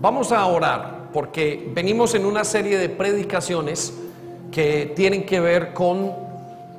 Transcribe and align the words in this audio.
Vamos 0.00 0.30
a 0.32 0.46
orar 0.46 1.08
porque 1.12 1.70
venimos 1.74 2.14
en 2.14 2.24
una 2.24 2.44
serie 2.44 2.78
de 2.78 2.88
predicaciones 2.88 3.92
que 4.52 4.92
tienen 4.94 5.24
que 5.26 5.40
ver 5.40 5.72
con 5.72 6.12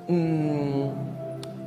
mm, 0.08 0.84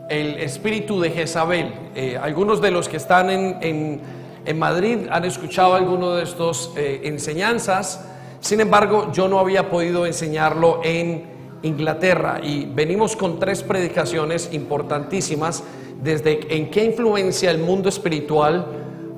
el 0.09 0.38
espíritu 0.38 1.01
de 1.01 1.11
Jezabel. 1.11 1.73
Eh, 1.95 2.19
algunos 2.21 2.61
de 2.61 2.71
los 2.71 2.88
que 2.88 2.96
están 2.96 3.30
en, 3.30 3.59
en- 3.61 4.23
Madrid 4.59 5.07
han 5.11 5.25
escuchado 5.25 5.75
alguno 5.75 6.17
de 6.17 6.25
estos 6.25 6.73
eh, 6.77 7.03
enseñanzas. 7.04 8.04
Sin 8.40 8.60
embargo, 8.60 9.12
yo 9.12 9.28
no 9.28 9.38
había 9.38 9.71
podido 9.71 10.04
enseñarlo 10.04 10.80
en 10.82 11.24
Inglaterra 11.62 12.40
y 12.42 12.64
venimos 12.64 13.14
con 13.14 13.38
tres 13.38 13.62
predicaciones 13.62 14.48
importantísimas 14.53 15.62
desde 16.02 16.56
en 16.56 16.70
qué 16.73 16.84
influencia 16.84 17.52
el 17.52 17.59
mundo 17.59 17.88
espiritual 17.88 18.66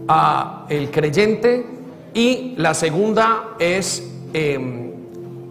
a 0.09 0.67
el 0.69 0.91
creyente 0.91 1.65
y 2.15 2.55
la 2.57 2.75
segunda 2.75 3.57
es 3.59 4.09
em, 4.33 4.93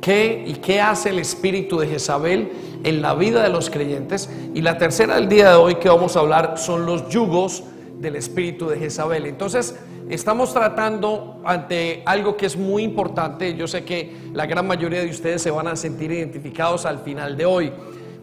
qué 0.01 0.43
y 0.47 0.53
qué 0.55 0.79
hace 0.79 1.09
el 1.09 1.19
espíritu 1.19 1.77
de 1.77 1.87
Jezabel 1.87 2.51
en 2.83 3.01
la 3.01 3.13
vida 3.13 3.43
de 3.43 3.49
los 3.49 3.69
creyentes 3.69 4.29
y 4.53 4.61
la 4.61 4.77
tercera 4.77 5.15
del 5.15 5.27
día 5.27 5.49
de 5.49 5.55
hoy 5.55 5.75
que 5.75 5.89
vamos 5.89 6.15
a 6.15 6.21
hablar 6.21 6.57
son 6.57 6.85
los 6.85 7.09
yugos 7.09 7.63
del 7.99 8.15
espíritu 8.15 8.67
de 8.67 8.77
Jezabel. 8.77 9.25
Entonces, 9.25 9.75
estamos 10.09 10.53
tratando 10.53 11.41
ante 11.45 12.03
algo 12.05 12.35
que 12.37 12.45
es 12.45 12.57
muy 12.57 12.83
importante. 12.83 13.55
Yo 13.55 13.67
sé 13.67 13.83
que 13.83 14.13
la 14.33 14.45
gran 14.45 14.67
mayoría 14.67 15.01
de 15.01 15.09
ustedes 15.09 15.41
se 15.41 15.51
van 15.51 15.67
a 15.67 15.75
sentir 15.75 16.11
identificados 16.11 16.85
al 16.85 16.99
final 16.99 17.37
de 17.37 17.45
hoy. 17.45 17.71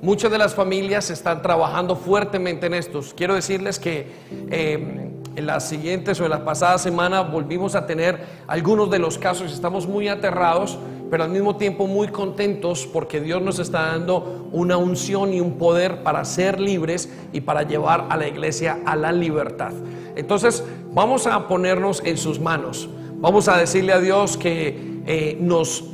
Muchas 0.02 0.30
de 0.30 0.38
las 0.38 0.54
familias 0.54 1.10
están 1.10 1.42
trabajando 1.42 1.94
fuertemente 1.94 2.66
en 2.66 2.74
estos. 2.74 3.12
Quiero 3.12 3.34
decirles 3.34 3.78
que 3.78 4.06
eh, 4.50 5.10
en 5.40 5.46
las 5.46 5.68
siguientes 5.68 6.20
o 6.20 6.24
en 6.24 6.30
la 6.30 6.44
pasada 6.44 6.78
semana 6.78 7.22
volvimos 7.22 7.74
a 7.74 7.86
tener 7.86 8.20
algunos 8.46 8.90
de 8.90 8.98
los 8.98 9.18
casos. 9.18 9.52
Estamos 9.52 9.88
muy 9.88 10.06
aterrados, 10.06 10.78
pero 11.10 11.24
al 11.24 11.30
mismo 11.30 11.56
tiempo 11.56 11.86
muy 11.86 12.08
contentos 12.08 12.86
porque 12.86 13.20
Dios 13.20 13.42
nos 13.42 13.58
está 13.58 13.86
dando 13.86 14.48
una 14.52 14.76
unción 14.76 15.32
y 15.32 15.40
un 15.40 15.58
poder 15.58 16.02
para 16.02 16.24
ser 16.24 16.60
libres 16.60 17.12
y 17.32 17.40
para 17.40 17.62
llevar 17.62 18.06
a 18.10 18.16
la 18.16 18.28
iglesia 18.28 18.78
a 18.84 18.94
la 18.94 19.10
libertad. 19.10 19.72
Entonces, 20.14 20.62
vamos 20.92 21.26
a 21.26 21.48
ponernos 21.48 22.02
en 22.04 22.16
sus 22.16 22.38
manos. 22.38 22.88
Vamos 23.16 23.48
a 23.48 23.56
decirle 23.56 23.92
a 23.92 24.00
Dios 24.00 24.36
que 24.36 25.00
eh, 25.06 25.36
nos 25.40 25.84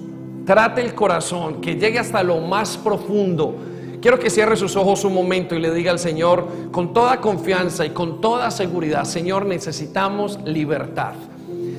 trate 0.45 0.81
el 0.81 0.95
corazón, 0.95 1.61
que 1.61 1.77
llegue 1.77 1.99
hasta 1.99 2.23
lo 2.23 2.41
más 2.41 2.77
profundo. 2.77 3.55
Quiero 4.07 4.21
que 4.21 4.31
cierre 4.31 4.57
sus 4.57 4.77
ojos 4.77 5.05
un 5.05 5.15
momento 5.15 5.57
y 5.57 5.59
le 5.59 5.75
diga 5.75 5.91
al 5.91 5.99
Señor 5.99 6.47
con 6.71 6.95
toda 6.95 7.21
confianza 7.21 7.85
y 7.85 7.91
con 7.91 8.21
toda 8.21 8.53
seguridad, 8.53 9.03
Señor, 9.03 9.47
necesitamos 9.47 10.39
libertad. 10.45 11.15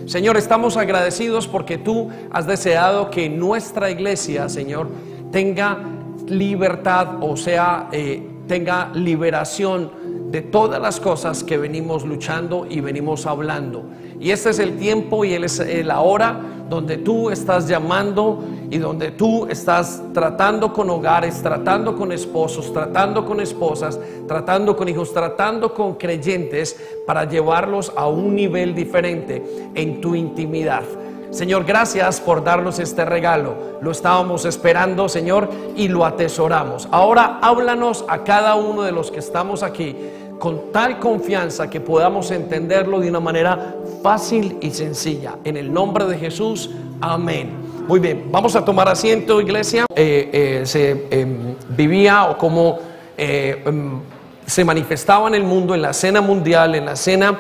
Señor, 0.08 0.36
estamos 0.36 0.76
agradecidos 0.76 1.48
porque 1.48 1.78
tú 1.78 2.10
has 2.30 2.46
deseado 2.46 3.10
que 3.12 3.30
nuestra 3.30 3.90
iglesia, 3.92 4.50
Señor, 4.50 4.90
tenga 5.32 5.80
libertad, 6.28 7.24
o 7.24 7.38
sea, 7.38 7.88
eh, 7.94 8.22
tenga 8.46 8.92
liberación 8.94 9.90
de 10.30 10.42
todas 10.42 10.82
las 10.82 11.00
cosas 11.00 11.46
que 11.46 11.58
venimos 11.58 12.04
luchando 12.04 12.68
y 12.70 12.82
venimos 12.82 13.26
hablando. 13.26 13.86
Y 14.20 14.32
este 14.32 14.50
es 14.50 14.60
el 14.60 14.78
tiempo 14.78 15.24
y 15.24 15.34
es 15.34 15.86
la 15.86 16.02
hora 16.02 16.42
donde 16.70 16.98
tú 16.98 17.30
estás 17.30 17.68
llamando 17.68 18.44
y 18.70 18.78
donde 18.78 19.12
tú 19.12 19.48
estás 19.48 20.02
tratando 20.14 20.74
con 20.74 20.90
hogares, 20.90 21.42
tratando 21.42 21.96
con 21.96 22.12
esposos, 22.12 22.74
tratando 22.74 23.26
con 23.26 23.40
esposas, 23.40 24.00
tratando 24.28 24.76
con 24.76 24.90
hijos, 24.90 25.14
tratando 25.14 25.74
con 25.74 25.96
creyentes 25.96 26.76
para 27.06 27.24
llevarlos 27.26 27.94
a 27.96 28.08
un 28.08 28.36
nivel 28.36 28.76
diferente 28.76 29.70
en 29.76 30.02
tu 30.02 30.16
intimidad. 30.16 30.84
Señor, 31.30 31.66
gracias 31.66 32.20
por 32.20 32.44
darnos 32.44 32.80
este 32.80 33.06
regalo. 33.06 33.56
Lo 33.82 33.92
estábamos 33.92 34.46
esperando, 34.46 35.10
Señor, 35.10 35.50
y 35.76 35.88
lo 35.88 36.06
atesoramos. 36.06 36.88
Ahora 36.92 37.40
háblanos 37.42 38.06
a 38.08 38.24
cada 38.24 38.56
uno 38.56 38.84
de 38.84 38.92
los 38.92 39.12
que 39.12 39.20
estamos 39.20 39.62
aquí 39.62 39.96
con 40.40 40.72
tal 40.72 41.00
confianza 41.00 41.70
que 41.70 41.80
podamos 41.82 42.32
entenderlo 42.32 43.00
de 43.00 43.10
una 43.10 43.20
manera 43.20 43.76
fácil 44.04 44.58
y 44.62 44.72
sencilla. 44.72 45.36
En 45.44 45.58
el 45.58 45.74
nombre 45.74 46.06
de 46.06 46.18
Jesús, 46.18 46.70
amén. 47.02 47.52
Muy 47.88 48.00
bien, 48.00 48.26
vamos 48.32 48.56
a 48.56 48.64
tomar 48.66 48.88
asiento, 48.90 49.40
iglesia. 49.42 49.86
Eh, 49.96 50.30
eh, 50.62 50.66
se 50.66 51.08
eh, 51.10 51.26
vivía 51.70 52.26
o 52.26 52.38
como 52.38 52.78
eh, 53.18 53.64
em, 53.66 54.00
se 54.46 54.64
manifestaba 54.64 55.28
en 55.28 55.36
el 55.36 55.44
mundo, 55.44 55.74
en 55.74 55.82
la 55.82 55.94
cena 55.94 56.22
mundial, 56.22 56.76
en 56.76 56.86
la 56.86 56.96
cena 56.96 57.38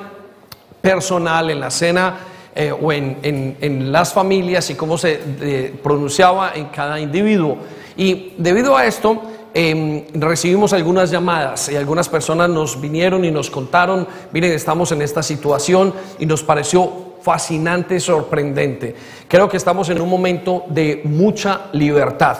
personal, 0.81 1.49
en 1.49 1.59
la 1.59 1.69
cena 1.69 2.15
eh, 2.55 2.71
o 2.71 2.91
en, 2.91 3.17
en- 3.23 3.57
en 3.61 3.91
las 3.91 4.13
familias 4.13 4.69
y 4.69 4.75
cómo 4.75 4.97
se 4.97 5.19
eh, 5.41 5.73
pronunciaba 5.83 6.53
en 6.55 6.65
cada 6.67 6.99
individuo. 6.99 7.57
Y 7.95 8.33
debido 8.37 8.75
a 8.75 8.85
esto, 8.85 9.21
em, 9.53 10.05
recibimos 10.13 10.73
algunas 10.73 11.11
llamadas 11.11 11.69
y 11.69 11.75
algunas 11.75 12.09
personas 12.09 12.49
nos 12.49 12.79
vinieron 12.79 13.25
y 13.25 13.31
nos 13.31 13.49
contaron, 13.49 14.07
miren, 14.31 14.51
estamos 14.51 14.91
en 14.91 15.01
esta 15.01 15.23
situación 15.23 15.93
y 16.19 16.25
nos 16.25 16.43
pareció 16.43 17.07
fascinante, 17.21 17.99
sorprendente. 17.99 18.95
Creo 19.27 19.49
que 19.49 19.57
estamos 19.57 19.89
en 19.89 19.99
un 19.99 20.09
momento 20.09 20.63
de 20.69 21.01
mucha 21.03 21.67
libertad. 21.73 22.37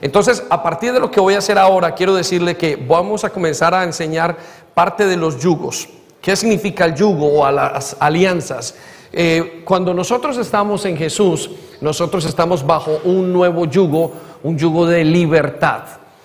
Entonces, 0.00 0.44
a 0.50 0.62
partir 0.62 0.92
de 0.92 1.00
lo 1.00 1.10
que 1.10 1.20
voy 1.20 1.34
a 1.34 1.38
hacer 1.38 1.56
ahora, 1.56 1.94
quiero 1.94 2.14
decirle 2.14 2.56
que 2.56 2.76
vamos 2.76 3.24
a 3.24 3.30
comenzar 3.30 3.74
a 3.74 3.84
enseñar 3.84 4.36
parte 4.74 5.06
de 5.06 5.16
los 5.16 5.40
yugos. 5.40 5.88
¿Qué 6.20 6.36
significa 6.36 6.84
el 6.84 6.94
yugo 6.94 7.40
o 7.40 7.50
las 7.50 7.96
alianzas? 8.00 8.74
Eh, 9.12 9.62
cuando 9.64 9.94
nosotros 9.94 10.36
estamos 10.38 10.84
en 10.84 10.96
Jesús, 10.96 11.50
nosotros 11.80 12.24
estamos 12.24 12.66
bajo 12.66 12.98
un 13.04 13.32
nuevo 13.32 13.66
yugo, 13.66 14.12
un 14.42 14.58
yugo 14.58 14.86
de 14.86 15.04
libertad. 15.04 15.82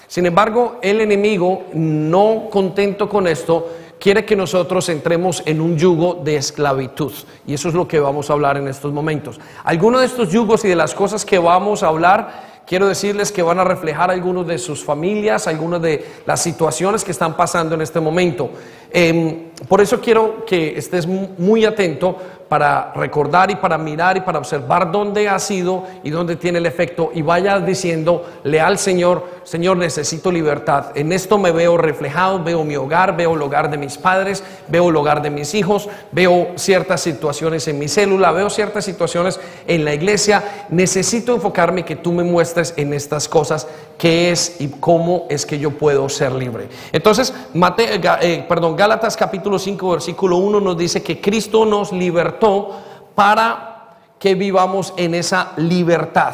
Sin 0.09 0.25
embargo, 0.25 0.79
el 0.81 0.99
enemigo, 1.01 1.67
no 1.73 2.47
contento 2.49 3.07
con 3.07 3.27
esto, 3.27 3.69
quiere 3.99 4.25
que 4.25 4.35
nosotros 4.35 4.89
entremos 4.89 5.43
en 5.45 5.61
un 5.61 5.77
yugo 5.77 6.15
de 6.23 6.35
esclavitud. 6.35 7.13
Y 7.45 7.53
eso 7.53 7.69
es 7.69 7.75
lo 7.75 7.87
que 7.87 7.99
vamos 7.99 8.29
a 8.29 8.33
hablar 8.33 8.57
en 8.57 8.67
estos 8.67 8.91
momentos. 8.91 9.39
Algunos 9.63 10.01
de 10.01 10.07
estos 10.07 10.29
yugos 10.31 10.65
y 10.65 10.67
de 10.67 10.75
las 10.75 10.93
cosas 10.95 11.23
que 11.23 11.39
vamos 11.39 11.83
a 11.83 11.87
hablar 11.87 12.49
Quiero 12.69 12.87
decirles 12.87 13.31
que 13.31 13.41
van 13.41 13.57
a 13.57 13.63
reflejar 13.63 14.11
algunos 14.11 14.45
de 14.45 14.59
sus 14.59 14.83
familias, 14.83 15.47
algunas 15.47 15.81
de 15.81 16.05
las 16.27 16.39
situaciones 16.43 17.03
que 17.03 17.09
están 17.09 17.35
pasando 17.35 17.73
en 17.73 17.81
este 17.81 17.99
momento. 17.99 18.51
Em, 18.91 19.45
por 19.67 19.81
eso 19.81 19.99
quiero 19.99 20.45
que 20.45 20.77
estés 20.77 21.07
mu- 21.07 21.29
muy 21.39 21.65
atento 21.65 22.15
para 22.49 22.91
recordar 22.95 23.51
y 23.51 23.55
para 23.55 23.77
mirar 23.77 24.17
y 24.17 24.21
para 24.21 24.39
observar 24.39 24.91
dónde 24.91 25.29
ha 25.29 25.37
sido 25.39 25.83
y 26.03 26.09
dónde 26.09 26.35
tiene 26.35 26.57
el 26.57 26.65
efecto 26.65 27.11
y 27.13 27.21
vaya 27.21 27.59
diciéndole 27.59 28.59
al 28.59 28.77
Señor, 28.79 29.39
Señor, 29.43 29.77
necesito 29.77 30.31
libertad. 30.31 30.87
En 30.95 31.11
esto 31.11 31.37
me 31.37 31.51
veo 31.51 31.77
reflejado, 31.77 32.43
veo 32.43 32.63
mi 32.63 32.75
hogar, 32.75 33.15
veo 33.15 33.35
el 33.35 33.41
hogar 33.41 33.69
de 33.69 33.77
mis 33.77 33.97
padres, 33.97 34.43
veo 34.67 34.89
el 34.89 34.95
hogar 34.95 35.21
de 35.21 35.29
mis 35.29 35.53
hijos, 35.55 35.89
veo 36.11 36.49
ciertas 36.55 37.01
situaciones 37.01 37.67
en 37.67 37.79
mi 37.79 37.87
célula, 37.87 38.31
veo 38.31 38.49
ciertas 38.49 38.85
situaciones 38.85 39.39
en 39.67 39.85
la 39.85 39.93
iglesia. 39.93 40.65
Necesito 40.69 41.33
enfocarme 41.35 41.85
que 41.85 41.95
tú 41.95 42.11
me 42.11 42.23
muestres 42.23 42.73
en 42.77 42.93
estas 42.93 43.27
cosas 43.29 43.67
qué 43.97 44.31
es 44.31 44.61
y 44.61 44.69
cómo 44.79 45.25
es 45.29 45.45
que 45.45 45.59
yo 45.59 45.71
puedo 45.71 46.07
ser 46.09 46.31
libre. 46.31 46.69
Entonces, 46.91 47.33
Mate- 47.53 47.99
Ga- 48.01 48.19
eh, 48.21 48.45
perdón, 48.47 48.75
Gálatas 48.75 49.17
capítulo 49.17 49.59
5, 49.59 49.91
versículo 49.91 50.37
1 50.37 50.59
nos 50.61 50.77
dice 50.77 51.03
que 51.03 51.19
Cristo 51.19 51.65
nos 51.65 51.91
libertó 51.91 52.38
para 53.15 53.97
que 54.19 54.35
vivamos 54.35 54.93
en 54.97 55.15
esa 55.15 55.53
libertad. 55.57 56.33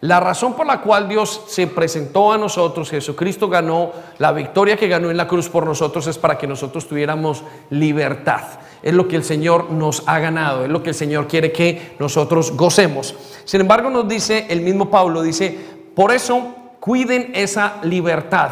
La 0.00 0.20
razón 0.20 0.54
por 0.54 0.66
la 0.66 0.82
cual 0.82 1.08
Dios 1.08 1.42
se 1.48 1.66
presentó 1.66 2.30
a 2.30 2.38
nosotros, 2.38 2.90
Jesucristo 2.90 3.48
ganó, 3.48 3.92
la 4.18 4.32
victoria 4.32 4.76
que 4.76 4.88
ganó 4.88 5.10
en 5.10 5.16
la 5.16 5.26
cruz 5.26 5.48
por 5.48 5.64
nosotros 5.64 6.06
es 6.06 6.18
para 6.18 6.36
que 6.36 6.46
nosotros 6.46 6.86
tuviéramos 6.86 7.42
libertad. 7.70 8.42
Es 8.82 8.92
lo 8.92 9.08
que 9.08 9.16
el 9.16 9.24
Señor 9.24 9.70
nos 9.70 10.02
ha 10.06 10.18
ganado, 10.18 10.64
es 10.64 10.70
lo 10.70 10.82
que 10.82 10.90
el 10.90 10.94
Señor 10.94 11.26
quiere 11.26 11.50
que 11.50 11.96
nosotros 11.98 12.52
gocemos. 12.52 13.14
Sin 13.44 13.62
embargo, 13.62 13.88
nos 13.88 14.06
dice 14.06 14.46
el 14.50 14.60
mismo 14.60 14.90
Pablo, 14.90 15.22
dice, 15.22 15.58
por 15.94 16.12
eso 16.12 16.54
cuiden 16.78 17.32
esa 17.34 17.76
libertad, 17.82 18.50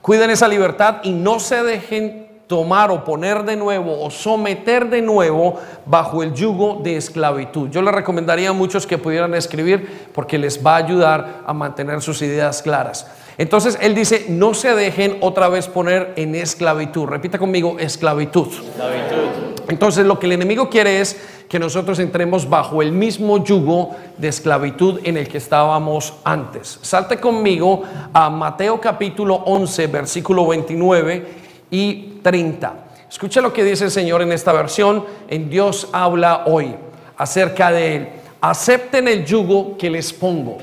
cuiden 0.00 0.30
esa 0.30 0.48
libertad 0.48 0.96
y 1.02 1.12
no 1.12 1.38
se 1.38 1.62
dejen 1.62 2.25
tomar 2.46 2.90
o 2.90 3.04
poner 3.04 3.44
de 3.44 3.56
nuevo 3.56 4.04
o 4.04 4.10
someter 4.10 4.88
de 4.88 5.02
nuevo 5.02 5.58
bajo 5.84 6.22
el 6.22 6.32
yugo 6.32 6.80
de 6.82 6.96
esclavitud. 6.96 7.68
Yo 7.70 7.82
les 7.82 7.94
recomendaría 7.94 8.50
a 8.50 8.52
muchos 8.52 8.86
que 8.86 8.98
pudieran 8.98 9.34
escribir 9.34 10.08
porque 10.12 10.38
les 10.38 10.64
va 10.64 10.74
a 10.74 10.78
ayudar 10.78 11.42
a 11.44 11.52
mantener 11.52 12.00
sus 12.02 12.22
ideas 12.22 12.62
claras. 12.62 13.06
Entonces 13.38 13.76
él 13.82 13.94
dice, 13.94 14.26
no 14.28 14.54
se 14.54 14.74
dejen 14.74 15.18
otra 15.20 15.48
vez 15.48 15.68
poner 15.68 16.14
en 16.16 16.34
esclavitud. 16.34 17.06
Repita 17.06 17.38
conmigo, 17.38 17.76
esclavitud. 17.78 18.48
Entonces 19.68 20.06
lo 20.06 20.18
que 20.18 20.26
el 20.26 20.32
enemigo 20.32 20.70
quiere 20.70 21.00
es 21.00 21.20
que 21.48 21.58
nosotros 21.58 21.98
entremos 21.98 22.48
bajo 22.48 22.80
el 22.80 22.92
mismo 22.92 23.44
yugo 23.44 23.94
de 24.16 24.28
esclavitud 24.28 25.00
en 25.04 25.16
el 25.16 25.28
que 25.28 25.38
estábamos 25.38 26.14
antes. 26.24 26.78
Salte 26.82 27.18
conmigo 27.18 27.82
a 28.12 28.30
Mateo 28.30 28.80
capítulo 28.80 29.34
11, 29.34 29.86
versículo 29.88 30.46
29 30.46 31.26
y 31.70 32.15
30. 32.26 32.74
Escucha 33.08 33.40
lo 33.40 33.52
que 33.52 33.62
dice 33.62 33.84
el 33.84 33.92
Señor 33.92 34.20
en 34.20 34.32
esta 34.32 34.52
versión, 34.52 35.04
en 35.28 35.48
Dios 35.48 35.88
habla 35.92 36.42
hoy 36.46 36.74
acerca 37.16 37.70
de 37.70 37.94
él. 37.94 38.08
acepten 38.40 39.06
el 39.06 39.24
yugo 39.24 39.78
que 39.78 39.88
les 39.88 40.12
pongo. 40.12 40.58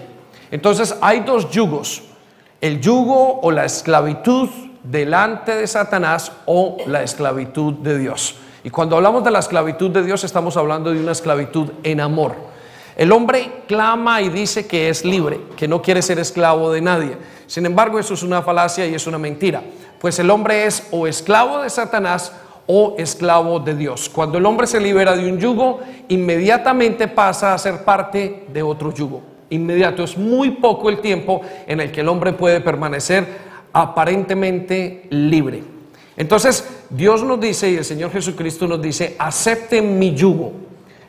Entonces 0.52 0.94
hay 1.00 1.22
dos 1.22 1.50
yugos, 1.52 2.04
el 2.60 2.82
yugo 2.82 3.40
o 3.40 3.50
la 3.50 3.64
esclavitud 3.64 4.50
delante 4.84 5.56
de 5.56 5.66
Satanás 5.66 6.34
o 6.46 6.80
la 6.86 7.02
esclavitud 7.02 7.76
de 7.76 7.98
Dios. 7.98 8.36
Y 8.66 8.70
cuando 8.70 8.98
hablamos 8.98 9.24
de 9.24 9.32
la 9.32 9.40
esclavitud 9.40 9.90
de 9.90 10.04
Dios 10.04 10.26
estamos 10.26 10.58
hablando 10.58 10.92
de 10.92 11.00
una 11.00 11.14
esclavitud 11.14 11.70
en 11.84 12.02
amor. 12.02 12.36
El 12.98 13.14
hombre 13.14 13.64
clama 13.68 14.22
y 14.22 14.28
dice 14.28 14.68
que 14.68 14.90
es 14.90 15.06
libre, 15.06 15.40
que 15.56 15.70
no 15.70 15.82
quiere 15.82 16.02
ser 16.02 16.20
esclavo 16.20 16.74
de 16.74 16.82
nadie. 16.82 17.18
Sin 17.48 17.66
embargo, 17.66 18.00
eso 18.00 18.14
es 18.14 18.22
una 18.22 18.42
falacia 18.42 18.86
y 18.86 18.94
es 18.94 19.08
una 19.08 19.18
mentira. 19.18 19.64
Pues 20.04 20.20
el 20.20 20.30
hombre 20.32 20.66
es 20.66 20.86
o 20.92 21.08
esclavo 21.08 21.62
de 21.62 21.70
Satanás 21.70 22.34
o 22.68 22.96
esclavo 22.98 23.62
de 23.62 23.74
Dios. 23.74 24.10
Cuando 24.10 24.38
el 24.38 24.46
hombre 24.46 24.68
se 24.68 24.82
libera 24.82 25.16
de 25.16 25.32
un 25.32 25.40
yugo, 25.40 25.80
inmediatamente 26.10 27.08
pasa 27.08 27.54
a 27.54 27.58
ser 27.58 27.86
parte 27.86 28.44
de 28.52 28.62
otro 28.62 28.94
yugo. 28.94 29.22
Inmediato. 29.50 30.04
Es 30.04 30.18
muy 30.18 30.52
poco 30.52 30.90
el 30.90 31.00
tiempo 31.00 31.40
en 31.66 31.80
el 31.80 31.90
que 31.90 32.02
el 32.02 32.10
hombre 32.10 32.34
puede 32.34 32.60
permanecer 32.60 33.26
aparentemente 33.72 35.08
libre. 35.10 35.64
Entonces, 36.18 36.68
Dios 36.90 37.24
nos 37.24 37.40
dice 37.40 37.72
y 37.72 37.78
el 37.78 37.86
Señor 37.86 38.12
Jesucristo 38.12 38.68
nos 38.68 38.82
dice, 38.82 39.16
acepten 39.18 39.98
mi 39.98 40.14
yugo. 40.14 40.52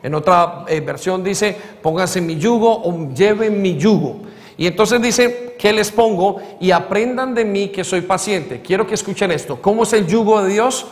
En 0.04 0.14
otra 0.14 0.66
eh, 0.68 0.78
versión 0.78 1.24
dice, 1.24 1.56
pónganse 1.82 2.20
mi 2.20 2.36
yugo 2.36 2.72
o 2.72 3.12
lleven 3.12 3.60
mi 3.60 3.76
yugo. 3.76 4.20
Y 4.56 4.66
entonces 4.66 5.02
dice, 5.02 5.56
¿qué 5.58 5.72
les 5.72 5.90
pongo? 5.90 6.40
Y 6.60 6.70
aprendan 6.70 7.34
de 7.34 7.44
mí 7.44 7.68
que 7.68 7.84
soy 7.84 8.02
paciente. 8.02 8.60
Quiero 8.62 8.86
que 8.86 8.94
escuchen 8.94 9.30
esto. 9.32 9.60
¿Cómo 9.60 9.82
es 9.82 9.92
el 9.92 10.06
yugo 10.06 10.42
de 10.42 10.52
Dios? 10.52 10.86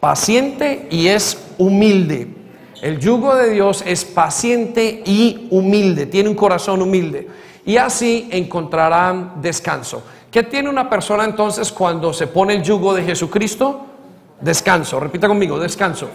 Paciente 0.00 0.88
y 0.90 1.08
es 1.08 1.38
humilde. 1.58 2.28
El 2.82 2.98
yugo 2.98 3.34
de 3.34 3.50
Dios 3.50 3.82
es 3.86 4.04
paciente 4.04 5.02
y 5.04 5.48
humilde. 5.50 6.06
Tiene 6.06 6.28
un 6.28 6.34
corazón 6.34 6.82
humilde. 6.82 7.28
Y 7.64 7.76
así 7.76 8.28
encontrarán 8.32 9.40
descanso. 9.42 10.02
¿Qué 10.30 10.42
tiene 10.42 10.68
una 10.68 10.88
persona 10.88 11.24
entonces 11.24 11.72
cuando 11.72 12.12
se 12.12 12.26
pone 12.26 12.54
el 12.54 12.62
yugo 12.62 12.94
de 12.94 13.02
Jesucristo? 13.02 13.86
Descanso. 14.40 15.00
Repita 15.00 15.26
conmigo, 15.26 15.58
descanso. 15.58 16.08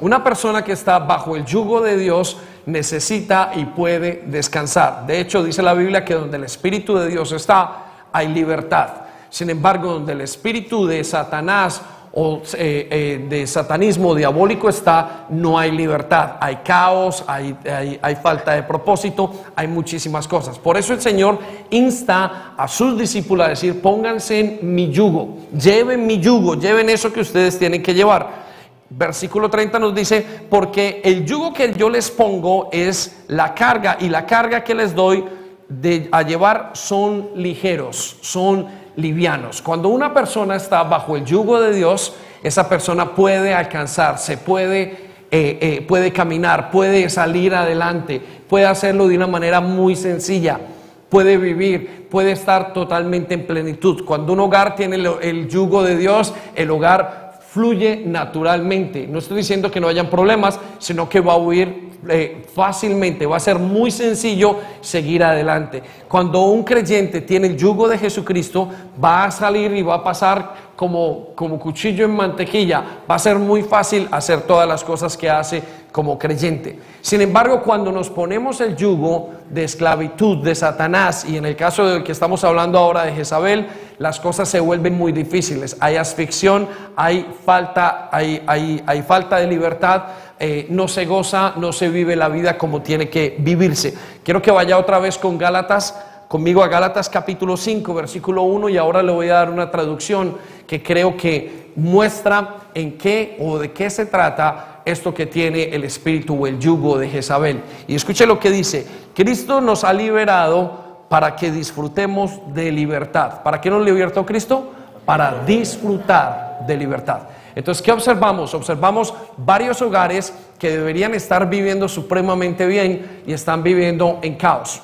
Una 0.00 0.22
persona 0.22 0.62
que 0.62 0.72
está 0.72 0.98
bajo 0.98 1.36
el 1.36 1.44
yugo 1.44 1.80
de 1.80 1.96
Dios 1.96 2.36
necesita 2.66 3.52
y 3.54 3.64
puede 3.64 4.24
descansar. 4.26 5.06
De 5.06 5.20
hecho, 5.20 5.42
dice 5.42 5.62
la 5.62 5.74
Biblia 5.74 6.04
que 6.04 6.14
donde 6.14 6.36
el 6.36 6.44
Espíritu 6.44 6.96
de 6.96 7.08
Dios 7.08 7.32
está, 7.32 7.84
hay 8.12 8.28
libertad. 8.28 8.88
Sin 9.30 9.50
embargo, 9.50 9.94
donde 9.94 10.12
el 10.12 10.20
Espíritu 10.20 10.86
de 10.86 11.02
Satanás 11.02 11.82
o 12.16 12.40
eh, 12.56 12.88
eh, 12.90 13.26
de 13.28 13.44
satanismo 13.44 14.14
diabólico 14.14 14.68
está, 14.68 15.26
no 15.30 15.58
hay 15.58 15.72
libertad, 15.72 16.36
hay 16.38 16.56
caos, 16.64 17.24
hay, 17.26 17.56
hay, 18.00 18.14
falta 18.16 18.52
de 18.52 18.62
propósito, 18.62 19.32
hay 19.56 19.66
muchísimas 19.66 20.28
cosas. 20.28 20.56
Por 20.56 20.76
eso 20.76 20.92
el 20.92 21.00
Señor 21.00 21.40
insta 21.70 22.54
a 22.56 22.68
sus 22.68 22.96
discípulos 22.96 23.46
a 23.46 23.50
decir, 23.50 23.82
pónganse 23.82 24.38
en 24.38 24.74
mi 24.74 24.92
yugo, 24.92 25.38
lleven 25.52 26.06
mi 26.06 26.20
yugo, 26.20 26.54
lleven 26.54 26.88
eso 26.88 27.12
que 27.12 27.20
ustedes 27.20 27.58
tienen 27.58 27.82
que 27.82 27.94
llevar. 27.94 28.43
Versículo 28.90 29.48
30 29.50 29.78
nos 29.78 29.94
dice, 29.94 30.24
porque 30.48 31.00
el 31.04 31.24
yugo 31.24 31.52
que 31.52 31.72
yo 31.72 31.88
les 31.88 32.10
pongo 32.10 32.68
es 32.70 33.24
la 33.28 33.54
carga 33.54 33.96
y 33.98 34.08
la 34.08 34.26
carga 34.26 34.62
que 34.62 34.74
les 34.74 34.94
doy 34.94 35.24
de, 35.68 36.08
a 36.12 36.22
llevar 36.22 36.70
son 36.74 37.30
ligeros, 37.34 38.18
son 38.20 38.66
livianos. 38.96 39.62
Cuando 39.62 39.88
una 39.88 40.12
persona 40.12 40.56
está 40.56 40.82
bajo 40.82 41.16
el 41.16 41.24
yugo 41.24 41.60
de 41.60 41.74
Dios, 41.74 42.14
esa 42.42 42.68
persona 42.68 43.14
puede 43.14 43.54
alcanzarse, 43.54 44.36
puede, 44.36 44.82
eh, 45.30 45.58
eh, 45.60 45.84
puede 45.88 46.12
caminar, 46.12 46.70
puede 46.70 47.08
salir 47.08 47.54
adelante, 47.54 48.20
puede 48.48 48.66
hacerlo 48.66 49.08
de 49.08 49.16
una 49.16 49.26
manera 49.26 49.60
muy 49.60 49.96
sencilla, 49.96 50.60
puede 51.08 51.38
vivir, 51.38 52.06
puede 52.10 52.32
estar 52.32 52.74
totalmente 52.74 53.34
en 53.34 53.46
plenitud. 53.46 54.04
Cuando 54.04 54.34
un 54.34 54.40
hogar 54.40 54.76
tiene 54.76 54.96
el 55.22 55.48
yugo 55.48 55.82
de 55.82 55.96
Dios, 55.96 56.34
el 56.54 56.70
hogar 56.70 57.23
fluye 57.54 58.02
naturalmente. 58.04 59.06
No 59.06 59.20
estoy 59.20 59.36
diciendo 59.36 59.70
que 59.70 59.80
no 59.80 59.86
hayan 59.86 60.10
problemas, 60.10 60.58
sino 60.80 61.08
que 61.08 61.20
va 61.20 61.34
a 61.34 61.36
huir 61.36 61.92
eh, 62.08 62.44
fácilmente, 62.52 63.26
va 63.26 63.36
a 63.36 63.40
ser 63.40 63.60
muy 63.60 63.92
sencillo 63.92 64.56
seguir 64.80 65.22
adelante. 65.22 65.80
Cuando 66.08 66.40
un 66.46 66.64
creyente 66.64 67.20
tiene 67.20 67.46
el 67.46 67.56
yugo 67.56 67.86
de 67.86 67.96
Jesucristo, 67.96 68.68
va 69.02 69.26
a 69.26 69.30
salir 69.30 69.72
y 69.72 69.82
va 69.82 69.94
a 69.94 70.02
pasar 70.02 70.63
como, 70.76 71.28
como 71.34 71.58
cuchillo 71.58 72.04
en 72.04 72.14
mantequilla, 72.14 72.82
va 73.08 73.14
a 73.14 73.18
ser 73.18 73.38
muy 73.38 73.62
fácil 73.62 74.08
hacer 74.10 74.42
todas 74.42 74.68
las 74.68 74.82
cosas 74.82 75.16
que 75.16 75.30
hace 75.30 75.62
como 75.92 76.18
creyente. 76.18 76.76
Sin 77.00 77.20
embargo, 77.20 77.62
cuando 77.62 77.92
nos 77.92 78.10
ponemos 78.10 78.60
el 78.60 78.74
yugo 78.74 79.30
de 79.48 79.62
esclavitud 79.62 80.42
de 80.42 80.54
Satanás, 80.56 81.24
y 81.24 81.36
en 81.36 81.46
el 81.46 81.54
caso 81.54 81.86
del 81.86 82.02
que 82.02 82.10
estamos 82.10 82.42
hablando 82.42 82.78
ahora 82.78 83.04
de 83.04 83.12
Jezabel, 83.12 83.68
las 83.98 84.18
cosas 84.18 84.48
se 84.48 84.58
vuelven 84.58 84.98
muy 84.98 85.12
difíciles. 85.12 85.76
Hay 85.78 85.94
asfixión, 85.94 86.66
hay 86.96 87.32
falta, 87.44 88.08
hay, 88.10 88.42
hay, 88.46 88.82
hay 88.84 89.02
falta 89.02 89.36
de 89.36 89.46
libertad, 89.46 90.02
eh, 90.40 90.66
no 90.70 90.88
se 90.88 91.06
goza, 91.06 91.52
no 91.56 91.72
se 91.72 91.88
vive 91.88 92.16
la 92.16 92.28
vida 92.28 92.58
como 92.58 92.82
tiene 92.82 93.08
que 93.08 93.36
vivirse. 93.38 93.94
Quiero 94.24 94.42
que 94.42 94.50
vaya 94.50 94.78
otra 94.78 94.98
vez 94.98 95.16
con 95.16 95.38
Gálatas, 95.38 95.94
conmigo 96.26 96.64
a 96.64 96.66
Gálatas 96.66 97.08
capítulo 97.08 97.56
5, 97.56 97.94
versículo 97.94 98.42
1, 98.42 98.68
y 98.70 98.76
ahora 98.76 99.02
le 99.02 99.12
voy 99.12 99.28
a 99.28 99.34
dar 99.34 99.50
una 99.50 99.70
traducción 99.70 100.36
creo 100.82 101.16
que 101.16 101.72
muestra 101.76 102.56
en 102.74 102.96
qué 102.98 103.36
o 103.40 103.58
de 103.58 103.72
qué 103.72 103.90
se 103.90 104.06
trata 104.06 104.82
esto 104.84 105.14
que 105.14 105.26
tiene 105.26 105.64
el 105.64 105.84
espíritu 105.84 106.42
o 106.42 106.46
el 106.46 106.58
yugo 106.58 106.98
de 106.98 107.08
Jezabel. 107.08 107.60
Y 107.86 107.94
escuche 107.94 108.26
lo 108.26 108.38
que 108.38 108.50
dice, 108.50 108.86
Cristo 109.14 109.60
nos 109.60 109.84
ha 109.84 109.92
liberado 109.92 111.06
para 111.08 111.36
que 111.36 111.50
disfrutemos 111.50 112.32
de 112.52 112.70
libertad. 112.72 113.42
¿Para 113.42 113.60
qué 113.60 113.70
nos 113.70 113.84
libertó 113.84 114.26
Cristo? 114.26 114.72
Para 115.04 115.44
disfrutar 115.44 116.64
de 116.66 116.76
libertad. 116.76 117.20
Entonces, 117.54 117.82
¿qué 117.82 117.92
observamos? 117.92 118.52
Observamos 118.52 119.14
varios 119.36 119.80
hogares 119.80 120.34
que 120.58 120.70
deberían 120.70 121.14
estar 121.14 121.48
viviendo 121.48 121.88
supremamente 121.88 122.66
bien 122.66 123.22
y 123.26 123.32
están 123.32 123.62
viviendo 123.62 124.18
en 124.22 124.34
caos. 124.34 124.82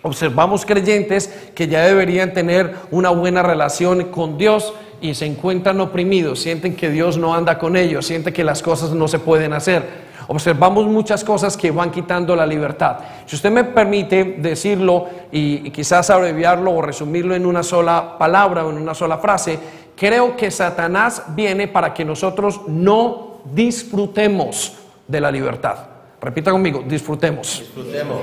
Observamos 0.00 0.64
creyentes 0.64 1.28
que 1.54 1.68
ya 1.68 1.82
deberían 1.82 2.32
tener 2.32 2.74
una 2.90 3.10
buena 3.10 3.42
relación 3.42 4.04
con 4.04 4.38
Dios 4.38 4.72
y 5.02 5.14
se 5.14 5.26
encuentran 5.26 5.80
oprimidos, 5.80 6.40
sienten 6.40 6.76
que 6.76 6.88
Dios 6.88 7.18
no 7.18 7.34
anda 7.34 7.58
con 7.58 7.76
ellos, 7.76 8.06
sienten 8.06 8.32
que 8.32 8.44
las 8.44 8.62
cosas 8.62 8.92
no 8.92 9.08
se 9.08 9.18
pueden 9.18 9.52
hacer. 9.52 10.12
Observamos 10.28 10.86
muchas 10.86 11.24
cosas 11.24 11.56
que 11.56 11.72
van 11.72 11.90
quitando 11.90 12.36
la 12.36 12.46
libertad. 12.46 12.98
Si 13.26 13.34
usted 13.34 13.50
me 13.50 13.64
permite 13.64 14.36
decirlo 14.38 15.08
y, 15.32 15.70
quizás 15.70 16.08
abreviarlo 16.08 16.70
o 16.70 16.80
resumirlo 16.80 17.34
en 17.34 17.44
una 17.44 17.64
sola 17.64 18.16
palabra 18.16 18.64
o 18.64 18.70
en 18.70 18.78
una 18.78 18.94
sola 18.94 19.18
frase, 19.18 19.58
creo 19.96 20.36
que 20.36 20.52
Satanás 20.52 21.24
viene 21.34 21.66
para 21.66 21.92
que 21.92 22.04
nosotros 22.04 22.60
no 22.68 23.40
disfrutemos 23.52 24.74
de 25.08 25.20
la 25.20 25.32
libertad. 25.32 25.78
Repita 26.20 26.52
conmigo, 26.52 26.84
disfrutemos. 26.86 27.58
disfrutemos. 27.58 28.20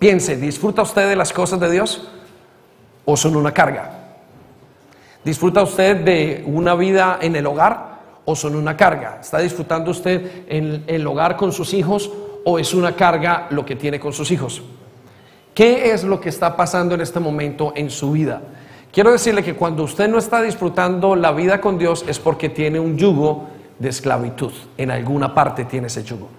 Piense, 0.00 0.36
¿disfruta 0.36 0.82
usted 0.82 1.08
de 1.08 1.14
las 1.14 1.32
cosas 1.32 1.60
de 1.60 1.70
Dios 1.70 2.08
o 3.04 3.16
son 3.16 3.36
una 3.36 3.54
carga? 3.54 3.97
¿Disfruta 5.28 5.62
usted 5.62 5.94
de 5.94 6.42
una 6.46 6.74
vida 6.74 7.18
en 7.20 7.36
el 7.36 7.44
hogar 7.44 7.98
o 8.24 8.34
son 8.34 8.56
una 8.56 8.74
carga? 8.78 9.18
¿Está 9.20 9.36
disfrutando 9.40 9.90
usted 9.90 10.46
en 10.48 10.84
el 10.86 11.06
hogar 11.06 11.36
con 11.36 11.52
sus 11.52 11.74
hijos 11.74 12.10
o 12.46 12.58
es 12.58 12.72
una 12.72 12.96
carga 12.96 13.46
lo 13.50 13.66
que 13.66 13.76
tiene 13.76 14.00
con 14.00 14.14
sus 14.14 14.30
hijos? 14.30 14.62
¿Qué 15.52 15.92
es 15.92 16.02
lo 16.02 16.18
que 16.18 16.30
está 16.30 16.56
pasando 16.56 16.94
en 16.94 17.02
este 17.02 17.20
momento 17.20 17.74
en 17.76 17.90
su 17.90 18.12
vida? 18.12 18.40
Quiero 18.90 19.12
decirle 19.12 19.44
que 19.44 19.54
cuando 19.54 19.82
usted 19.82 20.08
no 20.08 20.16
está 20.16 20.40
disfrutando 20.40 21.14
la 21.14 21.32
vida 21.32 21.60
con 21.60 21.76
Dios 21.76 22.06
es 22.08 22.18
porque 22.18 22.48
tiene 22.48 22.80
un 22.80 22.96
yugo 22.96 23.48
de 23.78 23.90
esclavitud. 23.90 24.52
En 24.78 24.90
alguna 24.90 25.34
parte 25.34 25.66
tiene 25.66 25.88
ese 25.88 26.04
yugo. 26.04 26.37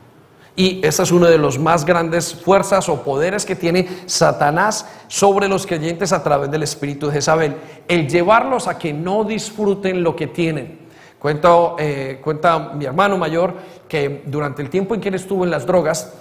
Y 0.56 0.86
esa 0.86 1.04
es 1.04 1.12
una 1.12 1.30
de 1.30 1.38
las 1.38 1.58
más 1.58 1.86
grandes 1.86 2.34
fuerzas 2.34 2.90
o 2.90 3.02
poderes 3.02 3.46
que 3.46 3.56
tiene 3.56 3.88
Satanás 4.06 4.86
sobre 5.08 5.48
los 5.48 5.66
creyentes 5.66 6.12
a 6.12 6.22
través 6.22 6.52
del 6.52 6.64
espíritu 6.64 7.08
de 7.08 7.14
Jezabel. 7.14 7.56
El 7.88 8.10
llevarlos 8.10 8.68
a 8.68 8.78
que 8.78 8.92
no 8.92 9.24
disfruten 9.24 10.04
lo 10.04 10.16
que 10.16 10.28
tienen. 10.28 10.80
Cuento, 11.18 11.76
eh, 11.80 12.20
cuenta 12.22 12.74
mi 12.74 12.86
hermano 12.86 13.18
mayor 13.18 13.54
que 13.88 14.24
durante 14.26 14.62
el 14.62 14.70
tiempo 14.70 14.96
en 14.96 15.02
que 15.02 15.10
él 15.10 15.16
estuvo 15.16 15.44
en 15.44 15.52
las 15.52 15.66
drogas, 15.66 16.14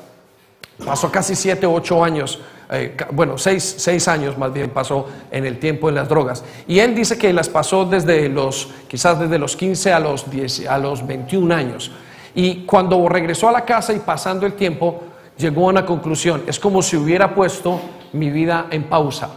pasó 0.85 1.11
casi 1.11 1.35
siete 1.35 1.67
o 1.67 1.73
ocho 1.73 2.03
años 2.05 2.41
eh, 2.71 2.95
bueno, 3.13 3.39
seis, 3.39 4.09
años 4.09 4.37
más 4.37 4.53
bien 4.53 4.69
pasó 4.71 5.07
en 5.31 5.47
el 5.47 5.59
tiempo 5.59 5.89
en 5.89 5.95
las 5.95 6.09
drogas. 6.09 6.45
Y 6.67 6.81
él 6.81 6.95
dice 6.95 7.17
que 7.17 7.33
las 7.33 7.49
pasó 7.49 7.85
desde 7.87 8.29
los, 8.29 8.69
quizás 8.89 9.19
desde 9.19 9.39
los 9.39 9.57
15 9.57 9.93
a 9.93 10.01
los, 10.01 10.31
10, 10.31 10.67
a 10.69 10.79
los 10.79 11.07
21 11.07 11.55
años. 11.55 11.91
Y 12.35 12.65
cuando 12.65 13.09
regresó 13.09 13.49
a 13.49 13.53
la 13.53 13.65
casa 13.65 13.93
y 13.93 13.99
pasando 14.01 14.47
el 14.47 14.55
tiempo, 14.55 15.03
llegó 15.37 15.67
a 15.67 15.71
una 15.71 15.87
conclusión. 15.87 16.43
Es 16.47 16.59
como 16.59 16.83
si 16.83 16.97
hubiera 16.97 17.35
puesto 17.35 17.81
mi 18.13 18.31
vida 18.31 18.67
en 18.71 18.85
pausa. 18.85 19.31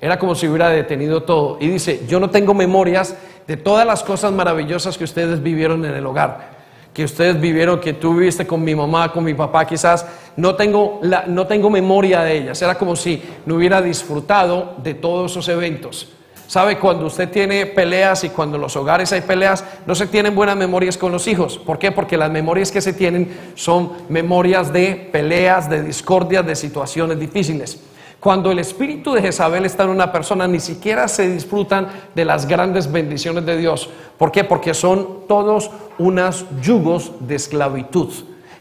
Era 0.00 0.18
como 0.18 0.34
si 0.34 0.48
hubiera 0.48 0.68
detenido 0.68 1.22
todo. 1.22 1.58
Y 1.60 1.68
dice, 1.68 2.04
yo 2.08 2.18
no 2.18 2.30
tengo 2.30 2.54
memorias 2.54 3.16
de 3.46 3.56
todas 3.56 3.86
las 3.86 4.02
cosas 4.02 4.32
maravillosas 4.32 4.98
que 4.98 5.04
ustedes 5.04 5.42
vivieron 5.42 5.84
en 5.84 5.94
el 5.94 6.06
hogar. 6.06 6.50
que 6.92 7.04
ustedes 7.04 7.40
vivieron, 7.40 7.80
que 7.80 7.94
tú 7.94 8.14
viviste 8.14 8.46
con 8.46 8.62
mi 8.62 8.74
mamá, 8.74 9.10
con 9.10 9.24
mi 9.24 9.32
papá, 9.32 9.64
quizás 9.64 10.06
no 10.36 10.54
tengo, 10.56 11.00
no 11.26 11.46
tengo 11.46 11.70
memoria 11.70 12.20
de 12.20 12.36
ellas. 12.36 12.60
Era 12.60 12.74
como 12.74 12.96
si 12.96 13.22
no 13.46 13.54
hubiera 13.54 13.80
disfrutado 13.80 14.74
de 14.82 14.92
todos 14.92 15.30
esos 15.30 15.48
eventos. 15.48 16.12
¿Sabe? 16.52 16.78
Cuando 16.78 17.06
usted 17.06 17.30
tiene 17.30 17.64
peleas 17.64 18.24
y 18.24 18.28
cuando 18.28 18.56
en 18.56 18.60
los 18.60 18.76
hogares 18.76 19.10
hay 19.10 19.22
peleas, 19.22 19.64
no 19.86 19.94
se 19.94 20.06
tienen 20.06 20.34
buenas 20.34 20.54
memorias 20.54 20.98
con 20.98 21.10
los 21.10 21.26
hijos. 21.26 21.56
¿Por 21.56 21.78
qué? 21.78 21.92
Porque 21.92 22.18
las 22.18 22.30
memorias 22.30 22.70
que 22.70 22.82
se 22.82 22.92
tienen 22.92 23.34
son 23.54 23.90
memorias 24.10 24.70
de 24.70 25.08
peleas, 25.10 25.70
de 25.70 25.82
discordias, 25.82 26.44
de 26.46 26.54
situaciones 26.54 27.18
difíciles. 27.18 27.80
Cuando 28.20 28.50
el 28.50 28.58
espíritu 28.58 29.14
de 29.14 29.22
Jezabel 29.22 29.64
está 29.64 29.84
en 29.84 29.88
una 29.88 30.12
persona, 30.12 30.46
ni 30.46 30.60
siquiera 30.60 31.08
se 31.08 31.26
disfrutan 31.26 31.88
de 32.14 32.26
las 32.26 32.46
grandes 32.46 32.92
bendiciones 32.92 33.46
de 33.46 33.56
Dios. 33.56 33.88
¿Por 34.18 34.30
qué? 34.30 34.44
Porque 34.44 34.74
son 34.74 35.26
todos 35.26 35.70
unos 35.96 36.44
yugos 36.60 37.12
de 37.20 37.36
esclavitud. 37.36 38.12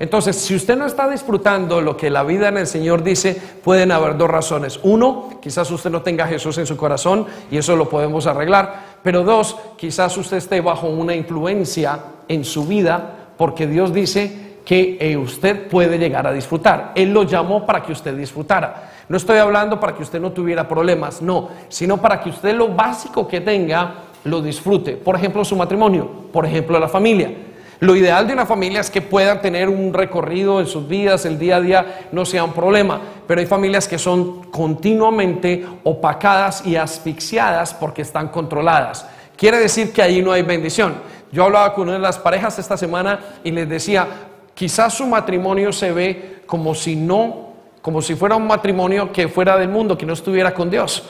Entonces, 0.01 0.35
si 0.35 0.55
usted 0.55 0.75
no 0.75 0.87
está 0.87 1.07
disfrutando 1.07 1.79
lo 1.79 1.95
que 1.95 2.09
la 2.09 2.23
vida 2.23 2.47
en 2.47 2.57
el 2.57 2.65
Señor 2.65 3.03
dice, 3.03 3.39
pueden 3.63 3.91
haber 3.91 4.17
dos 4.17 4.31
razones. 4.31 4.79
Uno, 4.81 5.29
quizás 5.39 5.69
usted 5.69 5.91
no 5.91 6.01
tenga 6.01 6.23
a 6.23 6.27
Jesús 6.27 6.57
en 6.57 6.65
su 6.65 6.75
corazón 6.75 7.27
y 7.51 7.57
eso 7.57 7.75
lo 7.75 7.87
podemos 7.87 8.25
arreglar. 8.25 8.97
Pero 9.03 9.21
dos, 9.21 9.55
quizás 9.77 10.17
usted 10.17 10.37
esté 10.37 10.59
bajo 10.59 10.87
una 10.87 11.13
influencia 11.13 11.99
en 12.27 12.43
su 12.43 12.65
vida 12.65 13.33
porque 13.37 13.67
Dios 13.67 13.93
dice 13.93 14.55
que 14.65 14.97
eh, 14.99 15.15
usted 15.17 15.67
puede 15.67 15.99
llegar 15.99 16.25
a 16.25 16.33
disfrutar. 16.33 16.93
Él 16.95 17.13
lo 17.13 17.21
llamó 17.21 17.63
para 17.63 17.83
que 17.83 17.91
usted 17.91 18.17
disfrutara. 18.17 18.93
No 19.07 19.17
estoy 19.17 19.37
hablando 19.37 19.79
para 19.79 19.93
que 19.93 20.01
usted 20.01 20.19
no 20.19 20.31
tuviera 20.31 20.67
problemas, 20.67 21.21
no, 21.21 21.49
sino 21.69 22.01
para 22.01 22.19
que 22.19 22.31
usted 22.31 22.55
lo 22.55 22.69
básico 22.69 23.27
que 23.27 23.41
tenga 23.41 23.93
lo 24.23 24.41
disfrute. 24.41 24.93
Por 24.93 25.15
ejemplo, 25.15 25.45
su 25.45 25.55
matrimonio, 25.55 26.09
por 26.33 26.43
ejemplo, 26.47 26.79
la 26.79 26.87
familia. 26.87 27.50
Lo 27.81 27.95
ideal 27.95 28.27
de 28.27 28.33
una 28.33 28.45
familia 28.45 28.79
es 28.79 28.91
que 28.91 29.01
puedan 29.01 29.41
tener 29.41 29.67
un 29.67 29.91
recorrido 29.91 30.59
en 30.59 30.67
sus 30.67 30.87
vidas, 30.87 31.25
el 31.25 31.39
día 31.39 31.55
a 31.55 31.61
día 31.61 32.07
no 32.11 32.25
sea 32.25 32.43
un 32.43 32.53
problema, 32.53 33.01
pero 33.27 33.41
hay 33.41 33.47
familias 33.47 33.87
que 33.87 33.97
son 33.97 34.43
continuamente 34.51 35.65
opacadas 35.83 36.63
y 36.63 36.75
asfixiadas 36.75 37.73
porque 37.73 38.03
están 38.03 38.27
controladas. 38.27 39.07
Quiere 39.35 39.57
decir 39.57 39.91
que 39.91 40.03
ahí 40.03 40.21
no 40.21 40.31
hay 40.31 40.43
bendición. 40.43 40.93
Yo 41.31 41.43
hablaba 41.43 41.73
con 41.73 41.87
una 41.87 41.93
de 41.93 41.99
las 41.99 42.19
parejas 42.19 42.59
esta 42.59 42.77
semana 42.77 43.19
y 43.43 43.49
les 43.49 43.67
decía, 43.67 44.07
quizás 44.53 44.93
su 44.93 45.07
matrimonio 45.07 45.73
se 45.73 45.91
ve 45.91 46.43
como 46.45 46.75
si 46.75 46.95
no 46.95 47.51
como 47.81 48.01
si 48.01 48.15
fuera 48.15 48.35
un 48.35 48.45
matrimonio 48.45 49.11
que 49.11 49.27
fuera 49.27 49.57
del 49.57 49.69
mundo, 49.69 49.97
que 49.97 50.05
no 50.05 50.13
estuviera 50.13 50.53
con 50.53 50.69
Dios. 50.69 51.03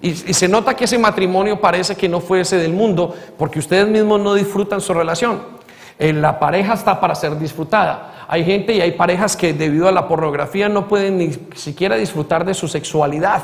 Y, 0.00 0.14
se 0.14 0.48
nota 0.48 0.74
que 0.74 0.84
ese 0.84 0.98
matrimonio 0.98 1.60
parece 1.60 1.94
que 1.94 2.08
no 2.08 2.20
fuese 2.20 2.56
del 2.56 2.72
mundo 2.72 3.14
porque 3.38 3.60
ustedes 3.60 3.86
mismos 3.86 4.20
no 4.20 4.34
disfrutan 4.34 4.80
su 4.80 4.92
relación. 4.92 5.40
Eh, 5.98 6.12
la 6.12 6.38
pareja 6.38 6.74
está 6.74 7.00
para 7.00 7.14
ser 7.14 7.38
disfrutada. 7.38 8.26
Hay 8.28 8.44
gente 8.44 8.72
y 8.72 8.80
hay 8.80 8.92
parejas 8.92 9.36
que 9.36 9.52
debido 9.52 9.88
a 9.88 9.92
la 9.92 10.08
pornografía 10.08 10.68
no 10.68 10.88
pueden 10.88 11.18
ni 11.18 11.32
siquiera 11.54 11.96
disfrutar 11.96 12.44
de 12.44 12.54
su 12.54 12.68
sexualidad. 12.68 13.42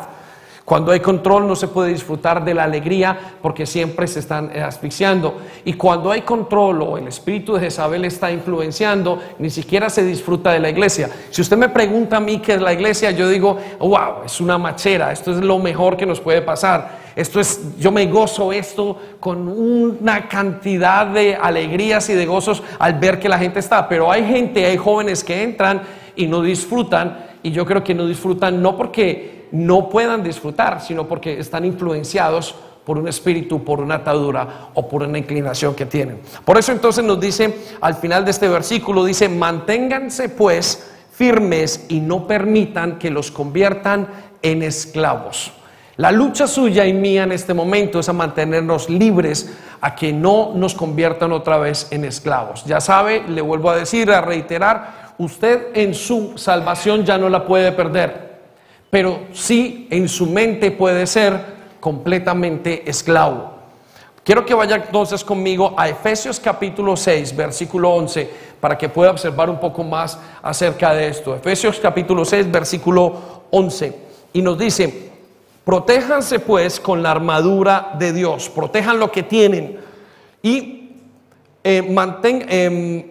Cuando 0.68 0.92
hay 0.92 1.00
control 1.00 1.48
no 1.48 1.56
se 1.56 1.68
puede 1.68 1.88
disfrutar 1.88 2.44
de 2.44 2.52
la 2.52 2.64
alegría 2.64 3.18
porque 3.40 3.64
siempre 3.64 4.06
se 4.06 4.18
están 4.18 4.50
eh, 4.54 4.60
asfixiando. 4.60 5.38
Y 5.64 5.72
cuando 5.72 6.10
hay 6.10 6.20
control 6.20 6.82
o 6.82 6.98
el 6.98 7.08
espíritu 7.08 7.54
de 7.54 7.60
Jezabel 7.60 8.04
está 8.04 8.30
influenciando, 8.30 9.18
ni 9.38 9.48
siquiera 9.48 9.88
se 9.88 10.04
disfruta 10.04 10.52
de 10.52 10.58
la 10.58 10.68
iglesia. 10.68 11.08
Si 11.30 11.40
usted 11.40 11.56
me 11.56 11.70
pregunta 11.70 12.18
a 12.18 12.20
mí 12.20 12.40
qué 12.40 12.52
es 12.52 12.60
la 12.60 12.74
iglesia, 12.74 13.12
yo 13.12 13.30
digo, 13.30 13.56
wow, 13.78 14.24
es 14.26 14.42
una 14.42 14.58
machera, 14.58 15.10
esto 15.10 15.30
es 15.30 15.38
lo 15.38 15.58
mejor 15.58 15.96
que 15.96 16.04
nos 16.04 16.20
puede 16.20 16.42
pasar. 16.42 16.97
Esto 17.16 17.40
es, 17.40 17.78
yo 17.78 17.90
me 17.90 18.06
gozo 18.06 18.52
esto 18.52 18.98
con 19.20 19.48
una 19.48 20.28
cantidad 20.28 21.06
de 21.06 21.34
alegrías 21.34 22.08
y 22.10 22.14
de 22.14 22.26
gozos 22.26 22.62
al 22.78 22.94
ver 22.94 23.18
que 23.18 23.28
la 23.28 23.38
gente 23.38 23.60
está. 23.60 23.88
Pero 23.88 24.10
hay 24.10 24.24
gente, 24.24 24.64
hay 24.64 24.76
jóvenes 24.76 25.24
que 25.24 25.42
entran 25.42 25.82
y 26.14 26.26
no 26.26 26.42
disfrutan. 26.42 27.26
Y 27.42 27.50
yo 27.50 27.64
creo 27.64 27.82
que 27.82 27.94
no 27.94 28.06
disfrutan 28.06 28.62
no 28.62 28.76
porque 28.76 29.48
no 29.52 29.88
puedan 29.88 30.22
disfrutar, 30.22 30.80
sino 30.80 31.06
porque 31.06 31.38
están 31.38 31.64
influenciados 31.64 32.54
por 32.84 32.98
un 32.98 33.06
espíritu, 33.06 33.62
por 33.62 33.80
una 33.80 33.96
atadura 33.96 34.70
o 34.72 34.88
por 34.88 35.02
una 35.02 35.18
inclinación 35.18 35.74
que 35.74 35.84
tienen. 35.84 36.20
Por 36.44 36.56
eso 36.56 36.72
entonces 36.72 37.04
nos 37.04 37.20
dice 37.20 37.54
al 37.82 37.94
final 37.96 38.24
de 38.24 38.30
este 38.30 38.48
versículo, 38.48 39.04
dice, 39.04 39.28
manténganse 39.28 40.30
pues 40.30 40.90
firmes 41.12 41.84
y 41.88 42.00
no 42.00 42.26
permitan 42.26 42.98
que 42.98 43.10
los 43.10 43.30
conviertan 43.30 44.08
en 44.40 44.62
esclavos. 44.62 45.52
La 45.98 46.10
lucha 46.10 46.46
suya 46.46 46.86
y 46.86 46.94
mía 46.94 47.24
en 47.24 47.32
este 47.32 47.52
momento 47.52 48.00
es 48.00 48.08
a 48.08 48.12
mantenernos 48.14 48.88
libres, 48.88 49.54
a 49.80 49.94
que 49.94 50.12
no 50.12 50.52
nos 50.54 50.74
conviertan 50.74 51.32
otra 51.32 51.58
vez 51.58 51.88
en 51.90 52.06
esclavos. 52.06 52.64
Ya 52.64 52.80
sabe, 52.80 53.24
le 53.28 53.42
vuelvo 53.42 53.68
a 53.68 53.76
decir, 53.76 54.10
a 54.10 54.22
reiterar, 54.22 55.12
usted 55.18 55.68
en 55.74 55.92
su 55.94 56.38
salvación 56.38 57.04
ya 57.04 57.18
no 57.18 57.28
la 57.28 57.44
puede 57.44 57.72
perder 57.72 58.28
pero 58.90 59.20
sí 59.32 59.86
en 59.90 60.08
su 60.08 60.26
mente 60.26 60.70
puede 60.70 61.06
ser 61.06 61.58
completamente 61.80 62.88
esclavo. 62.88 63.56
Quiero 64.24 64.44
que 64.44 64.54
vaya 64.54 64.76
entonces 64.76 65.24
conmigo 65.24 65.74
a 65.76 65.88
Efesios 65.88 66.38
capítulo 66.38 66.96
6, 66.96 67.34
versículo 67.34 67.94
11, 67.94 68.28
para 68.60 68.76
que 68.76 68.88
pueda 68.88 69.10
observar 69.10 69.48
un 69.48 69.58
poco 69.58 69.82
más 69.82 70.18
acerca 70.42 70.92
de 70.92 71.08
esto. 71.08 71.34
Efesios 71.34 71.78
capítulo 71.80 72.24
6, 72.24 72.50
versículo 72.50 73.44
11. 73.50 74.08
Y 74.34 74.42
nos 74.42 74.58
dice, 74.58 75.07
protéjanse 75.68 76.40
pues 76.40 76.80
con 76.80 77.02
la 77.02 77.10
armadura 77.10 77.90
de 77.98 78.14
Dios, 78.14 78.48
protejan 78.48 78.98
lo 78.98 79.12
que 79.12 79.22
tienen 79.22 79.78
y 80.42 80.92
eh, 81.62 81.82
mantengan... 81.82 82.48
Em, 82.50 83.10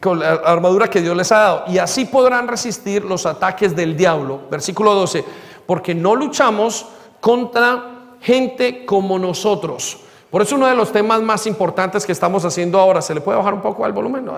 con 0.00 0.18
la 0.18 0.32
armadura 0.32 0.90
que 0.90 1.00
Dios 1.00 1.16
les 1.16 1.30
ha 1.30 1.38
dado. 1.38 1.64
Y 1.68 1.78
así 1.78 2.04
podrán 2.04 2.48
resistir 2.48 3.04
los 3.04 3.26
ataques 3.26 3.76
del 3.76 3.96
diablo. 3.96 4.40
Versículo 4.50 4.92
12. 4.94 5.24
Porque 5.66 5.94
no 5.94 6.16
luchamos 6.16 6.86
contra 7.20 8.16
gente 8.20 8.84
como 8.84 9.16
nosotros. 9.16 10.00
Por 10.30 10.42
eso 10.42 10.56
uno 10.56 10.66
de 10.66 10.74
los 10.74 10.90
temas 10.90 11.22
más 11.22 11.46
importantes 11.46 12.06
que 12.06 12.12
estamos 12.12 12.44
haciendo 12.44 12.80
ahora, 12.80 13.02
¿se 13.02 13.14
le 13.14 13.20
puede 13.20 13.38
bajar 13.38 13.54
un 13.54 13.62
poco 13.62 13.84
al 13.84 13.92
volumen, 13.92 14.24
¿no? 14.24 14.36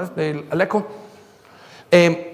eco? 0.60 0.86
Eh, 1.90 2.31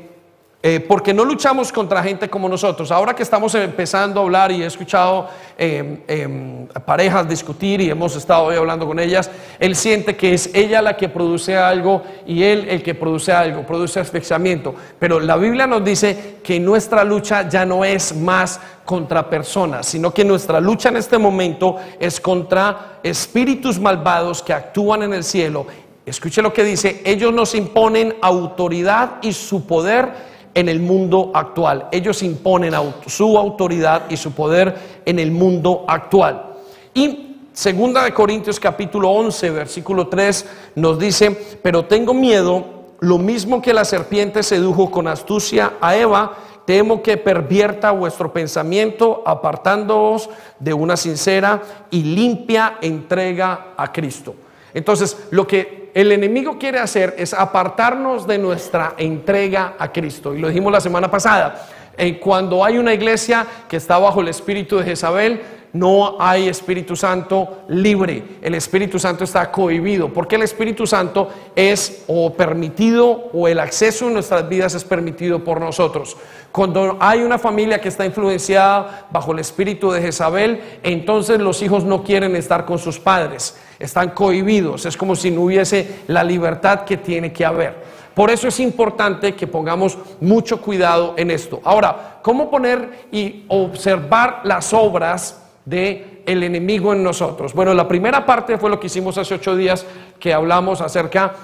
eh, 0.60 0.80
porque 0.80 1.14
no 1.14 1.24
luchamos 1.24 1.70
contra 1.70 2.02
gente 2.02 2.28
como 2.28 2.48
nosotros. 2.48 2.90
Ahora 2.90 3.14
que 3.14 3.22
estamos 3.22 3.54
empezando 3.54 4.18
a 4.18 4.24
hablar 4.24 4.50
y 4.50 4.60
he 4.60 4.66
escuchado 4.66 5.28
em, 5.56 6.00
em, 6.08 6.66
parejas 6.84 7.28
discutir 7.28 7.80
y 7.80 7.90
hemos 7.90 8.16
estado 8.16 8.46
hoy 8.46 8.56
hablando 8.56 8.84
con 8.84 8.98
ellas, 8.98 9.30
él 9.60 9.76
siente 9.76 10.16
que 10.16 10.34
es 10.34 10.50
ella 10.52 10.82
la 10.82 10.96
que 10.96 11.08
produce 11.08 11.56
algo 11.56 12.02
y 12.26 12.42
él 12.42 12.66
el 12.68 12.82
que 12.82 12.96
produce 12.96 13.30
algo, 13.30 13.64
produce 13.64 14.00
asfixiamiento. 14.00 14.74
Pero 14.98 15.20
la 15.20 15.36
Biblia 15.36 15.68
nos 15.68 15.84
dice 15.84 16.38
que 16.42 16.58
nuestra 16.58 17.04
lucha 17.04 17.48
ya 17.48 17.64
no 17.64 17.84
es 17.84 18.16
más 18.16 18.58
contra 18.84 19.30
personas, 19.30 19.86
sino 19.86 20.12
que 20.12 20.24
nuestra 20.24 20.60
lucha 20.60 20.88
en 20.88 20.96
este 20.96 21.18
momento 21.18 21.76
es 22.00 22.20
contra 22.20 22.98
espíritus 23.04 23.78
malvados 23.78 24.42
que 24.42 24.52
actúan 24.52 25.04
en 25.04 25.14
el 25.14 25.22
cielo. 25.22 25.66
Escuche 26.04 26.42
lo 26.42 26.52
que 26.52 26.64
dice, 26.64 27.00
ellos 27.04 27.32
nos 27.32 27.54
imponen 27.54 28.16
autoridad 28.22 29.18
y 29.22 29.32
su 29.32 29.64
poder 29.64 30.26
en 30.54 30.68
el 30.68 30.80
mundo 30.80 31.30
actual. 31.34 31.88
Ellos 31.92 32.22
imponen 32.22 32.74
su 33.06 33.38
autoridad 33.38 34.10
y 34.10 34.16
su 34.16 34.32
poder 34.32 34.74
en 35.04 35.18
el 35.18 35.30
mundo 35.30 35.84
actual. 35.86 36.54
Y 36.94 37.36
segunda 37.52 38.04
de 38.04 38.14
Corintios 38.14 38.58
capítulo 38.58 39.10
11, 39.10 39.50
versículo 39.50 40.08
3 40.08 40.46
nos 40.76 40.98
dice, 40.98 41.58
pero 41.62 41.84
tengo 41.84 42.14
miedo, 42.14 42.64
lo 43.00 43.18
mismo 43.18 43.62
que 43.62 43.72
la 43.72 43.84
serpiente 43.84 44.42
sedujo 44.42 44.90
con 44.90 45.06
astucia 45.06 45.74
a 45.80 45.96
Eva, 45.96 46.36
temo 46.64 47.02
que 47.02 47.16
pervierta 47.16 47.92
vuestro 47.92 48.32
pensamiento 48.32 49.22
apartándoos 49.24 50.28
de 50.58 50.74
una 50.74 50.96
sincera 50.98 51.62
y 51.90 52.02
limpia 52.02 52.76
entrega 52.82 53.68
a 53.76 53.90
Cristo. 53.90 54.34
Entonces, 54.74 55.16
lo 55.30 55.46
que 55.46 55.87
el 56.00 56.12
enemigo 56.12 56.58
quiere 56.60 56.78
hacer 56.78 57.16
es 57.18 57.34
apartarnos 57.34 58.24
de 58.24 58.38
nuestra 58.38 58.94
entrega 58.98 59.74
a 59.80 59.90
Cristo. 59.90 60.32
Y 60.32 60.38
lo 60.38 60.46
dijimos 60.46 60.72
la 60.72 60.80
semana 60.80 61.10
pasada. 61.10 61.66
Eh, 61.96 62.20
cuando 62.20 62.64
hay 62.64 62.78
una 62.78 62.94
iglesia 62.94 63.44
que 63.68 63.78
está 63.78 63.98
bajo 63.98 64.20
el 64.20 64.28
espíritu 64.28 64.78
de 64.78 64.84
Jezabel, 64.84 65.42
no 65.72 66.16
hay 66.18 66.48
Espíritu 66.48 66.96
Santo 66.96 67.64
libre. 67.68 68.38
El 68.42 68.54
Espíritu 68.54 68.98
Santo 68.98 69.24
está 69.24 69.50
cohibido. 69.50 70.12
Porque 70.12 70.36
el 70.36 70.42
Espíritu 70.42 70.86
Santo 70.86 71.30
es 71.54 72.04
o 72.06 72.32
permitido 72.32 73.30
o 73.32 73.48
el 73.48 73.58
acceso 73.60 74.06
en 74.06 74.14
nuestras 74.14 74.48
vidas 74.48 74.74
es 74.74 74.84
permitido 74.84 75.44
por 75.44 75.60
nosotros. 75.60 76.16
Cuando 76.52 76.96
hay 76.98 77.20
una 77.20 77.38
familia 77.38 77.80
que 77.80 77.88
está 77.88 78.06
influenciada 78.06 79.06
bajo 79.10 79.32
el 79.32 79.38
espíritu 79.38 79.90
de 79.90 80.00
Jezabel, 80.00 80.60
entonces 80.82 81.38
los 81.40 81.62
hijos 81.62 81.84
no 81.84 82.02
quieren 82.02 82.34
estar 82.36 82.64
con 82.64 82.78
sus 82.78 82.98
padres, 82.98 83.56
están 83.78 84.10
cohibidos, 84.10 84.86
es 84.86 84.96
como 84.96 85.14
si 85.14 85.30
no 85.30 85.42
hubiese 85.42 86.00
la 86.06 86.24
libertad 86.24 86.84
que 86.84 86.96
tiene 86.96 87.32
que 87.32 87.44
haber. 87.44 87.76
Por 88.14 88.30
eso 88.30 88.48
es 88.48 88.58
importante 88.58 89.36
que 89.36 89.46
pongamos 89.46 89.96
mucho 90.20 90.60
cuidado 90.60 91.14
en 91.16 91.30
esto. 91.30 91.60
Ahora, 91.62 92.18
¿cómo 92.22 92.50
poner 92.50 93.06
y 93.12 93.44
observar 93.46 94.40
las 94.42 94.72
obras 94.72 95.47
de 95.68 96.22
el 96.26 96.42
enemigo 96.42 96.92
en 96.92 97.02
nosotros? 97.02 97.52
Bueno, 97.54 97.74
la 97.74 97.86
primera 97.86 98.24
parte 98.24 98.58
fue 98.58 98.70
lo 98.70 98.80
que 98.80 98.86
hicimos 98.86 99.18
hace 99.18 99.34
ocho 99.34 99.56
días, 99.56 99.84
que 100.18 100.32
hablamos 100.32 100.80
acerca 100.80 101.34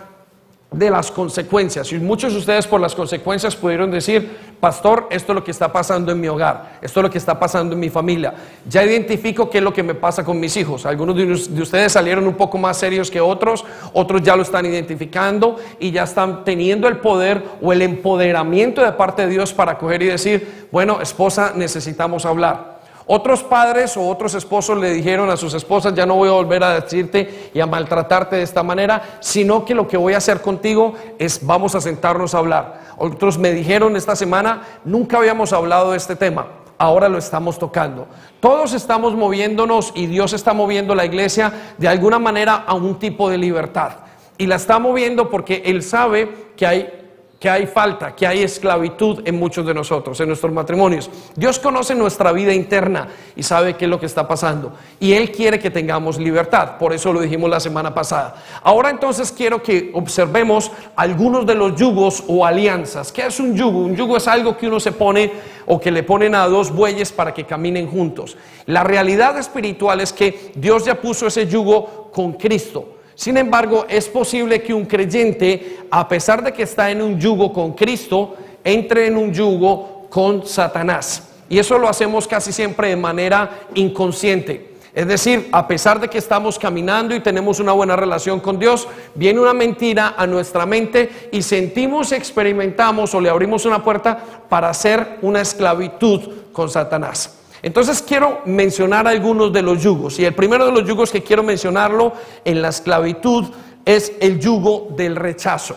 de 0.74 0.90
las 0.90 1.10
consecuencias. 1.10 1.92
Y 1.92 1.98
muchos 1.98 2.32
de 2.32 2.38
ustedes 2.40 2.66
por 2.66 2.80
las 2.80 2.94
consecuencias 2.94 3.54
pudieron 3.54 3.90
decir, 3.90 4.54
pastor, 4.60 5.06
esto 5.10 5.32
es 5.32 5.36
lo 5.36 5.44
que 5.44 5.50
está 5.50 5.72
pasando 5.72 6.12
en 6.12 6.20
mi 6.20 6.28
hogar, 6.28 6.78
esto 6.82 7.00
es 7.00 7.04
lo 7.04 7.10
que 7.10 7.18
está 7.18 7.38
pasando 7.38 7.74
en 7.74 7.80
mi 7.80 7.90
familia. 7.90 8.34
Ya 8.68 8.84
identifico 8.84 9.48
qué 9.48 9.58
es 9.58 9.64
lo 9.64 9.72
que 9.72 9.82
me 9.82 9.94
pasa 9.94 10.24
con 10.24 10.40
mis 10.40 10.56
hijos. 10.56 10.84
Algunos 10.86 11.16
de 11.16 11.62
ustedes 11.62 11.92
salieron 11.92 12.26
un 12.26 12.34
poco 12.34 12.58
más 12.58 12.76
serios 12.76 13.10
que 13.10 13.20
otros, 13.20 13.64
otros 13.92 14.22
ya 14.22 14.36
lo 14.36 14.42
están 14.42 14.66
identificando 14.66 15.56
y 15.78 15.90
ya 15.92 16.04
están 16.04 16.44
teniendo 16.44 16.88
el 16.88 16.98
poder 16.98 17.42
o 17.62 17.72
el 17.72 17.82
empoderamiento 17.82 18.82
de 18.82 18.92
parte 18.92 19.22
de 19.22 19.28
Dios 19.28 19.52
para 19.52 19.78
coger 19.78 20.02
y 20.02 20.06
decir, 20.06 20.66
bueno, 20.72 21.00
esposa, 21.00 21.52
necesitamos 21.54 22.26
hablar. 22.26 22.73
Otros 23.06 23.42
padres 23.42 23.96
o 23.98 24.08
otros 24.08 24.34
esposos 24.34 24.78
le 24.78 24.90
dijeron 24.94 25.28
a 25.28 25.36
sus 25.36 25.52
esposas, 25.52 25.94
ya 25.94 26.06
no 26.06 26.14
voy 26.14 26.28
a 26.30 26.32
volver 26.32 26.64
a 26.64 26.80
decirte 26.80 27.50
y 27.52 27.60
a 27.60 27.66
maltratarte 27.66 28.36
de 28.36 28.42
esta 28.42 28.62
manera, 28.62 29.18
sino 29.20 29.64
que 29.64 29.74
lo 29.74 29.86
que 29.86 29.98
voy 29.98 30.14
a 30.14 30.18
hacer 30.18 30.40
contigo 30.40 30.94
es 31.18 31.44
vamos 31.44 31.74
a 31.74 31.82
sentarnos 31.82 32.34
a 32.34 32.38
hablar. 32.38 32.80
Otros 32.96 33.36
me 33.36 33.52
dijeron 33.52 33.96
esta 33.96 34.16
semana, 34.16 34.62
nunca 34.84 35.18
habíamos 35.18 35.52
hablado 35.52 35.90
de 35.90 35.98
este 35.98 36.16
tema, 36.16 36.46
ahora 36.78 37.10
lo 37.10 37.18
estamos 37.18 37.58
tocando. 37.58 38.06
Todos 38.40 38.72
estamos 38.72 39.14
moviéndonos 39.14 39.92
y 39.94 40.06
Dios 40.06 40.32
está 40.32 40.54
moviendo 40.54 40.94
la 40.94 41.04
iglesia 41.04 41.74
de 41.76 41.88
alguna 41.88 42.18
manera 42.18 42.64
a 42.66 42.72
un 42.72 42.98
tipo 42.98 43.28
de 43.28 43.36
libertad. 43.36 43.92
Y 44.38 44.46
la 44.46 44.56
está 44.56 44.78
moviendo 44.78 45.28
porque 45.28 45.62
Él 45.66 45.82
sabe 45.82 46.34
que 46.56 46.66
hay 46.66 47.03
que 47.44 47.50
hay 47.50 47.66
falta, 47.66 48.16
que 48.16 48.26
hay 48.26 48.42
esclavitud 48.42 49.20
en 49.26 49.38
muchos 49.38 49.66
de 49.66 49.74
nosotros, 49.74 50.18
en 50.18 50.28
nuestros 50.28 50.50
matrimonios. 50.50 51.10
Dios 51.36 51.58
conoce 51.58 51.94
nuestra 51.94 52.32
vida 52.32 52.54
interna 52.54 53.08
y 53.36 53.42
sabe 53.42 53.76
qué 53.76 53.84
es 53.84 53.90
lo 53.90 54.00
que 54.00 54.06
está 54.06 54.26
pasando. 54.26 54.72
Y 54.98 55.12
Él 55.12 55.30
quiere 55.30 55.58
que 55.58 55.70
tengamos 55.70 56.16
libertad. 56.16 56.78
Por 56.78 56.94
eso 56.94 57.12
lo 57.12 57.20
dijimos 57.20 57.50
la 57.50 57.60
semana 57.60 57.92
pasada. 57.92 58.42
Ahora 58.62 58.88
entonces 58.88 59.30
quiero 59.30 59.62
que 59.62 59.90
observemos 59.92 60.72
algunos 60.96 61.44
de 61.44 61.54
los 61.54 61.76
yugos 61.76 62.24
o 62.28 62.46
alianzas. 62.46 63.12
¿Qué 63.12 63.26
es 63.26 63.38
un 63.38 63.54
yugo? 63.54 63.80
Un 63.80 63.94
yugo 63.94 64.16
es 64.16 64.26
algo 64.26 64.56
que 64.56 64.66
uno 64.66 64.80
se 64.80 64.92
pone 64.92 65.30
o 65.66 65.78
que 65.78 65.90
le 65.90 66.02
ponen 66.02 66.34
a 66.34 66.48
dos 66.48 66.72
bueyes 66.72 67.12
para 67.12 67.34
que 67.34 67.44
caminen 67.44 67.88
juntos. 67.88 68.38
La 68.64 68.84
realidad 68.84 69.36
espiritual 69.36 70.00
es 70.00 70.14
que 70.14 70.52
Dios 70.54 70.86
ya 70.86 70.98
puso 70.98 71.26
ese 71.26 71.46
yugo 71.46 72.08
con 72.10 72.32
Cristo. 72.32 72.93
Sin 73.14 73.36
embargo, 73.36 73.86
es 73.88 74.08
posible 74.08 74.62
que 74.62 74.74
un 74.74 74.86
creyente, 74.86 75.78
a 75.90 76.08
pesar 76.08 76.42
de 76.42 76.52
que 76.52 76.64
está 76.64 76.90
en 76.90 77.00
un 77.00 77.18
yugo 77.18 77.52
con 77.52 77.72
Cristo, 77.72 78.36
entre 78.64 79.06
en 79.06 79.16
un 79.16 79.32
yugo 79.32 80.06
con 80.10 80.46
Satanás. 80.46 81.28
Y 81.48 81.58
eso 81.58 81.78
lo 81.78 81.88
hacemos 81.88 82.26
casi 82.26 82.52
siempre 82.52 82.88
de 82.88 82.96
manera 82.96 83.66
inconsciente. 83.74 84.74
Es 84.94 85.08
decir, 85.08 85.48
a 85.50 85.66
pesar 85.66 86.00
de 86.00 86.08
que 86.08 86.18
estamos 86.18 86.56
caminando 86.56 87.16
y 87.16 87.20
tenemos 87.20 87.58
una 87.58 87.72
buena 87.72 87.96
relación 87.96 88.38
con 88.38 88.60
Dios, 88.60 88.86
viene 89.16 89.40
una 89.40 89.52
mentira 89.52 90.14
a 90.16 90.24
nuestra 90.24 90.66
mente 90.66 91.28
y 91.32 91.42
sentimos, 91.42 92.12
experimentamos 92.12 93.12
o 93.12 93.20
le 93.20 93.28
abrimos 93.28 93.64
una 93.64 93.82
puerta 93.82 94.16
para 94.48 94.68
hacer 94.68 95.18
una 95.22 95.40
esclavitud 95.40 96.52
con 96.52 96.70
Satanás. 96.70 97.43
Entonces 97.64 98.02
quiero 98.02 98.42
mencionar 98.44 99.08
algunos 99.08 99.50
de 99.50 99.62
los 99.62 99.82
yugos. 99.82 100.18
Y 100.18 100.26
el 100.26 100.34
primero 100.34 100.66
de 100.66 100.72
los 100.72 100.86
yugos 100.86 101.10
que 101.10 101.22
quiero 101.22 101.42
mencionarlo 101.42 102.12
en 102.44 102.60
la 102.60 102.68
esclavitud 102.68 103.46
es 103.86 104.12
el 104.20 104.38
yugo 104.38 104.88
del 104.90 105.16
rechazo. 105.16 105.74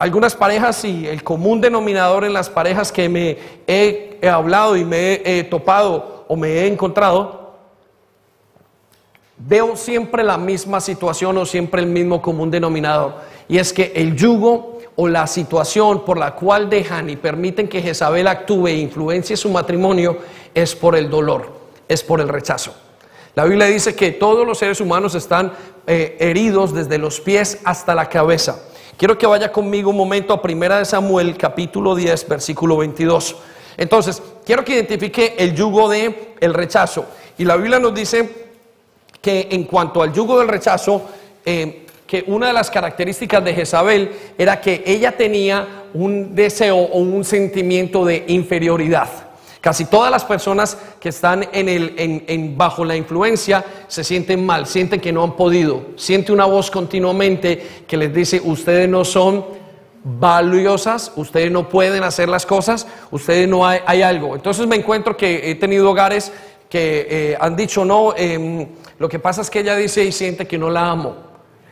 Algunas 0.00 0.34
parejas 0.34 0.84
y 0.84 1.06
el 1.06 1.22
común 1.22 1.60
denominador 1.60 2.24
en 2.24 2.32
las 2.32 2.50
parejas 2.50 2.90
que 2.90 3.08
me 3.08 3.38
he, 3.68 4.18
hablado 4.28 4.76
y 4.76 4.84
me 4.84 5.22
he 5.24 5.44
topado 5.44 6.24
o 6.26 6.34
me 6.34 6.48
he 6.48 6.66
encontrado, 6.66 7.54
veo 9.36 9.76
siempre 9.76 10.24
la 10.24 10.36
misma 10.36 10.80
situación 10.80 11.38
o 11.38 11.46
siempre 11.46 11.80
el 11.80 11.86
mismo 11.86 12.20
común 12.20 12.50
denominador. 12.50 13.14
Y 13.46 13.58
es 13.58 13.72
que 13.72 13.92
el 13.94 14.16
yugo 14.16 14.77
o 15.00 15.06
la 15.06 15.28
situación 15.28 16.04
por 16.04 16.18
la 16.18 16.34
cual 16.34 16.68
dejan 16.68 17.08
y 17.08 17.14
permiten 17.14 17.68
que 17.68 17.80
Jezabel 17.80 18.26
actúe 18.26 18.66
e 18.66 18.78
influencie 18.78 19.36
su 19.36 19.48
matrimonio 19.48 20.18
es 20.52 20.74
por 20.74 20.96
el 20.96 21.08
dolor, 21.08 21.52
es 21.86 22.02
por 22.02 22.20
el 22.20 22.28
rechazo. 22.28 22.74
La 23.36 23.44
Biblia 23.44 23.66
dice 23.66 23.94
que 23.94 24.10
todos 24.10 24.44
los 24.44 24.58
seres 24.58 24.80
humanos 24.80 25.14
están 25.14 25.52
eh, 25.86 26.16
heridos 26.18 26.74
desde 26.74 26.98
los 26.98 27.20
pies 27.20 27.60
hasta 27.64 27.94
la 27.94 28.08
cabeza. 28.08 28.60
Quiero 28.96 29.16
que 29.16 29.28
vaya 29.28 29.52
conmigo 29.52 29.90
un 29.90 29.96
momento 29.96 30.34
a 30.34 30.42
Primera 30.42 30.80
de 30.80 30.84
Samuel, 30.84 31.36
capítulo 31.36 31.94
10, 31.94 32.28
versículo 32.28 32.76
22. 32.78 33.36
Entonces, 33.76 34.20
quiero 34.44 34.64
que 34.64 34.74
identifique 34.74 35.36
el 35.38 35.54
yugo 35.54 35.88
de 35.88 36.34
el 36.40 36.52
rechazo. 36.52 37.04
Y 37.38 37.44
la 37.44 37.54
Biblia 37.56 37.78
nos 37.78 37.94
dice 37.94 38.48
que 39.22 39.46
en 39.52 39.62
cuanto 39.62 40.02
al 40.02 40.12
yugo 40.12 40.40
del 40.40 40.48
rechazo, 40.48 41.02
eh, 41.46 41.86
que 42.08 42.24
una 42.26 42.46
de 42.46 42.54
las 42.54 42.70
características 42.70 43.44
de 43.44 43.52
Jezabel 43.52 44.10
era 44.38 44.62
que 44.62 44.82
ella 44.86 45.14
tenía 45.14 45.84
un 45.92 46.34
deseo 46.34 46.78
o 46.78 46.98
un 47.00 47.22
sentimiento 47.22 48.02
de 48.02 48.24
inferioridad. 48.28 49.10
Casi 49.60 49.84
todas 49.84 50.10
las 50.10 50.24
personas 50.24 50.78
que 50.98 51.10
están 51.10 51.46
en 51.52 51.68
el, 51.68 51.94
en, 51.98 52.56
bajo 52.56 52.82
la 52.82 52.96
influencia 52.96 53.62
se 53.88 54.02
sienten 54.04 54.46
mal, 54.46 54.66
sienten 54.66 55.00
que 55.00 55.12
no 55.12 55.22
han 55.22 55.36
podido, 55.36 55.82
siente 55.96 56.32
una 56.32 56.46
voz 56.46 56.70
continuamente 56.70 57.82
que 57.86 57.98
les 57.98 58.14
dice, 58.14 58.40
ustedes 58.42 58.88
no 58.88 59.04
son 59.04 59.44
valiosas, 60.02 61.12
ustedes 61.16 61.52
no 61.52 61.68
pueden 61.68 62.04
hacer 62.04 62.30
las 62.30 62.46
cosas, 62.46 62.86
ustedes 63.10 63.46
no 63.46 63.66
hay, 63.66 64.00
algo. 64.00 64.34
Entonces 64.34 64.66
me 64.66 64.76
encuentro 64.76 65.14
que 65.14 65.50
he 65.50 65.56
tenido 65.56 65.90
hogares 65.90 66.32
que 66.70 67.06
eh, 67.10 67.36
han 67.38 67.54
dicho, 67.54 67.84
no, 67.84 68.14
em, 68.16 68.66
lo 68.98 69.10
que 69.10 69.18
pasa 69.18 69.42
es 69.42 69.50
que 69.50 69.60
ella 69.60 69.76
dice 69.76 70.02
y 70.04 70.12
siente 70.12 70.46
que 70.46 70.56
no 70.56 70.70
la 70.70 70.88
amo. 70.88 71.27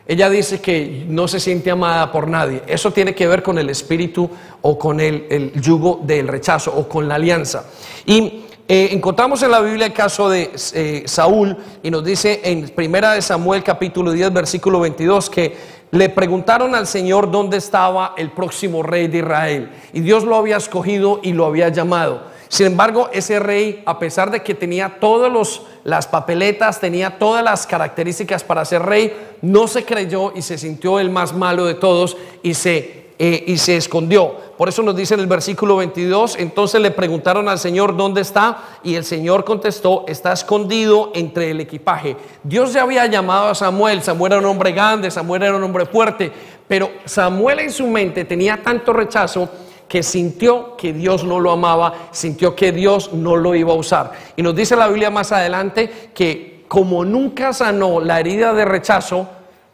Ella 0.07 0.29
dice 0.29 0.61
que 0.61 1.05
no 1.09 1.27
se 1.27 1.39
siente 1.39 1.69
amada 1.69 2.11
por 2.11 2.29
nadie. 2.29 2.63
Eso 2.65 2.91
tiene 2.93 3.13
que 3.13 3.27
ver 3.27 3.43
con 3.43 3.57
el 3.57 3.69
espíritu 3.69 4.29
o 4.61 4.79
con 4.79 5.01
el, 5.01 5.51
yugo 5.59 5.99
del 6.03 6.29
rechazo 6.29 6.73
o 6.73 6.87
con 6.87 7.09
la 7.09 7.15
alianza. 7.15 7.65
Y 8.05 8.45
eh, 8.69 8.89
encontramos 8.91 9.43
en 9.43 9.51
la 9.51 9.59
Biblia 9.59 9.87
el 9.87 9.93
caso 9.93 10.29
de 10.29 10.51
eh, 10.73 11.03
Saúl 11.05 11.57
y 11.83 11.91
nos 11.91 12.05
dice 12.05 12.39
en 12.43 12.69
Primera 12.69 13.13
de 13.13 13.21
Samuel 13.21 13.63
capítulo 13.63 14.11
10 14.11 14.31
versículo 14.31 14.79
22 14.79 15.29
que 15.29 15.55
le 15.91 16.09
preguntaron 16.09 16.75
al 16.75 16.87
Señor 16.87 17.31
dónde 17.31 17.57
estaba 17.57 18.13
el 18.17 18.31
próximo 18.31 18.83
rey 18.83 19.07
de 19.07 19.19
Israel 19.19 19.71
y 19.93 20.01
Dios 20.01 20.23
lo 20.23 20.35
había 20.35 20.57
escogido 20.57 21.19
y 21.21 21.33
lo 21.33 21.45
había 21.45 21.69
llamado. 21.69 22.36
Sin 22.49 22.67
embargo, 22.67 23.09
ese 23.11 23.39
rey, 23.39 23.83
a 23.85 23.99
pesar 23.99 24.31
de 24.31 24.41
que 24.41 24.53
tenía 24.53 24.99
todas 24.99 25.61
las 25.83 26.07
papeletas, 26.07 26.79
tenía 26.79 27.17
todas 27.17 27.43
las 27.43 27.67
características 27.67 28.43
para 28.43 28.63
ser 28.65 28.83
rey, 28.83 29.13
no 29.41 29.67
se 29.67 29.83
creyó 29.83 30.31
y 30.35 30.41
se 30.41 30.57
sintió 30.57 30.99
el 30.99 31.09
más 31.09 31.33
malo 31.33 31.65
de 31.65 31.73
todos 31.73 32.15
y 32.43 32.53
se, 32.53 33.07
eh, 33.19 33.43
y 33.47 33.57
se 33.57 33.77
escondió. 33.77 34.47
Por 34.57 34.69
eso 34.69 34.81
nos 34.81 34.95
dice 34.95 35.13
en 35.13 35.19
el 35.19 35.27
versículo 35.27 35.77
22, 35.77 36.37
entonces 36.39 36.81
le 36.81 36.89
preguntaron 36.89 37.47
al 37.47 37.59
Señor 37.59 37.95
dónde 37.95 38.21
está 38.21 38.79
y 38.83 38.95
el 38.95 39.03
Señor 39.03 39.43
contestó, 39.43 40.05
está 40.07 40.33
escondido 40.33 41.11
entre 41.13 41.51
el 41.51 41.59
equipaje. 41.59 42.17
Dios 42.43 42.73
ya 42.73 42.81
había 42.81 43.05
llamado 43.05 43.49
a 43.49 43.55
Samuel, 43.55 44.01
Samuel 44.01 44.31
era 44.31 44.41
un 44.41 44.47
hombre 44.47 44.71
grande, 44.71 45.11
Samuel 45.11 45.43
era 45.43 45.55
un 45.55 45.63
hombre 45.63 45.85
fuerte, 45.85 46.31
pero 46.67 46.89
Samuel 47.05 47.59
en 47.59 47.71
su 47.71 47.85
mente 47.85 48.25
tenía 48.25 48.63
tanto 48.63 48.93
rechazo 48.93 49.47
que 49.87 50.03
sintió 50.03 50.75
que 50.75 50.93
Dios 50.93 51.23
no 51.23 51.39
lo 51.39 51.51
amaba, 51.51 52.09
sintió 52.11 52.55
que 52.55 52.71
Dios 52.71 53.13
no 53.13 53.35
lo 53.35 53.55
iba 53.55 53.73
a 53.73 53.77
usar. 53.77 54.11
Y 54.35 54.41
nos 54.41 54.55
dice 54.55 54.75
la 54.75 54.87
Biblia 54.87 55.09
más 55.09 55.31
adelante 55.31 56.11
que 56.13 56.65
como 56.67 57.05
nunca 57.05 57.53
sanó 57.53 57.99
la 58.01 58.19
herida 58.19 58.53
de 58.53 58.65
rechazo, 58.65 59.27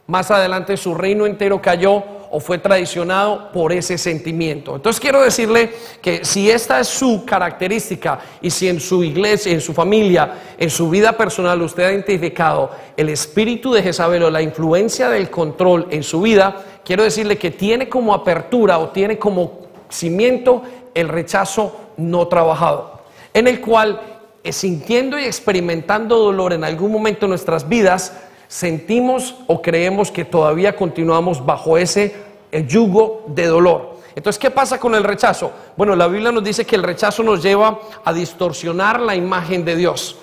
más 0.07 0.29
adelante 0.31 0.77
su 0.77 0.93
reino 0.93 1.25
entero 1.25 1.61
cayó 1.61 2.03
o 2.35 2.39
fue 2.39 2.57
traicionado 2.57 3.51
por 3.51 3.71
ese 3.71 3.95
sentimiento. 3.97 4.75
Entonces 4.75 4.99
quiero 4.99 5.21
decirle 5.21 5.71
que 6.01 6.25
si 6.25 6.49
esta 6.49 6.79
es 6.79 6.87
su 6.87 7.23
característica 7.25 8.19
y 8.41 8.49
si 8.49 8.67
en 8.67 8.79
su 8.79 9.03
iglesia, 9.03 9.51
en 9.51 9.61
su 9.61 9.71
familia, 9.71 10.33
en 10.57 10.71
su 10.71 10.89
vida 10.89 11.15
personal 11.15 11.61
usted 11.61 11.83
ha 11.83 11.91
identificado 11.91 12.71
el 12.97 13.09
espíritu 13.09 13.71
de 13.71 13.83
Jezabel 13.83 14.23
o 14.23 14.31
la 14.31 14.41
influencia 14.41 15.09
del 15.09 15.29
control 15.29 15.87
en 15.91 16.01
su 16.01 16.21
vida, 16.21 16.59
quiero 16.83 17.03
decirle 17.03 17.37
que 17.37 17.51
tiene 17.51 17.87
como 17.87 18.15
apertura 18.15 18.79
o 18.79 18.89
tiene 18.89 19.19
como 19.19 19.62
cimiento 19.93 20.63
el 20.93 21.07
rechazo 21.07 21.75
no 21.97 22.27
trabajado, 22.27 23.01
en 23.33 23.47
el 23.47 23.61
cual, 23.61 24.01
eh, 24.43 24.51
sintiendo 24.51 25.17
y 25.17 25.23
experimentando 25.23 26.17
dolor 26.17 26.53
en 26.53 26.63
algún 26.63 26.91
momento 26.91 27.21
de 27.21 27.29
nuestras 27.29 27.67
vidas, 27.67 28.13
sentimos 28.47 29.35
o 29.47 29.61
creemos 29.61 30.11
que 30.11 30.25
todavía 30.25 30.75
continuamos 30.75 31.45
bajo 31.45 31.77
ese 31.77 32.15
eh, 32.51 32.65
yugo 32.67 33.25
de 33.27 33.47
dolor. 33.47 33.93
Entonces, 34.15 34.39
¿qué 34.39 34.51
pasa 34.51 34.79
con 34.79 34.93
el 34.93 35.03
rechazo? 35.03 35.51
Bueno, 35.75 35.95
la 35.95 36.07
Biblia 36.07 36.31
nos 36.31 36.43
dice 36.43 36.65
que 36.65 36.75
el 36.75 36.83
rechazo 36.83 37.23
nos 37.23 37.41
lleva 37.41 37.79
a 38.03 38.13
distorsionar 38.13 38.99
la 38.99 39.15
imagen 39.15 39.65
de 39.65 39.75
Dios. 39.75 40.17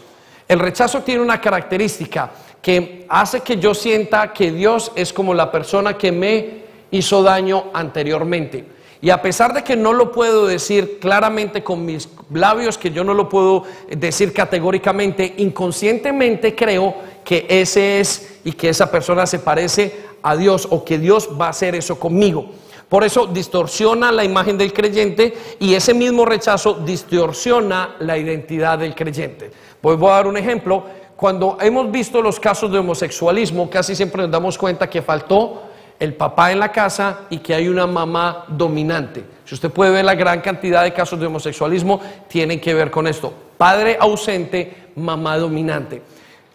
El 0.46 0.60
rechazo 0.60 1.00
tiene 1.02 1.22
una 1.22 1.40
característica 1.40 2.30
que 2.62 3.06
hace 3.08 3.40
que 3.40 3.56
yo 3.56 3.74
sienta 3.74 4.32
que 4.32 4.52
Dios 4.52 4.92
es 4.94 5.12
como 5.12 5.34
la 5.34 5.50
persona 5.50 5.96
que 5.96 6.12
me 6.12 6.60
hizo 6.90 7.22
daño 7.22 7.64
anteriormente. 7.72 8.64
Y 9.02 9.08
a 9.08 9.22
pesar 9.22 9.54
de 9.54 9.64
que 9.64 9.76
no 9.76 9.94
lo 9.94 10.12
puedo 10.12 10.46
decir 10.46 10.98
claramente 11.00 11.64
con 11.64 11.86
mis 11.86 12.08
labios, 12.32 12.76
que 12.76 12.90
yo 12.90 13.02
no 13.02 13.14
lo 13.14 13.28
puedo 13.30 13.64
decir 13.88 14.32
categóricamente, 14.34 15.34
inconscientemente 15.38 16.54
creo 16.54 16.94
que 17.24 17.46
ese 17.48 18.00
es 18.00 18.40
y 18.44 18.52
que 18.52 18.68
esa 18.68 18.90
persona 18.90 19.26
se 19.26 19.38
parece 19.38 20.10
a 20.22 20.36
Dios 20.36 20.68
o 20.70 20.84
que 20.84 20.98
Dios 20.98 21.30
va 21.40 21.46
a 21.46 21.50
hacer 21.50 21.74
eso 21.74 21.98
conmigo. 21.98 22.50
Por 22.90 23.04
eso 23.04 23.26
distorsiona 23.26 24.12
la 24.12 24.24
imagen 24.24 24.58
del 24.58 24.72
creyente 24.72 25.32
y 25.60 25.74
ese 25.74 25.94
mismo 25.94 26.26
rechazo 26.26 26.74
distorsiona 26.74 27.94
la 28.00 28.18
identidad 28.18 28.80
del 28.80 28.94
creyente. 28.94 29.50
Pues 29.80 29.96
voy 29.96 30.10
a 30.10 30.14
dar 30.14 30.26
un 30.26 30.36
ejemplo. 30.36 30.84
Cuando 31.16 31.56
hemos 31.60 31.90
visto 31.90 32.20
los 32.20 32.40
casos 32.40 32.70
de 32.72 32.78
homosexualismo, 32.78 33.70
casi 33.70 33.94
siempre 33.94 34.22
nos 34.22 34.30
damos 34.30 34.58
cuenta 34.58 34.90
que 34.90 35.02
faltó 35.02 35.69
el 36.00 36.14
papá 36.14 36.50
en 36.50 36.58
la 36.58 36.72
casa 36.72 37.20
y 37.30 37.38
que 37.38 37.54
hay 37.54 37.68
una 37.68 37.86
mamá 37.86 38.46
dominante. 38.48 39.22
Si 39.44 39.54
usted 39.54 39.70
puede 39.70 39.92
ver 39.92 40.04
la 40.04 40.14
gran 40.14 40.40
cantidad 40.40 40.82
de 40.82 40.92
casos 40.92 41.20
de 41.20 41.26
homosexualismo, 41.26 42.00
tienen 42.26 42.58
que 42.58 42.74
ver 42.74 42.90
con 42.90 43.06
esto. 43.06 43.32
Padre 43.58 43.98
ausente, 44.00 44.88
mamá 44.96 45.36
dominante. 45.36 46.02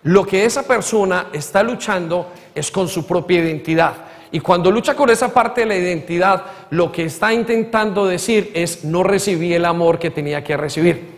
Lo 0.03 0.25
que 0.25 0.45
esa 0.45 0.63
persona 0.63 1.27
está 1.31 1.63
luchando 1.63 2.31
es 2.53 2.71
con 2.71 2.88
su 2.88 3.05
propia 3.05 3.39
identidad. 3.39 3.93
Y 4.31 4.39
cuando 4.39 4.71
lucha 4.71 4.95
con 4.95 5.10
esa 5.10 5.34
parte 5.34 5.62
de 5.62 5.67
la 5.67 5.75
identidad, 5.75 6.43
lo 6.71 6.91
que 6.91 7.05
está 7.05 7.31
intentando 7.31 8.05
decir 8.05 8.51
es 8.55 8.84
no 8.84 9.03
recibí 9.03 9.53
el 9.53 9.65
amor 9.65 9.99
que 9.99 10.10
tenía 10.10 10.43
que 10.43 10.58
recibir. 10.58 11.14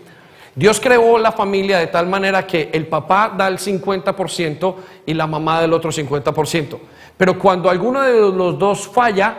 Dios 0.58 0.80
creó 0.80 1.20
la 1.20 1.32
familia 1.32 1.78
de 1.78 1.86
tal 1.86 2.08
manera 2.08 2.48
que 2.48 2.72
el 2.74 2.88
papá 2.88 3.32
da 3.38 3.48
el 3.48 3.60
50% 3.60 4.76
y 5.06 5.14
la 5.14 5.28
mamá 5.28 5.62
del 5.62 5.72
otro 5.72 5.92
50%. 5.92 6.80
Pero 7.16 7.38
cuando 7.38 7.70
alguno 7.70 8.02
de 8.02 8.20
los 8.36 8.58
dos 8.58 8.88
falla, 8.88 9.38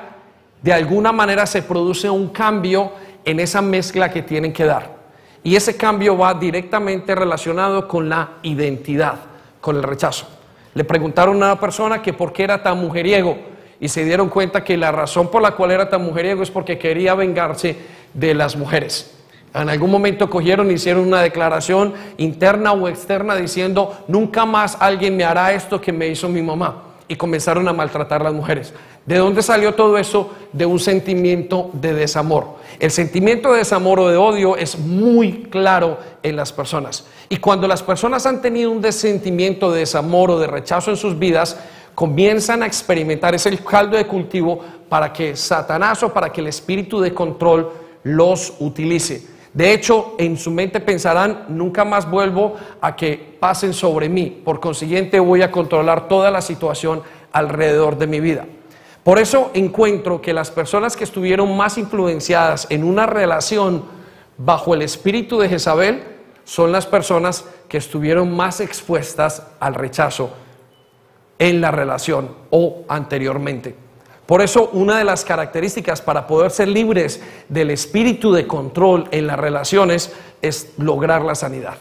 de 0.62 0.72
alguna 0.72 1.10
manera 1.10 1.44
se 1.44 1.62
produce 1.62 2.08
un 2.08 2.28
cambio 2.28 2.92
en 3.24 3.40
esa 3.40 3.60
mezcla 3.60 4.08
que 4.12 4.22
tienen 4.22 4.52
que 4.52 4.64
dar. 4.64 4.96
Y 5.42 5.56
ese 5.56 5.76
cambio 5.76 6.16
va 6.16 6.34
directamente 6.34 7.16
relacionado 7.16 7.88
con 7.88 8.08
la 8.08 8.34
identidad, 8.44 9.18
con 9.60 9.74
el 9.74 9.82
rechazo. 9.82 10.28
Le 10.72 10.84
preguntaron 10.84 11.42
a 11.42 11.46
una 11.46 11.58
persona 11.58 12.00
que 12.00 12.12
por 12.12 12.32
qué 12.32 12.44
era 12.44 12.62
tan 12.62 12.78
mujeriego 12.78 13.36
y 13.80 13.88
se 13.88 14.04
dieron 14.04 14.28
cuenta 14.28 14.62
que 14.62 14.76
la 14.76 14.92
razón 14.92 15.32
por 15.32 15.42
la 15.42 15.50
cual 15.50 15.72
era 15.72 15.90
tan 15.90 16.04
mujeriego 16.04 16.44
es 16.44 16.50
porque 16.52 16.78
quería 16.78 17.16
vengarse 17.16 17.76
de 18.14 18.34
las 18.34 18.54
mujeres. 18.54 19.17
En 19.54 19.68
algún 19.68 19.90
momento 19.90 20.28
cogieron 20.28 20.70
hicieron 20.70 21.06
una 21.06 21.22
declaración 21.22 21.94
interna 22.18 22.72
o 22.72 22.88
externa 22.88 23.34
diciendo, 23.34 23.96
nunca 24.08 24.44
más 24.44 24.76
alguien 24.80 25.16
me 25.16 25.24
hará 25.24 25.52
esto 25.52 25.80
que 25.80 25.92
me 25.92 26.08
hizo 26.08 26.28
mi 26.28 26.42
mamá. 26.42 26.84
Y 27.08 27.16
comenzaron 27.16 27.66
a 27.66 27.72
maltratar 27.72 28.20
a 28.20 28.24
las 28.24 28.34
mujeres. 28.34 28.74
¿De 29.06 29.16
dónde 29.16 29.40
salió 29.40 29.74
todo 29.74 29.96
eso? 29.96 30.30
De 30.52 30.66
un 30.66 30.78
sentimiento 30.78 31.70
de 31.72 31.94
desamor. 31.94 32.56
El 32.78 32.90
sentimiento 32.90 33.52
de 33.52 33.58
desamor 33.58 34.00
o 34.00 34.08
de 34.08 34.18
odio 34.18 34.54
es 34.54 34.78
muy 34.78 35.44
claro 35.44 35.98
en 36.22 36.36
las 36.36 36.52
personas. 36.52 37.06
Y 37.30 37.38
cuando 37.38 37.66
las 37.66 37.82
personas 37.82 38.26
han 38.26 38.42
tenido 38.42 38.70
un 38.70 38.92
sentimiento 38.92 39.72
de 39.72 39.80
desamor 39.80 40.30
o 40.30 40.38
de 40.38 40.46
rechazo 40.46 40.90
en 40.90 40.98
sus 40.98 41.18
vidas, 41.18 41.58
comienzan 41.94 42.62
a 42.62 42.66
experimentar, 42.66 43.34
es 43.34 43.48
caldo 43.64 43.96
de 43.96 44.06
cultivo 44.06 44.60
para 44.90 45.10
que 45.10 45.34
Satanás 45.34 46.02
o 46.02 46.12
para 46.12 46.30
que 46.30 46.42
el 46.42 46.48
espíritu 46.48 47.00
de 47.00 47.14
control 47.14 47.72
los 48.02 48.52
utilice. 48.60 49.37
De 49.58 49.72
hecho, 49.72 50.14
en 50.18 50.38
su 50.38 50.52
mente 50.52 50.78
pensarán, 50.78 51.46
nunca 51.48 51.84
más 51.84 52.08
vuelvo 52.08 52.54
a 52.80 52.94
que 52.94 53.36
pasen 53.40 53.74
sobre 53.74 54.08
mí. 54.08 54.40
Por 54.44 54.60
consiguiente, 54.60 55.18
voy 55.18 55.42
a 55.42 55.50
controlar 55.50 56.06
toda 56.06 56.30
la 56.30 56.42
situación 56.42 57.02
alrededor 57.32 57.98
de 57.98 58.06
mi 58.06 58.20
vida. 58.20 58.46
Por 59.02 59.18
eso 59.18 59.50
encuentro 59.54 60.22
que 60.22 60.32
las 60.32 60.52
personas 60.52 60.96
que 60.96 61.02
estuvieron 61.02 61.56
más 61.56 61.76
influenciadas 61.76 62.68
en 62.70 62.84
una 62.84 63.06
relación 63.06 63.82
bajo 64.36 64.74
el 64.74 64.82
espíritu 64.82 65.40
de 65.40 65.48
Jezabel 65.48 66.04
son 66.44 66.70
las 66.70 66.86
personas 66.86 67.44
que 67.68 67.78
estuvieron 67.78 68.36
más 68.36 68.60
expuestas 68.60 69.42
al 69.58 69.74
rechazo 69.74 70.30
en 71.40 71.60
la 71.60 71.72
relación 71.72 72.30
o 72.50 72.84
anteriormente. 72.86 73.87
Por 74.28 74.42
eso 74.42 74.68
una 74.74 74.98
de 74.98 75.04
las 75.04 75.24
características 75.24 76.02
para 76.02 76.26
poder 76.26 76.50
ser 76.50 76.68
libres 76.68 77.18
del 77.48 77.70
espíritu 77.70 78.30
de 78.30 78.46
control 78.46 79.08
en 79.10 79.26
las 79.26 79.38
relaciones 79.38 80.12
es 80.42 80.74
lograr 80.76 81.22
la 81.22 81.34
sanidad. 81.34 81.78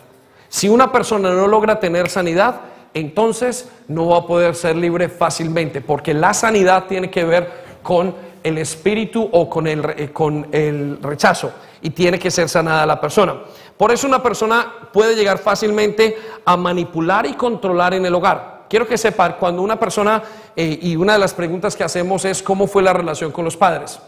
Si 0.48 0.70
una 0.70 0.90
persona 0.90 1.30
no 1.32 1.46
logra 1.48 1.82
tener 1.82 2.08
sanidad, 2.08 2.62
entonces 2.94 3.68
no 3.90 4.08
va 4.08 4.20
a 4.20 4.26
poder 4.26 4.56
ser 4.56 4.78
libre 4.78 5.10
fácilmente, 5.10 5.82
porque 5.82 6.14
la 6.14 6.34
sanidad 6.34 6.86
tiene 6.86 7.12
que 7.12 7.26
ver 7.26 7.52
con 7.84 8.16
el 8.42 8.58
espíritu 8.60 9.28
o 9.30 9.50
con 9.50 9.68
el, 9.68 9.84
eh, 9.98 10.12
con 10.14 10.48
el 10.54 11.00
rechazo 11.02 11.52
y 11.82 11.90
tiene 11.90 12.18
que 12.18 12.32
ser 12.32 12.48
sanada 12.48 12.86
la 12.86 13.02
persona. 13.02 13.42
Por 13.76 13.92
eso 13.92 14.08
una 14.08 14.24
persona 14.24 14.72
puede 14.94 15.18
llegar 15.18 15.38
fácilmente 15.38 16.18
a 16.46 16.56
manipular 16.56 17.26
y 17.26 17.34
controlar 17.34 17.94
en 17.94 18.06
el 18.06 18.16
hogar 18.16 18.57
quiero 18.70 18.88
que 18.88 18.98
sepan, 18.98 19.36
cuando 19.40 19.62
una 19.62 19.80
persona, 19.80 20.22
eh, 20.56 20.80
y 20.82 20.96
una 20.96 21.14
de 21.14 21.20
las 21.20 21.34
preguntas 21.34 21.76
que 21.76 21.84
hacemos 21.84 22.26
es 22.26 22.42
cómo 22.44 22.68
fue 22.68 22.84
la 22.84 22.94
relación 22.94 23.32
con 23.32 23.46
los 23.46 23.58
padres. 23.58 24.00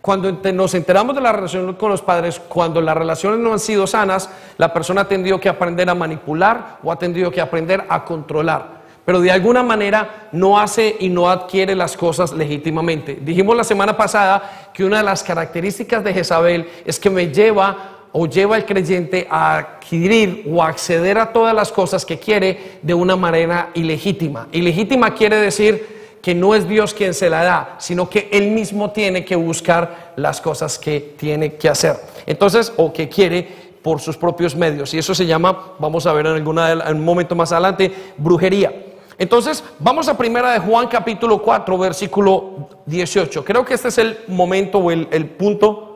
Cuando 0.00 0.32
nos 0.32 0.74
enteramos 0.74 1.14
de 1.14 1.20
la 1.20 1.32
relación 1.32 1.74
con 1.74 1.90
los 1.90 2.00
padres, 2.00 2.40
cuando 2.40 2.80
las 2.80 2.96
relaciones 2.96 3.38
no 3.38 3.52
han 3.52 3.58
sido 3.58 3.86
sanas, 3.86 4.30
la 4.56 4.72
persona 4.72 5.02
ha 5.02 5.08
tenido 5.08 5.38
que 5.38 5.48
aprender 5.48 5.90
a 5.90 5.94
manipular 5.94 6.78
o 6.82 6.90
ha 6.90 6.96
tenido 6.96 7.30
que 7.30 7.40
aprender 7.40 7.84
a 7.86 8.02
controlar. 8.04 8.80
Pero 9.04 9.20
de 9.20 9.30
alguna 9.30 9.62
manera 9.62 10.28
no 10.32 10.58
hace 10.58 10.96
y 11.00 11.08
no 11.08 11.28
adquiere 11.28 11.74
las 11.74 11.96
cosas 11.96 12.32
legítimamente. 12.32 13.18
Dijimos 13.20 13.56
la 13.56 13.64
semana 13.64 13.96
pasada 13.96 14.70
que 14.72 14.84
una 14.84 14.98
de 14.98 15.04
las 15.04 15.22
características 15.22 16.02
de 16.02 16.14
Jezabel 16.14 16.70
es 16.84 16.98
que 16.98 17.10
me 17.10 17.28
lleva 17.28 17.99
o 18.12 18.26
lleva 18.26 18.56
al 18.56 18.64
creyente 18.66 19.26
a 19.30 19.58
adquirir 19.58 20.44
o 20.50 20.62
acceder 20.62 21.18
a 21.18 21.32
todas 21.32 21.54
las 21.54 21.70
cosas 21.70 22.04
que 22.04 22.18
quiere 22.18 22.78
de 22.82 22.94
una 22.94 23.16
manera 23.16 23.70
ilegítima. 23.74 24.48
Ilegítima 24.52 25.14
quiere 25.14 25.36
decir 25.36 26.00
que 26.20 26.34
no 26.34 26.54
es 26.54 26.68
Dios 26.68 26.92
quien 26.92 27.14
se 27.14 27.30
la 27.30 27.44
da, 27.44 27.76
sino 27.78 28.10
que 28.10 28.28
Él 28.32 28.50
mismo 28.50 28.90
tiene 28.90 29.24
que 29.24 29.36
buscar 29.36 30.12
las 30.16 30.40
cosas 30.40 30.78
que 30.78 31.14
tiene 31.16 31.54
que 31.54 31.68
hacer. 31.68 31.96
Entonces, 32.26 32.72
o 32.76 32.92
que 32.92 33.08
quiere 33.08 33.70
por 33.82 34.00
sus 34.00 34.16
propios 34.16 34.54
medios. 34.54 34.92
Y 34.92 34.98
eso 34.98 35.14
se 35.14 35.24
llama, 35.24 35.72
vamos 35.78 36.06
a 36.06 36.12
ver 36.12 36.26
en, 36.26 36.34
alguna, 36.34 36.84
un 36.90 37.04
momento 37.04 37.34
más 37.34 37.52
adelante, 37.52 37.90
brujería. 38.18 38.86
Entonces, 39.16 39.64
vamos 39.78 40.08
a 40.08 40.18
primera 40.18 40.52
de 40.52 40.58
Juan 40.58 40.88
capítulo 40.88 41.40
4, 41.40 41.78
versículo 41.78 42.68
18. 42.84 43.44
Creo 43.44 43.64
que 43.64 43.74
este 43.74 43.88
es 43.88 43.98
el 43.98 44.18
momento 44.28 44.78
o 44.78 44.90
el 44.90 45.26
punto 45.38 45.89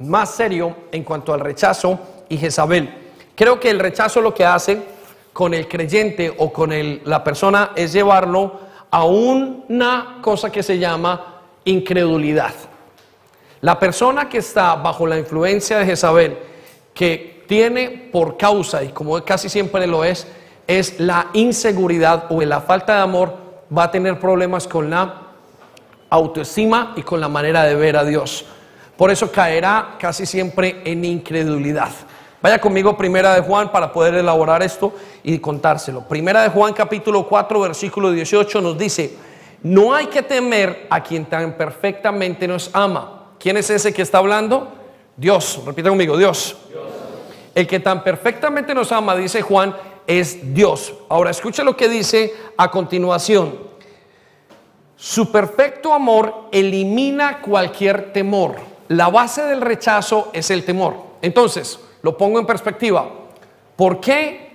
más 0.00 0.34
serio 0.34 0.76
en 0.92 1.04
cuanto 1.04 1.32
al 1.32 1.40
rechazo 1.40 1.98
y 2.28 2.36
Jezabel. 2.36 2.92
Creo 3.34 3.58
que 3.58 3.70
el 3.70 3.78
rechazo 3.78 4.20
lo 4.20 4.34
que 4.34 4.44
hace 4.44 4.82
con 5.32 5.54
el 5.54 5.68
creyente 5.68 6.34
o 6.38 6.52
con 6.52 6.72
la 7.04 7.24
persona 7.24 7.70
es 7.74 7.92
llevarlo 7.92 8.60
a 8.90 9.04
una 9.04 10.18
cosa 10.20 10.50
que 10.50 10.62
se 10.62 10.78
llama 10.78 11.42
incredulidad. 11.64 12.52
La 13.60 13.78
persona 13.78 14.28
que 14.28 14.38
está 14.38 14.74
bajo 14.76 15.06
la 15.06 15.18
influencia 15.18 15.78
de 15.78 15.86
Jezabel, 15.86 16.38
que 16.94 17.44
tiene 17.46 18.08
por 18.10 18.36
causa, 18.36 18.82
y 18.82 18.88
como 18.88 19.22
casi 19.24 19.48
siempre 19.48 19.86
lo 19.86 20.04
es, 20.04 20.26
es 20.66 20.98
la 20.98 21.28
inseguridad 21.34 22.26
o 22.30 22.40
la 22.42 22.60
falta 22.60 22.96
de 22.96 23.02
amor, 23.02 23.34
va 23.76 23.84
a 23.84 23.90
tener 23.90 24.18
problemas 24.18 24.66
con 24.66 24.88
la 24.88 25.22
autoestima 26.08 26.94
y 26.96 27.02
con 27.02 27.20
la 27.20 27.28
manera 27.28 27.64
de 27.64 27.74
ver 27.74 27.96
a 27.96 28.04
Dios. 28.04 28.46
Por 29.00 29.10
eso 29.10 29.32
caerá 29.32 29.96
casi 29.98 30.26
siempre 30.26 30.82
en 30.84 31.06
incredulidad. 31.06 31.88
Vaya 32.42 32.60
conmigo 32.60 32.98
Primera 32.98 33.34
de 33.34 33.40
Juan 33.40 33.72
para 33.72 33.90
poder 33.90 34.12
elaborar 34.12 34.62
esto 34.62 34.92
y 35.22 35.38
contárselo. 35.38 36.02
Primera 36.06 36.42
de 36.42 36.50
Juan 36.50 36.74
capítulo 36.74 37.26
4 37.26 37.60
versículo 37.60 38.12
18 38.12 38.60
nos 38.60 38.76
dice, 38.76 39.16
no 39.62 39.94
hay 39.94 40.08
que 40.08 40.20
temer 40.20 40.86
a 40.90 41.02
quien 41.02 41.24
tan 41.24 41.54
perfectamente 41.54 42.46
nos 42.46 42.68
ama. 42.74 43.28
¿Quién 43.38 43.56
es 43.56 43.70
ese 43.70 43.94
que 43.94 44.02
está 44.02 44.18
hablando? 44.18 44.70
Dios, 45.16 45.62
repita 45.64 45.88
conmigo, 45.88 46.18
Dios. 46.18 46.58
Dios. 46.68 46.82
El 47.54 47.66
que 47.66 47.80
tan 47.80 48.04
perfectamente 48.04 48.74
nos 48.74 48.92
ama, 48.92 49.16
dice 49.16 49.40
Juan, 49.40 49.74
es 50.06 50.52
Dios. 50.52 50.92
Ahora 51.08 51.30
escucha 51.30 51.64
lo 51.64 51.74
que 51.74 51.88
dice 51.88 52.34
a 52.54 52.70
continuación. 52.70 53.60
Su 54.94 55.32
perfecto 55.32 55.94
amor 55.94 56.50
elimina 56.52 57.40
cualquier 57.40 58.12
temor 58.12 58.68
la 58.90 59.08
base 59.08 59.42
del 59.44 59.60
rechazo 59.60 60.30
es 60.32 60.50
el 60.50 60.64
temor. 60.64 60.96
Entonces, 61.22 61.78
lo 62.02 62.16
pongo 62.16 62.40
en 62.40 62.46
perspectiva. 62.46 63.08
¿Por 63.76 64.00
qué 64.00 64.50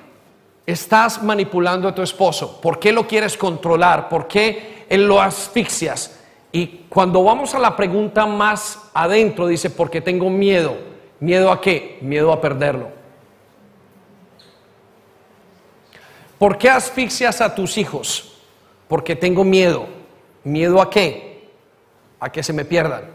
estás 0.66 1.24
manipulando 1.24 1.88
a 1.88 1.96
tu 1.96 2.02
esposo? 2.02 2.60
¿Por 2.60 2.78
qué 2.78 2.92
lo 2.92 3.08
quieres 3.08 3.38
controlar? 3.38 4.10
¿Por 4.10 4.28
qué 4.28 4.86
lo 4.90 5.22
asfixias? 5.22 6.20
Y 6.52 6.86
cuando 6.90 7.24
vamos 7.24 7.56
a 7.56 7.60
la 7.60 7.78
pregunta 7.78 8.26
más 8.26 8.90
adentro, 8.94 9.48
dice, 9.48 9.70
porque 9.70 10.02
tengo 10.02 10.30
miedo. 10.30 10.76
¿Miedo 11.22 11.50
a 11.50 11.62
qué? 11.62 11.98
Miedo 12.02 12.34
a 12.34 12.42
perderlo. 12.42 12.90
¿Por 16.38 16.58
qué 16.58 16.70
asfixias 16.70 17.40
a 17.40 17.56
tus 17.56 17.78
hijos? 17.78 18.42
Porque 18.90 19.16
tengo 19.16 19.46
miedo. 19.46 19.88
¿Miedo 20.44 20.82
a 20.82 20.90
qué? 20.90 21.52
A 22.20 22.30
que 22.30 22.44
se 22.44 22.52
me 22.52 22.66
pierdan. 22.66 23.15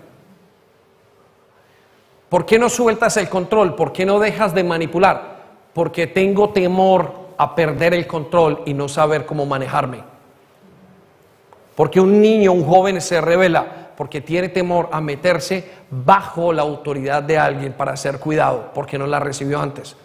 ¿Por 2.30 2.46
qué 2.46 2.58
no 2.58 2.70
sueltas 2.70 3.16
el 3.16 3.28
control? 3.28 3.74
¿Por 3.74 3.92
qué 3.92 4.06
no 4.06 4.20
dejas 4.20 4.54
de 4.54 4.64
manipular? 4.64 5.40
Porque 5.74 6.06
tengo 6.06 6.50
temor 6.50 7.12
a 7.36 7.54
perder 7.54 7.92
el 7.92 8.06
control 8.06 8.62
y 8.64 8.72
no 8.72 8.88
saber 8.88 9.26
cómo 9.26 9.44
manejarme. 9.44 10.02
Porque 11.74 12.00
un 12.00 12.20
niño, 12.20 12.52
un 12.52 12.64
joven 12.64 13.00
se 13.00 13.20
revela 13.20 13.90
porque 13.96 14.20
tiene 14.20 14.48
temor 14.48 14.88
a 14.92 15.00
meterse 15.00 15.68
bajo 15.90 16.52
la 16.52 16.62
autoridad 16.62 17.22
de 17.22 17.36
alguien 17.36 17.72
para 17.72 17.96
ser 17.96 18.18
cuidado, 18.18 18.70
porque 18.74 18.96
no 18.96 19.06
la 19.06 19.18
recibió 19.18 19.60
antes. 19.60 19.96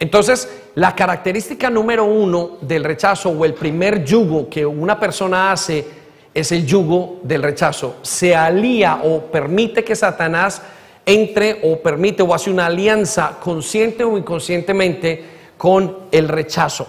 Entonces, 0.00 0.62
la 0.74 0.94
característica 0.94 1.70
número 1.70 2.04
uno 2.04 2.58
del 2.62 2.84
rechazo 2.84 3.30
o 3.30 3.44
el 3.44 3.54
primer 3.54 4.04
yugo 4.04 4.48
que 4.48 4.64
una 4.64 4.98
persona 4.98 5.52
hace 5.52 5.86
es 6.34 6.52
el 6.52 6.66
yugo 6.66 7.20
del 7.22 7.42
rechazo. 7.42 7.96
Se 8.02 8.34
alía 8.34 9.00
o 9.04 9.20
permite 9.20 9.84
que 9.84 9.94
Satanás 9.94 10.62
entre 11.06 11.60
o 11.62 11.78
permite 11.78 12.22
o 12.22 12.34
hace 12.34 12.50
una 12.50 12.66
alianza 12.66 13.38
consciente 13.40 14.02
o 14.02 14.18
inconscientemente 14.18 15.24
con 15.56 16.08
el 16.10 16.28
rechazo. 16.28 16.86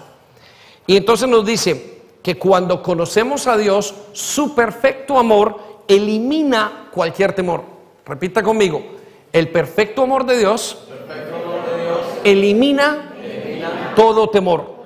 Y 0.88 0.98
entonces 0.98 1.30
nos 1.30 1.46
dice 1.46 2.00
que 2.24 2.38
cuando 2.38 2.82
conocemos 2.82 3.46
a 3.48 3.56
Dios, 3.56 3.94
su 4.14 4.56
perfecto 4.56 5.20
amor 5.20 5.60
elimina 5.88 6.90
cualquier 6.92 7.34
temor. 7.34 7.64
Repita 8.06 8.42
conmigo, 8.42 8.84
el 9.32 9.50
perfecto 9.50 10.04
amor 10.04 10.26
de 10.26 10.40
Dios, 10.40 10.78
elimina, 12.24 13.14
todo, 13.96 14.30
temor. 14.30 14.78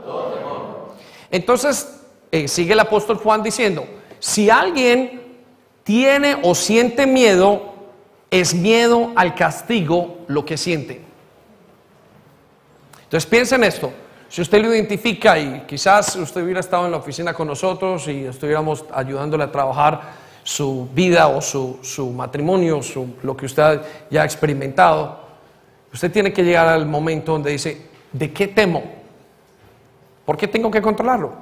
Entonces, 1.30 2.02
eh, 2.32 2.48
sigue 2.48 2.74
el 2.74 2.80
apóstol 2.80 3.18
Juan 3.18 3.42
diciendo, 3.42 3.86
si 4.20 4.50
alguien 4.50 5.22
tiene 5.84 6.38
o 6.44 6.54
siente 6.54 7.08
miedo, 7.08 7.74
es 8.32 8.56
miedo 8.56 9.12
al 9.16 9.36
castigo 9.36 10.20
lo 10.28 10.46
que 10.46 10.58
siente. 10.58 11.02
Entonces 13.04 13.30
piensen 13.30 13.64
esto, 13.66 13.92
si 14.30 14.42
usted 14.42 14.62
lo 14.62 14.74
identifica 14.74 15.38
y 15.38 15.66
quizás 15.68 16.16
usted 16.16 16.42
hubiera 16.42 16.62
estado 16.62 16.86
en 16.86 16.92
la 16.92 16.98
oficina 16.98 17.34
con 17.34 17.50
nosotros 17.50 18.08
y 18.08 18.24
estuviéramos 18.24 18.86
ayudándole 18.94 19.44
a 19.44 19.52
trabajar 19.52 20.02
su 20.44 20.88
vida 20.94 21.28
o 21.28 21.42
su, 21.42 22.14
matrimonio, 22.16 22.82
su, 22.82 23.16
lo 23.24 23.36
que 23.36 23.46
usted 23.46 23.82
ya 24.10 24.22
ha 24.22 24.26
experimentado, 24.26 25.20
usted 25.94 26.10
tiene 26.10 26.32
que 26.32 26.46
llegar 26.46 26.70
al 26.70 26.86
momento 26.86 27.34
donde 27.34 27.52
dice, 27.52 27.90
¿de 28.14 28.32
qué 28.32 28.48
temo? 28.48 28.82
¿Por 30.26 30.38
qué 30.38 30.48
tengo 30.48 30.72
que 30.72 30.82
controlarlo? 30.82 31.34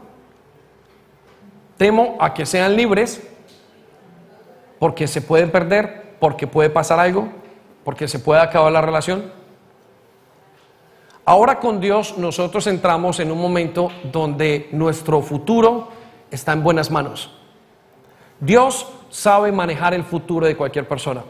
Temo 1.77 2.17
a 2.19 2.33
que 2.33 2.47
sean 2.47 2.75
libres 2.75 3.21
porque 4.79 5.07
se 5.07 5.21
pueden 5.21 5.51
perder, 5.51 5.98
porque 6.19 6.47
puede 6.47 6.69
pasar 6.69 6.99
algo, 6.99 7.29
porque 7.83 8.07
se 8.07 8.19
puede 8.19 8.41
acabar 8.41 8.71
la 8.71 8.81
relación. 8.81 9.31
Ahora 11.25 11.59
con 11.59 11.79
Dios 11.79 12.17
nosotros 12.17 12.65
entramos 12.67 13.19
en 13.19 13.31
un 13.31 13.39
momento 13.39 13.89
donde 14.11 14.67
nuestro 14.71 15.21
futuro 15.21 15.89
está 16.31 16.53
en 16.53 16.63
buenas 16.63 16.89
manos. 16.89 17.31
Dios 18.39 18.87
sabe 19.09 19.51
manejar 19.51 19.93
el 19.93 20.03
futuro 20.03 20.45
de 20.45 20.55
cualquier 20.55 20.87
persona. 20.87 21.23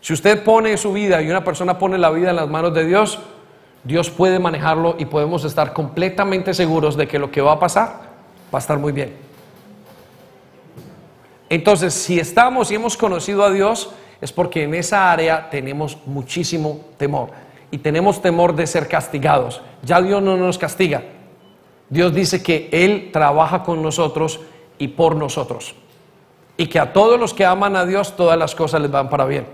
Si 0.00 0.12
usted 0.12 0.44
pone 0.44 0.76
su 0.76 0.92
vida 0.92 1.20
y 1.22 1.30
una 1.30 1.44
persona 1.44 1.78
pone 1.78 1.98
la 1.98 2.10
vida 2.10 2.30
en 2.30 2.36
las 2.36 2.48
manos 2.48 2.74
de 2.74 2.84
Dios, 2.84 3.18
Dios 3.84 4.10
puede 4.10 4.38
manejarlo 4.38 4.96
y 4.98 5.06
podemos 5.06 5.44
estar 5.44 5.72
completamente 5.72 6.54
seguros 6.54 6.96
de 6.96 7.06
que 7.08 7.18
lo 7.18 7.30
que 7.30 7.40
va 7.40 7.52
a 7.52 7.58
pasar 7.58 8.00
va 8.52 8.58
a 8.58 8.60
estar 8.60 8.78
muy 8.78 8.92
bien. 8.92 9.23
Entonces, 11.54 11.94
si 11.94 12.18
estamos 12.18 12.72
y 12.72 12.74
hemos 12.74 12.96
conocido 12.96 13.44
a 13.44 13.50
Dios, 13.52 13.90
es 14.20 14.32
porque 14.32 14.64
en 14.64 14.74
esa 14.74 15.12
área 15.12 15.50
tenemos 15.50 15.96
muchísimo 16.04 16.80
temor 16.96 17.30
y 17.70 17.78
tenemos 17.78 18.20
temor 18.20 18.56
de 18.56 18.66
ser 18.66 18.88
castigados. 18.88 19.62
Ya 19.84 20.02
Dios 20.02 20.20
no 20.20 20.36
nos 20.36 20.58
castiga. 20.58 21.04
Dios 21.88 22.12
dice 22.12 22.42
que 22.42 22.68
Él 22.72 23.10
trabaja 23.12 23.62
con 23.62 23.82
nosotros 23.82 24.40
y 24.78 24.88
por 24.88 25.14
nosotros. 25.14 25.76
Y 26.56 26.66
que 26.66 26.80
a 26.80 26.92
todos 26.92 27.20
los 27.20 27.32
que 27.32 27.46
aman 27.46 27.76
a 27.76 27.86
Dios 27.86 28.16
todas 28.16 28.36
las 28.36 28.52
cosas 28.56 28.82
les 28.82 28.90
van 28.90 29.08
para 29.08 29.24
bien. 29.24 29.46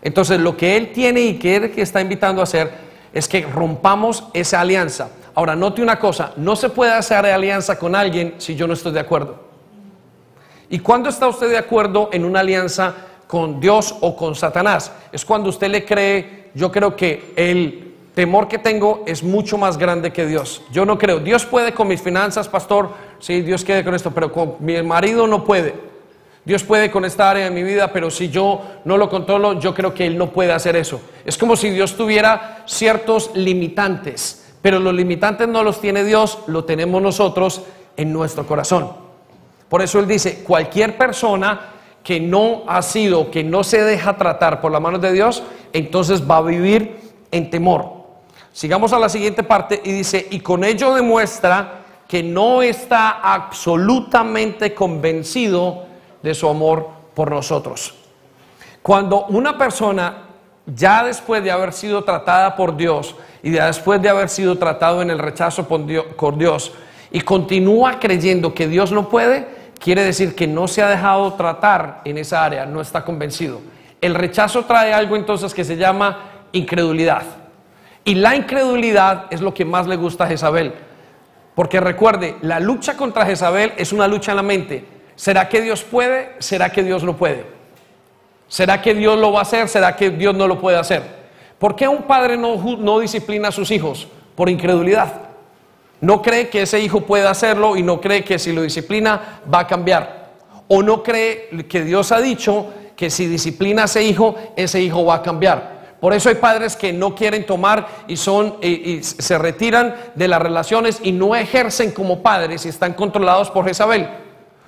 Entonces 0.00 0.40
lo 0.40 0.56
que 0.56 0.74
Él 0.74 0.92
tiene 0.94 1.20
y 1.20 1.38
que 1.38 1.56
Él 1.56 1.64
está 1.76 2.00
invitando 2.00 2.40
a 2.40 2.44
hacer 2.44 2.72
es 3.12 3.28
que 3.28 3.42
rompamos 3.42 4.24
esa 4.32 4.62
alianza. 4.62 5.10
Ahora, 5.34 5.54
note 5.54 5.82
una 5.82 5.98
cosa, 5.98 6.32
no 6.36 6.56
se 6.56 6.70
puede 6.70 6.92
hacer 6.92 7.26
alianza 7.26 7.78
con 7.78 7.94
alguien 7.94 8.36
si 8.38 8.56
yo 8.56 8.66
no 8.66 8.72
estoy 8.72 8.92
de 8.92 9.00
acuerdo. 9.00 9.47
¿Y 10.70 10.80
cuándo 10.80 11.08
está 11.08 11.28
usted 11.28 11.48
de 11.48 11.58
acuerdo 11.58 12.10
en 12.12 12.24
una 12.24 12.40
alianza 12.40 12.94
con 13.26 13.58
Dios 13.58 13.94
o 14.00 14.14
con 14.14 14.34
Satanás? 14.34 14.92
Es 15.12 15.24
cuando 15.24 15.48
usted 15.48 15.68
le 15.68 15.84
cree, 15.84 16.50
yo 16.54 16.70
creo 16.70 16.94
que 16.94 17.32
el 17.36 17.94
temor 18.14 18.48
que 18.48 18.58
tengo 18.58 19.04
es 19.06 19.22
mucho 19.22 19.56
más 19.56 19.78
grande 19.78 20.12
que 20.12 20.26
Dios. 20.26 20.62
Yo 20.70 20.84
no 20.84 20.98
creo, 20.98 21.20
Dios 21.20 21.46
puede 21.46 21.72
con 21.72 21.88
mis 21.88 22.02
finanzas, 22.02 22.48
pastor, 22.48 22.90
sí, 23.18 23.40
Dios 23.40 23.64
quede 23.64 23.84
con 23.84 23.94
esto, 23.94 24.10
pero 24.10 24.30
con 24.30 24.56
mi 24.58 24.82
marido 24.82 25.26
no 25.26 25.44
puede. 25.44 25.74
Dios 26.44 26.64
puede 26.64 26.90
con 26.90 27.04
esta 27.04 27.30
área 27.30 27.44
de 27.44 27.50
mi 27.50 27.62
vida, 27.62 27.92
pero 27.92 28.10
si 28.10 28.28
yo 28.28 28.60
no 28.84 28.96
lo 28.96 29.08
controlo, 29.08 29.60
yo 29.60 29.74
creo 29.74 29.94
que 29.94 30.06
Él 30.06 30.18
no 30.18 30.30
puede 30.30 30.52
hacer 30.52 30.76
eso. 30.76 31.00
Es 31.24 31.38
como 31.38 31.56
si 31.56 31.70
Dios 31.70 31.96
tuviera 31.96 32.64
ciertos 32.66 33.30
limitantes, 33.34 34.52
pero 34.60 34.78
los 34.78 34.94
limitantes 34.94 35.46
no 35.46 35.62
los 35.62 35.80
tiene 35.80 36.04
Dios, 36.04 36.38
lo 36.46 36.64
tenemos 36.64 37.00
nosotros 37.00 37.62
en 37.96 38.12
nuestro 38.12 38.46
corazón. 38.46 39.07
Por 39.68 39.82
eso 39.82 39.98
él 39.98 40.06
dice, 40.06 40.42
cualquier 40.42 40.96
persona 40.96 41.72
que 42.02 42.20
no 42.20 42.62
ha 42.66 42.80
sido, 42.82 43.30
que 43.30 43.44
no 43.44 43.62
se 43.62 43.82
deja 43.82 44.16
tratar 44.16 44.60
por 44.60 44.72
la 44.72 44.80
mano 44.80 44.98
de 44.98 45.12
Dios, 45.12 45.42
entonces 45.72 46.28
va 46.28 46.38
a 46.38 46.42
vivir 46.42 46.98
en 47.30 47.50
temor. 47.50 47.98
Sigamos 48.52 48.92
a 48.92 48.98
la 48.98 49.08
siguiente 49.08 49.42
parte 49.42 49.80
y 49.84 49.92
dice, 49.92 50.26
y 50.30 50.40
con 50.40 50.64
ello 50.64 50.94
demuestra 50.94 51.84
que 52.08 52.22
no 52.22 52.62
está 52.62 53.20
absolutamente 53.20 54.74
convencido 54.74 55.84
de 56.22 56.34
su 56.34 56.48
amor 56.48 56.88
por 57.14 57.30
nosotros. 57.30 57.94
Cuando 58.80 59.26
una 59.26 59.58
persona, 59.58 60.28
ya 60.64 61.04
después 61.04 61.44
de 61.44 61.50
haber 61.50 61.74
sido 61.74 62.04
tratada 62.04 62.56
por 62.56 62.74
Dios 62.74 63.14
y 63.42 63.52
ya 63.52 63.66
después 63.66 64.00
de 64.00 64.08
haber 64.08 64.30
sido 64.30 64.56
tratado 64.56 65.02
en 65.02 65.10
el 65.10 65.18
rechazo 65.18 65.68
por 65.68 66.38
Dios, 66.38 66.72
y 67.10 67.20
continúa 67.20 67.98
creyendo 67.98 68.54
que 68.54 68.66
Dios 68.66 68.92
no 68.92 69.08
puede, 69.08 69.57
quiere 69.78 70.04
decir 70.04 70.34
que 70.34 70.46
no 70.46 70.68
se 70.68 70.82
ha 70.82 70.88
dejado 70.88 71.34
tratar 71.34 72.00
en 72.04 72.18
esa 72.18 72.44
área, 72.44 72.66
no 72.66 72.80
está 72.80 73.04
convencido. 73.04 73.60
El 74.00 74.14
rechazo 74.14 74.64
trae 74.64 74.92
algo 74.92 75.16
entonces 75.16 75.54
que 75.54 75.64
se 75.64 75.76
llama 75.76 76.18
incredulidad. 76.52 77.22
Y 78.04 78.14
la 78.14 78.36
incredulidad 78.36 79.26
es 79.30 79.40
lo 79.40 79.52
que 79.52 79.64
más 79.64 79.86
le 79.86 79.96
gusta 79.96 80.24
a 80.24 80.28
Jezabel. 80.28 80.72
Porque 81.54 81.80
recuerde, 81.80 82.36
la 82.42 82.60
lucha 82.60 82.96
contra 82.96 83.26
Jezabel 83.26 83.72
es 83.76 83.92
una 83.92 84.06
lucha 84.06 84.32
en 84.32 84.36
la 84.36 84.42
mente. 84.42 84.84
¿Será 85.16 85.48
que 85.48 85.60
Dios 85.60 85.82
puede? 85.82 86.36
¿Será 86.38 86.70
que 86.70 86.84
Dios 86.84 87.02
no 87.02 87.16
puede? 87.16 87.44
¿Será 88.46 88.80
que 88.80 88.94
Dios 88.94 89.18
lo 89.18 89.32
va 89.32 89.40
a 89.40 89.42
hacer? 89.42 89.68
¿Será 89.68 89.96
que 89.96 90.10
Dios 90.10 90.34
no 90.34 90.46
lo 90.46 90.60
puede 90.60 90.78
hacer? 90.78 91.02
¿Por 91.58 91.74
qué 91.74 91.88
un 91.88 92.04
padre 92.04 92.36
no, 92.36 92.56
no 92.78 93.00
disciplina 93.00 93.48
a 93.48 93.52
sus 93.52 93.70
hijos? 93.70 94.08
Por 94.36 94.48
incredulidad. 94.48 95.27
No 96.00 96.22
cree 96.22 96.48
que 96.48 96.62
ese 96.62 96.80
hijo 96.80 97.00
pueda 97.02 97.30
hacerlo 97.30 97.76
y 97.76 97.82
no 97.82 98.00
cree 98.00 98.24
que 98.24 98.38
si 98.38 98.52
lo 98.52 98.62
disciplina 98.62 99.40
va 99.52 99.60
a 99.60 99.66
cambiar. 99.66 100.28
O 100.68 100.82
no 100.82 101.02
cree 101.02 101.48
que 101.68 101.82
Dios 101.82 102.12
ha 102.12 102.20
dicho 102.20 102.66
que 102.94 103.10
si 103.10 103.26
disciplina 103.26 103.82
a 103.82 103.84
ese 103.86 104.02
hijo, 104.02 104.36
ese 104.56 104.80
hijo 104.80 105.04
va 105.04 105.16
a 105.16 105.22
cambiar. 105.22 105.78
Por 106.00 106.12
eso 106.12 106.28
hay 106.28 106.36
padres 106.36 106.76
que 106.76 106.92
no 106.92 107.14
quieren 107.14 107.44
tomar 107.44 107.86
y 108.06 108.16
son 108.16 108.56
y, 108.62 109.02
se 109.02 109.36
retiran 109.38 109.94
de 110.14 110.28
las 110.28 110.40
relaciones 110.40 111.00
y 111.02 111.10
no 111.10 111.34
ejercen 111.34 111.90
como 111.90 112.22
padres 112.22 112.64
y 112.66 112.68
están 112.68 112.94
controlados 112.94 113.50
por 113.50 113.64
Jezabel. 113.66 114.08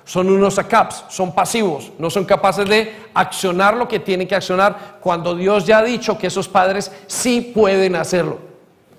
Son 0.03 0.29
unos 0.29 0.59
acaps, 0.59 1.05
son 1.09 1.33
pasivos, 1.33 1.91
no 1.97 2.09
son 2.09 2.25
capaces 2.25 2.67
de 2.67 2.93
accionar 3.13 3.77
lo 3.77 3.87
que 3.87 3.99
tienen 3.99 4.27
que 4.27 4.35
accionar 4.35 4.97
cuando 4.99 5.35
Dios 5.35 5.65
ya 5.65 5.77
ha 5.77 5.83
dicho 5.83 6.17
que 6.17 6.27
esos 6.27 6.49
padres 6.49 6.91
sí 7.07 7.51
pueden 7.53 7.95
hacerlo. 7.95 8.39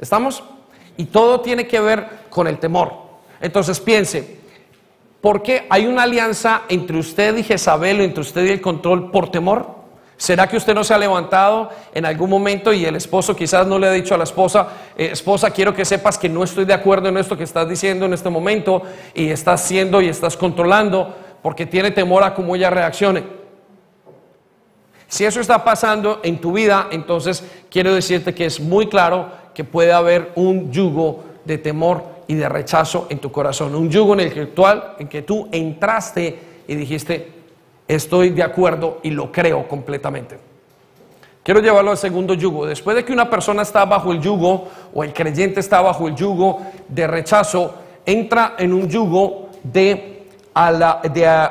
¿Estamos? 0.00 0.42
Y 0.96 1.06
todo 1.06 1.40
tiene 1.40 1.66
que 1.66 1.80
ver 1.80 2.06
con 2.28 2.46
el 2.46 2.58
temor. 2.58 2.92
Entonces 3.40 3.80
piense, 3.80 4.38
¿por 5.20 5.42
qué 5.42 5.66
hay 5.68 5.86
una 5.86 6.04
alianza 6.04 6.62
entre 6.68 6.98
usted 6.98 7.36
y 7.36 7.42
Jezabel 7.42 8.00
o 8.00 8.04
entre 8.04 8.20
usted 8.20 8.44
y 8.44 8.50
el 8.50 8.60
control 8.60 9.10
por 9.10 9.30
temor? 9.30 9.82
¿Será 10.22 10.46
que 10.46 10.56
usted 10.56 10.72
no 10.72 10.84
se 10.84 10.94
ha 10.94 10.98
levantado 10.98 11.70
en 11.92 12.06
algún 12.06 12.30
momento 12.30 12.72
y 12.72 12.84
el 12.84 12.94
esposo 12.94 13.34
quizás 13.34 13.66
no 13.66 13.76
le 13.76 13.88
ha 13.88 13.90
dicho 13.90 14.14
a 14.14 14.18
la 14.18 14.22
esposa, 14.22 14.68
eh, 14.96 15.08
esposa, 15.10 15.50
quiero 15.50 15.74
que 15.74 15.84
sepas 15.84 16.16
que 16.16 16.28
no 16.28 16.44
estoy 16.44 16.64
de 16.64 16.74
acuerdo 16.74 17.08
en 17.08 17.16
esto 17.16 17.36
que 17.36 17.42
estás 17.42 17.68
diciendo 17.68 18.06
en 18.06 18.12
este 18.12 18.30
momento 18.30 18.82
y 19.14 19.30
estás 19.30 19.64
haciendo 19.64 20.00
y 20.00 20.08
estás 20.08 20.36
controlando 20.36 21.12
porque 21.42 21.66
tiene 21.66 21.90
temor 21.90 22.22
a 22.22 22.34
cómo 22.34 22.54
ella 22.54 22.70
reaccione? 22.70 23.24
Si 25.08 25.24
eso 25.24 25.40
está 25.40 25.64
pasando 25.64 26.20
en 26.22 26.40
tu 26.40 26.52
vida, 26.52 26.86
entonces 26.92 27.44
quiero 27.68 27.92
decirte 27.92 28.32
que 28.32 28.46
es 28.46 28.60
muy 28.60 28.86
claro 28.86 29.28
que 29.54 29.64
puede 29.64 29.92
haber 29.92 30.32
un 30.36 30.70
yugo 30.70 31.24
de 31.44 31.58
temor 31.58 32.04
y 32.26 32.34
de 32.34 32.48
rechazo 32.48 33.06
en 33.10 33.18
tu 33.18 33.30
corazón. 33.30 33.74
Un 33.74 33.90
yugo 33.90 34.14
en 34.14 34.20
el 34.20 34.32
que, 34.32 34.48
en 34.98 35.08
que 35.08 35.22
tú 35.22 35.48
entraste 35.52 36.38
y 36.66 36.74
dijiste, 36.74 37.32
estoy 37.88 38.30
de 38.30 38.42
acuerdo 38.42 39.00
y 39.02 39.10
lo 39.10 39.30
creo 39.30 39.68
completamente. 39.68 40.38
Quiero 41.42 41.60
llevarlo 41.60 41.90
al 41.90 41.98
segundo 41.98 42.34
yugo. 42.34 42.66
Después 42.66 42.94
de 42.94 43.04
que 43.04 43.12
una 43.12 43.28
persona 43.28 43.62
está 43.62 43.84
bajo 43.84 44.12
el 44.12 44.20
yugo 44.20 44.68
o 44.94 45.02
el 45.02 45.12
creyente 45.12 45.60
está 45.60 45.80
bajo 45.80 46.06
el 46.06 46.14
yugo 46.14 46.60
de 46.88 47.06
rechazo, 47.06 47.74
entra 48.06 48.54
en 48.58 48.72
un 48.72 48.88
yugo 48.88 49.48
de 49.62 50.12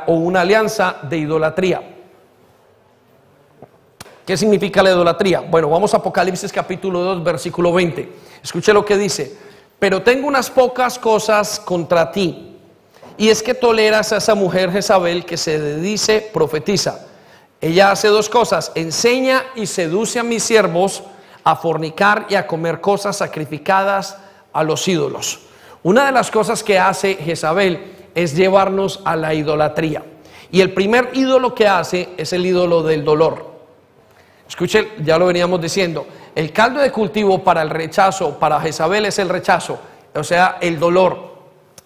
o 0.07 0.13
una 0.13 0.41
alianza 0.41 0.97
de 1.09 1.17
idolatría. 1.17 1.90
¿Qué 4.31 4.37
significa 4.37 4.81
la 4.81 4.91
idolatría? 4.91 5.41
Bueno, 5.41 5.69
vamos 5.69 5.93
a 5.93 5.97
Apocalipsis 5.97 6.53
capítulo 6.53 7.01
2, 7.01 7.21
versículo 7.21 7.73
20. 7.73 8.13
Escuche 8.41 8.71
lo 8.71 8.85
que 8.85 8.97
dice. 8.97 9.35
Pero 9.77 10.03
tengo 10.03 10.25
unas 10.25 10.49
pocas 10.49 10.97
cosas 10.97 11.59
contra 11.59 12.13
ti. 12.13 12.55
Y 13.17 13.27
es 13.27 13.43
que 13.43 13.53
toleras 13.53 14.13
a 14.13 14.19
esa 14.19 14.33
mujer 14.33 14.71
Jezabel 14.71 15.25
que 15.25 15.35
se 15.35 15.75
dice 15.81 16.29
profetiza. 16.33 17.07
Ella 17.59 17.91
hace 17.91 18.07
dos 18.07 18.29
cosas. 18.29 18.71
Enseña 18.73 19.43
y 19.53 19.65
seduce 19.65 20.17
a 20.17 20.23
mis 20.23 20.43
siervos 20.43 21.03
a 21.43 21.57
fornicar 21.57 22.27
y 22.29 22.35
a 22.35 22.47
comer 22.47 22.79
cosas 22.79 23.17
sacrificadas 23.17 24.15
a 24.53 24.63
los 24.63 24.87
ídolos. 24.87 25.41
Una 25.83 26.05
de 26.05 26.13
las 26.13 26.31
cosas 26.31 26.63
que 26.63 26.79
hace 26.79 27.15
Jezabel 27.15 27.95
es 28.15 28.33
llevarnos 28.33 29.01
a 29.03 29.17
la 29.17 29.33
idolatría. 29.33 30.05
Y 30.53 30.61
el 30.61 30.73
primer 30.73 31.09
ídolo 31.15 31.53
que 31.53 31.67
hace 31.67 32.07
es 32.15 32.31
el 32.31 32.45
ídolo 32.45 32.81
del 32.81 33.03
dolor. 33.03 33.50
Escuche, 34.51 34.89
ya 35.01 35.17
lo 35.17 35.27
veníamos 35.27 35.61
diciendo. 35.61 36.05
El 36.35 36.51
caldo 36.51 36.81
de 36.81 36.91
cultivo 36.91 37.41
para 37.41 37.61
el 37.61 37.69
rechazo, 37.69 38.37
para 38.37 38.59
Jezabel 38.59 39.05
es 39.05 39.17
el 39.17 39.29
rechazo, 39.29 39.79
o 40.13 40.23
sea, 40.25 40.57
el 40.59 40.77
dolor. 40.77 41.37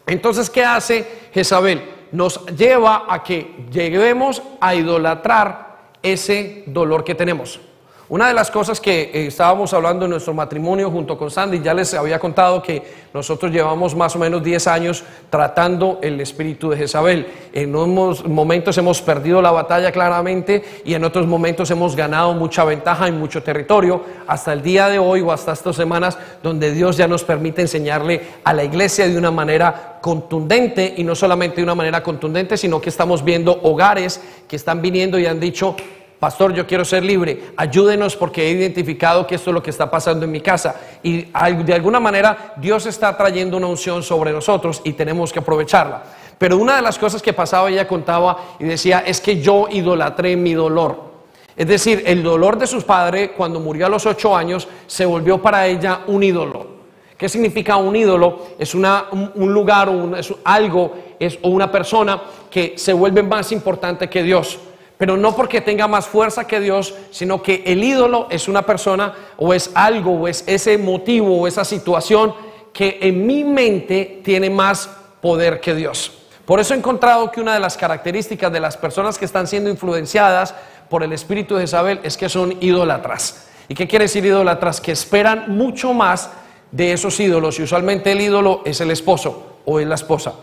Entonces, 0.07 0.49
¿qué 0.49 0.65
hace 0.65 1.29
Jezabel? 1.31 2.07
Nos 2.11 2.43
lleva 2.47 3.05
a 3.07 3.21
que 3.21 3.67
lleguemos 3.71 4.41
a 4.59 4.73
idolatrar 4.73 5.77
ese 6.01 6.63
dolor 6.65 7.03
que 7.03 7.13
tenemos. 7.13 7.59
Una 8.07 8.27
de 8.27 8.35
las 8.35 8.51
cosas 8.51 8.79
que 8.79 9.01
eh, 9.01 9.27
estábamos 9.27 9.73
hablando 9.73 10.05
en 10.05 10.11
nuestro 10.11 10.31
matrimonio 10.31 10.91
junto 10.91 11.17
con 11.17 11.31
Sandy, 11.31 11.59
ya 11.59 11.73
les 11.73 11.91
había 11.95 12.19
contado 12.19 12.61
que 12.61 12.83
nosotros 13.15 13.51
llevamos 13.51 13.95
más 13.95 14.15
o 14.15 14.19
menos 14.19 14.43
10 14.43 14.67
años 14.67 15.03
tratando 15.31 15.97
el 16.03 16.21
espíritu 16.21 16.69
de 16.69 16.77
Jezabel. 16.77 17.25
En 17.51 17.75
unos 17.75 18.23
momentos 18.27 18.77
hemos 18.77 19.01
perdido 19.01 19.41
la 19.41 19.49
batalla 19.49 19.91
claramente 19.91 20.63
y 20.85 20.93
en 20.93 21.03
otros 21.03 21.25
momentos 21.25 21.71
hemos 21.71 21.95
ganado 21.95 22.35
mucha 22.35 22.63
ventaja 22.63 23.07
en 23.07 23.17
mucho 23.17 23.41
territorio 23.41 24.03
hasta 24.27 24.53
el 24.53 24.61
día 24.61 24.87
de 24.87 24.99
hoy 24.99 25.21
o 25.21 25.31
hasta 25.31 25.53
estas 25.53 25.75
semanas 25.75 26.19
donde 26.43 26.73
Dios 26.73 26.97
ya 26.97 27.07
nos 27.07 27.23
permite 27.23 27.63
enseñarle 27.63 28.21
a 28.43 28.53
la 28.53 28.63
iglesia 28.63 29.07
de 29.07 29.17
una 29.17 29.31
manera 29.31 29.97
contundente 29.99 30.93
y 30.95 31.03
no 31.03 31.15
solamente 31.15 31.55
de 31.55 31.63
una 31.63 31.73
manera 31.73 32.03
contundente, 32.03 32.55
sino 32.55 32.79
que 32.79 32.89
estamos 32.89 33.23
viendo 33.23 33.59
hogares 33.63 34.21
que 34.47 34.57
están 34.57 34.79
viniendo 34.79 35.17
y 35.17 35.25
han 35.25 35.39
dicho, 35.39 35.75
Pastor, 36.19 36.53
yo 36.53 36.65
quiero 36.65 36.85
ser 36.85 37.03
libre. 37.03 37.49
Ayúdenos 37.57 38.15
porque 38.15 38.47
he 38.47 38.51
identificado 38.51 39.27
que 39.27 39.35
esto 39.35 39.49
es 39.49 39.53
lo 39.53 39.61
que 39.61 39.69
está 39.69 39.91
pasando 39.91 40.25
en 40.25 40.31
mi 40.31 40.41
casa. 40.41 40.75
Y 41.03 41.23
de 41.63 41.73
alguna 41.73 41.99
manera 41.99 42.53
Dios 42.57 42.85
está 42.85 43.15
trayendo 43.17 43.57
una 43.57 43.67
unción 43.67 44.01
sobre 44.01 44.31
nosotros 44.31 44.81
y 44.83 44.93
tenemos 44.93 45.31
que 45.33 45.39
aprovecharla. 45.39 46.03
Pero 46.37 46.57
una 46.57 46.77
de 46.77 46.81
las 46.81 46.97
cosas 46.97 47.21
que 47.21 47.33
pasaba, 47.33 47.69
ella 47.69 47.87
contaba 47.87 48.37
y 48.59 48.63
decía, 48.65 49.03
es 49.05 49.21
que 49.21 49.41
yo 49.41 49.67
idolatré 49.69 50.35
mi 50.35 50.53
dolor. 50.53 51.13
Es 51.55 51.67
decir, 51.67 52.03
el 52.05 52.23
dolor 52.23 52.57
de 52.57 52.67
sus 52.67 52.83
padres 52.83 53.31
cuando 53.37 53.59
murió 53.59 53.85
a 53.85 53.89
los 53.89 54.05
ocho 54.05 54.35
años 54.35 54.67
se 54.87 55.05
volvió 55.05 55.41
para 55.41 55.67
ella 55.67 56.01
un 56.07 56.23
ídolo. 56.23 56.75
¿Qué 57.17 57.29
significa 57.29 57.77
un 57.77 57.95
ídolo? 57.95 58.47
Es 58.59 58.75
una, 58.75 59.05
un, 59.11 59.53
lugar 59.53 59.87
un- 59.87 60.15
es 60.15 60.33
algo 60.43 60.93
es, 61.17 61.39
o 61.41 61.47
una 61.49 61.71
persona 61.71 62.21
que 62.51 62.73
se 62.77 62.91
vuelve 62.91 63.23
más 63.23 63.53
importante 63.53 64.09
que 64.09 64.21
Dios. 64.21 64.59
Pero 64.97 65.17
no 65.17 65.35
porque 65.35 65.61
tenga 65.61 65.87
más 65.87 66.05
fuerza 66.07 66.47
que 66.47 66.59
Dios, 66.59 66.95
sino 67.11 67.41
que 67.43 67.63
el 67.65 67.83
ídolo 67.83 68.27
es 68.29 68.47
una 68.47 68.65
persona 68.65 69.13
o 69.37 69.53
es 69.53 69.71
algo 69.73 70.11
o 70.11 70.27
es 70.27 70.43
ese 70.47 70.77
motivo 70.77 71.37
o 71.37 71.47
esa 71.47 71.65
situación 71.65 72.33
que 72.71 72.99
en 73.01 73.25
mi 73.25 73.43
mente 73.43 74.21
tiene 74.23 74.49
más 74.49 74.89
poder 75.21 75.59
que 75.59 75.75
Dios. 75.75 76.11
Por 76.45 76.59
eso 76.59 76.73
he 76.73 76.77
encontrado 76.77 77.31
que 77.31 77.41
una 77.41 77.53
de 77.53 77.59
las 77.59 77.75
características 77.75 78.51
de 78.51 78.59
las 78.59 78.77
personas 78.77 79.17
que 79.17 79.25
están 79.25 79.47
siendo 79.47 79.69
influenciadas 79.69 80.53
por 80.89 81.03
el 81.03 81.11
espíritu 81.11 81.55
de 81.55 81.61
Jezabel 81.61 81.99
es 82.03 82.15
que 82.17 82.29
son 82.29 82.55
idólatras. 82.61 83.47
¿Y 83.67 83.73
qué 83.73 83.87
quiere 83.87 84.05
decir 84.05 84.25
idólatras? 84.25 84.79
Que 84.79 84.91
esperan 84.91 85.55
mucho 85.55 85.93
más 85.93 86.29
de 86.71 86.93
esos 86.93 87.19
ídolos 87.19 87.59
y 87.59 87.63
usualmente 87.63 88.11
el 88.11 88.21
ídolo 88.21 88.61
es 88.65 88.79
el 88.81 88.91
esposo 88.91 89.59
o 89.65 89.79
es 89.79 89.87
la 89.87 89.95
esposa. 89.95 90.33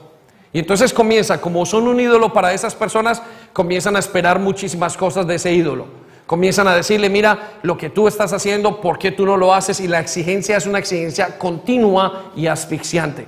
Y 0.53 0.59
entonces 0.59 0.93
comienza, 0.93 1.41
como 1.41 1.65
son 1.65 1.88
un 1.88 1.99
ídolo 1.99 2.33
para 2.33 2.53
esas 2.53 2.75
personas, 2.75 3.23
comienzan 3.53 3.97
a 3.97 4.01
esperar 4.01 4.38
muchísimas 4.38 4.97
cosas 4.97 5.27
de 5.27 5.37
ese 5.37 5.53
ídolo. 5.53 5.87
Comienzan 6.27 6.69
a 6.69 6.77
decirle, 6.77 7.09
mira, 7.09 7.55
lo 7.62 7.77
que 7.77 7.91
tú 7.91 8.07
estás 8.07 8.33
haciendo, 8.33 8.81
¿por 8.81 8.99
qué 8.99 9.11
tú 9.11 9.25
no 9.25 9.37
lo 9.37 9.55
haces? 9.55 9.81
Y 9.81 9.88
la 9.88 10.01
exigencia 10.01 10.57
es 10.57 10.67
una 10.67 10.79
exigencia 10.79 11.38
continua 11.38 12.33
y 12.37 12.47
asfixiante. 12.47 13.27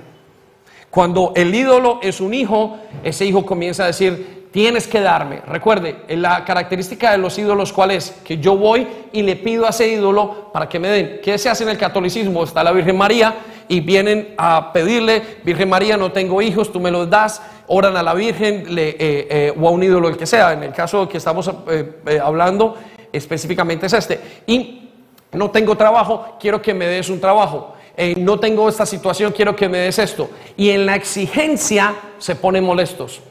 Cuando 0.89 1.33
el 1.35 1.53
ídolo 1.53 1.99
es 2.01 2.21
un 2.21 2.33
hijo, 2.33 2.77
ese 3.03 3.25
hijo 3.25 3.45
comienza 3.45 3.83
a 3.83 3.87
decir, 3.87 4.47
tienes 4.51 4.87
que 4.87 5.01
darme. 5.01 5.41
Recuerde, 5.45 5.97
la 6.09 6.45
característica 6.45 7.11
de 7.11 7.17
los 7.17 7.37
ídolos, 7.37 7.73
¿cuál 7.73 7.91
es? 7.91 8.11
Que 8.23 8.37
yo 8.37 8.55
voy 8.55 8.87
y 9.11 9.23
le 9.23 9.35
pido 9.35 9.65
a 9.65 9.71
ese 9.71 9.87
ídolo 9.87 10.51
para 10.53 10.69
que 10.69 10.79
me 10.79 10.87
den. 10.87 11.19
¿Qué 11.21 11.37
se 11.37 11.49
hace 11.49 11.63
en 11.63 11.71
el 11.71 11.77
catolicismo? 11.77 12.43
Está 12.43 12.63
la 12.63 12.71
Virgen 12.71 12.97
María 12.97 13.35
y 13.67 13.79
vienen 13.79 14.35
a 14.37 14.71
pedirle, 14.73 15.21
Virgen 15.43 15.69
María, 15.69 15.97
no 15.97 16.11
tengo 16.11 16.41
hijos, 16.41 16.71
tú 16.71 16.79
me 16.79 16.91
los 16.91 17.09
das. 17.09 17.41
Oran 17.67 17.97
a 17.97 18.03
la 18.03 18.13
Virgen 18.13 18.65
eh, 18.77 18.95
eh, 18.99 19.53
o 19.59 19.67
a 19.67 19.71
un 19.71 19.83
ídolo, 19.83 20.07
el 20.07 20.17
que 20.17 20.25
sea. 20.25 20.53
En 20.53 20.63
el 20.63 20.73
caso 20.73 21.07
que 21.09 21.17
estamos 21.17 21.49
eh, 21.69 22.19
hablando 22.23 22.77
específicamente 23.11 23.87
es 23.87 23.93
este. 23.93 24.19
Y 24.45 24.89
no 25.31 25.49
tengo 25.49 25.75
trabajo, 25.75 26.37
quiero 26.39 26.61
que 26.61 26.73
me 26.73 26.85
des 26.85 27.09
un 27.09 27.19
trabajo. 27.19 27.73
No 28.17 28.39
tengo 28.41 28.67
esta 28.67 28.85
situación, 28.85 29.31
quiero 29.31 29.55
que 29.55 29.69
me 29.69 29.77
des 29.77 29.99
esto. 29.99 30.29
Y 30.57 30.69
en 30.71 30.85
la 30.85 30.95
exigencia 30.95 31.95
se 32.17 32.35
ponen 32.35 32.65
molestos. 32.65 33.21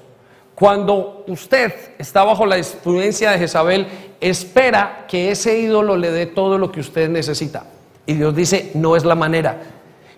Cuando 0.54 1.24
usted 1.26 1.74
está 1.98 2.24
bajo 2.24 2.46
la 2.46 2.56
influencia 2.56 3.32
de 3.32 3.38
Jezabel, 3.38 3.86
espera 4.20 5.04
que 5.06 5.30
ese 5.30 5.58
ídolo 5.58 5.98
le 5.98 6.10
dé 6.10 6.26
todo 6.26 6.56
lo 6.56 6.72
que 6.72 6.80
usted 6.80 7.10
necesita. 7.10 7.66
Y 8.06 8.14
Dios 8.14 8.34
dice, 8.34 8.70
no 8.74 8.96
es 8.96 9.04
la 9.04 9.14
manera. 9.14 9.73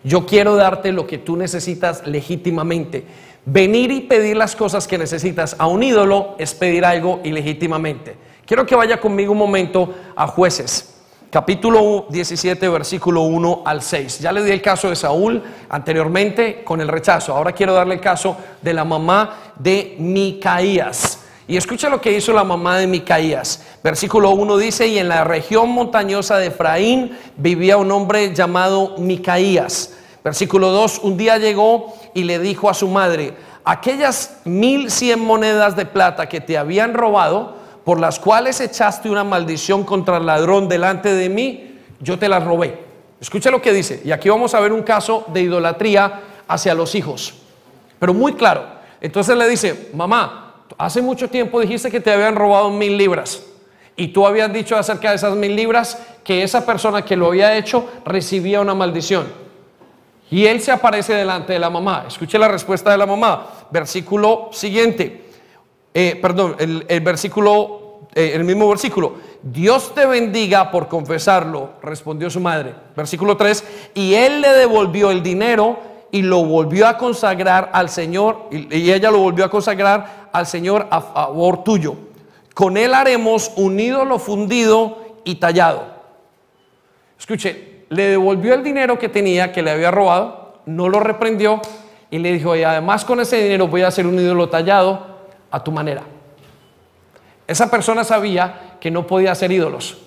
Yo 0.06 0.24
quiero 0.24 0.54
darte 0.54 0.92
lo 0.92 1.04
que 1.04 1.18
tú 1.18 1.36
necesitas 1.36 2.06
legítimamente. 2.06 3.04
Venir 3.44 3.90
y 3.90 4.02
pedir 4.02 4.36
las 4.36 4.54
cosas 4.54 4.86
que 4.86 4.98
necesitas 4.98 5.56
a 5.58 5.66
un 5.66 5.82
ídolo 5.82 6.36
es 6.38 6.54
pedir 6.54 6.84
algo 6.84 7.20
ilegítimamente. 7.24 8.16
Quiero 8.46 8.64
que 8.64 8.76
vaya 8.76 9.00
conmigo 9.00 9.32
un 9.32 9.38
momento 9.38 9.92
a 10.14 10.28
jueces 10.28 10.92
capítulo 11.30 12.06
17, 12.08 12.68
versículo 12.68 13.22
1 13.22 13.62
al 13.64 13.82
6. 13.82 14.20
Ya 14.20 14.32
le 14.32 14.42
di 14.42 14.52
el 14.52 14.62
caso 14.62 14.88
de 14.88 14.96
Saúl 14.96 15.42
anteriormente 15.68 16.62
con 16.64 16.80
el 16.80 16.88
rechazo. 16.88 17.34
Ahora 17.34 17.52
quiero 17.52 17.74
darle 17.74 17.96
el 17.96 18.00
caso 18.00 18.36
de 18.62 18.72
la 18.72 18.84
mamá 18.84 19.52
de 19.58 19.96
Micaías. 19.98 21.24
Y 21.48 21.56
escucha 21.56 21.88
lo 21.88 22.00
que 22.00 22.12
hizo 22.12 22.32
la 22.32 22.42
mamá 22.42 22.78
de 22.78 22.86
Micaías. 22.86 23.64
Versículo 23.82 24.30
1 24.30 24.56
dice, 24.56 24.86
y 24.88 24.98
en 24.98 25.08
la 25.08 25.24
región 25.24 25.68
montañosa 25.68 26.38
de 26.38 26.46
Efraín 26.46 27.16
vivía 27.36 27.76
un 27.76 27.92
hombre 27.92 28.34
llamado 28.34 28.96
Micaías. 28.98 29.95
Versículo 30.26 30.72
2, 30.72 31.02
un 31.04 31.16
día 31.16 31.38
llegó 31.38 31.94
y 32.12 32.24
le 32.24 32.40
dijo 32.40 32.68
a 32.68 32.74
su 32.74 32.88
madre, 32.88 33.32
aquellas 33.64 34.40
mil 34.44 34.90
cien 34.90 35.20
monedas 35.24 35.76
de 35.76 35.86
plata 35.86 36.28
que 36.28 36.40
te 36.40 36.58
habían 36.58 36.94
robado, 36.94 37.54
por 37.84 38.00
las 38.00 38.18
cuales 38.18 38.60
echaste 38.60 39.08
una 39.08 39.22
maldición 39.22 39.84
contra 39.84 40.16
el 40.16 40.26
ladrón 40.26 40.68
delante 40.68 41.14
de 41.14 41.28
mí, 41.28 41.78
yo 42.00 42.18
te 42.18 42.28
las 42.28 42.42
robé. 42.42 42.76
Escucha 43.20 43.52
lo 43.52 43.62
que 43.62 43.72
dice. 43.72 44.02
Y 44.04 44.10
aquí 44.10 44.28
vamos 44.28 44.52
a 44.54 44.58
ver 44.58 44.72
un 44.72 44.82
caso 44.82 45.24
de 45.28 45.42
idolatría 45.42 46.22
hacia 46.48 46.74
los 46.74 46.96
hijos. 46.96 47.34
Pero 48.00 48.12
muy 48.12 48.32
claro. 48.32 48.64
Entonces 49.00 49.36
le 49.36 49.48
dice, 49.48 49.90
mamá, 49.94 50.56
hace 50.76 51.02
mucho 51.02 51.30
tiempo 51.30 51.60
dijiste 51.60 51.88
que 51.88 52.00
te 52.00 52.10
habían 52.10 52.34
robado 52.34 52.68
mil 52.70 52.98
libras. 52.98 53.44
Y 53.94 54.08
tú 54.08 54.26
habías 54.26 54.52
dicho 54.52 54.76
acerca 54.76 55.10
de 55.10 55.14
esas 55.14 55.36
mil 55.36 55.54
libras 55.54 56.02
que 56.24 56.42
esa 56.42 56.66
persona 56.66 57.04
que 57.04 57.14
lo 57.14 57.28
había 57.28 57.56
hecho 57.56 57.88
recibía 58.04 58.60
una 58.60 58.74
maldición. 58.74 59.45
Y 60.30 60.46
él 60.46 60.60
se 60.60 60.72
aparece 60.72 61.14
delante 61.14 61.52
de 61.52 61.58
la 61.58 61.70
mamá. 61.70 62.04
Escuche 62.08 62.38
la 62.38 62.48
respuesta 62.48 62.90
de 62.90 62.98
la 62.98 63.06
mamá. 63.06 63.46
Versículo 63.70 64.48
siguiente. 64.52 65.26
Eh, 65.94 66.18
perdón, 66.20 66.56
el, 66.58 67.00
versículo, 67.00 68.08
eh, 68.14 68.32
el 68.34 68.44
mismo 68.44 68.68
versículo. 68.68 69.14
Dios 69.42 69.94
te 69.94 70.04
bendiga 70.04 70.70
por 70.70 70.88
confesarlo, 70.88 71.74
respondió 71.80 72.28
su 72.28 72.40
madre. 72.40 72.74
Versículo 72.96 73.36
3. 73.36 73.64
Y 73.94 74.14
él 74.14 74.40
le 74.40 74.50
devolvió 74.50 75.10
el 75.10 75.22
dinero 75.22 75.78
y 76.10 76.22
lo 76.22 76.44
volvió 76.44 76.88
a 76.88 76.98
consagrar 76.98 77.70
al 77.72 77.88
Señor, 77.88 78.48
y, 78.50 78.74
y 78.76 78.92
ella 78.92 79.10
lo 79.10 79.18
volvió 79.18 79.44
a 79.44 79.50
consagrar 79.50 80.28
al 80.32 80.46
Señor 80.46 80.86
a 80.90 81.00
favor 81.00 81.62
tuyo. 81.62 81.96
Con 82.54 82.76
él 82.76 82.94
haremos 82.94 83.52
un 83.56 83.78
ídolo 83.78 84.18
fundido 84.18 84.98
y 85.24 85.36
tallado. 85.36 85.84
Escuche, 87.18 87.75
le 87.88 88.04
devolvió 88.08 88.54
el 88.54 88.62
dinero 88.62 88.98
que 88.98 89.08
tenía, 89.08 89.52
que 89.52 89.62
le 89.62 89.70
había 89.70 89.90
robado, 89.90 90.60
no 90.66 90.88
lo 90.88 91.00
reprendió 91.00 91.60
y 92.10 92.18
le 92.18 92.32
dijo, 92.32 92.56
y 92.56 92.62
además 92.62 93.04
con 93.04 93.20
ese 93.20 93.42
dinero 93.42 93.68
voy 93.68 93.82
a 93.82 93.88
hacer 93.88 94.06
un 94.06 94.18
ídolo 94.18 94.48
tallado 94.48 95.06
a 95.50 95.62
tu 95.62 95.72
manera. 95.72 96.02
Esa 97.46 97.70
persona 97.70 98.04
sabía 98.04 98.76
que 98.80 98.90
no 98.90 99.06
podía 99.06 99.32
hacer 99.32 99.52
ídolos. 99.52 99.98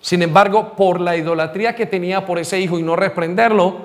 Sin 0.00 0.22
embargo, 0.22 0.74
por 0.76 1.00
la 1.00 1.16
idolatría 1.16 1.74
que 1.74 1.86
tenía 1.86 2.26
por 2.26 2.38
ese 2.38 2.60
hijo 2.60 2.78
y 2.78 2.82
no 2.82 2.94
reprenderlo, 2.94 3.78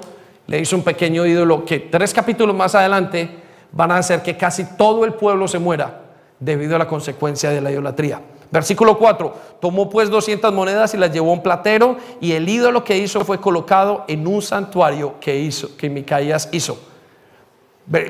le 0.47 0.59
hizo 0.59 0.75
un 0.75 0.83
pequeño 0.83 1.25
ídolo 1.25 1.65
que 1.65 1.79
tres 1.79 2.13
capítulos 2.13 2.55
más 2.55 2.75
adelante 2.75 3.29
van 3.71 3.91
a 3.91 3.97
hacer 3.97 4.21
que 4.21 4.35
casi 4.35 4.75
todo 4.75 5.05
el 5.05 5.13
pueblo 5.13 5.47
se 5.47 5.59
muera 5.59 6.01
debido 6.39 6.75
a 6.75 6.79
la 6.79 6.87
consecuencia 6.87 7.51
de 7.51 7.61
la 7.61 7.71
idolatría. 7.71 8.21
Versículo 8.51 8.97
4, 8.97 9.35
tomó 9.61 9.89
pues 9.89 10.09
200 10.09 10.51
monedas 10.53 10.93
y 10.95 10.97
las 10.97 11.11
llevó 11.11 11.29
a 11.29 11.33
un 11.33 11.43
platero 11.43 11.97
y 12.19 12.31
el 12.31 12.49
ídolo 12.49 12.83
que 12.83 12.97
hizo 12.97 13.23
fue 13.23 13.39
colocado 13.39 14.05
en 14.07 14.25
un 14.25 14.41
santuario 14.41 15.19
que 15.19 15.39
hizo, 15.39 15.77
que 15.77 15.89
Micaías 15.89 16.49
hizo. 16.51 16.79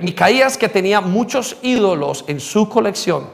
Micaías 0.01 0.57
que 0.57 0.69
tenía 0.69 1.01
muchos 1.01 1.57
ídolos 1.61 2.23
en 2.27 2.39
su 2.39 2.69
colección 2.69 3.27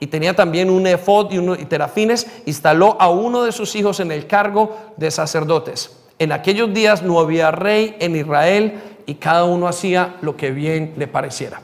y 0.00 0.06
tenía 0.06 0.34
también 0.34 0.68
un 0.68 0.86
efod 0.86 1.30
y, 1.30 1.62
y 1.62 1.64
terafines, 1.64 2.26
instaló 2.44 2.96
a 3.00 3.08
uno 3.08 3.42
de 3.42 3.52
sus 3.52 3.74
hijos 3.74 4.00
en 4.00 4.12
el 4.12 4.26
cargo 4.26 4.76
de 4.96 5.10
sacerdotes. 5.10 5.96
En 6.18 6.32
aquellos 6.32 6.72
días 6.74 7.02
no 7.02 7.20
había 7.20 7.50
rey 7.50 7.96
en 8.00 8.16
Israel 8.16 8.80
y 9.06 9.14
cada 9.14 9.44
uno 9.44 9.66
hacía 9.66 10.16
lo 10.20 10.36
que 10.36 10.50
bien 10.50 10.92
le 10.96 11.06
pareciera. 11.06 11.62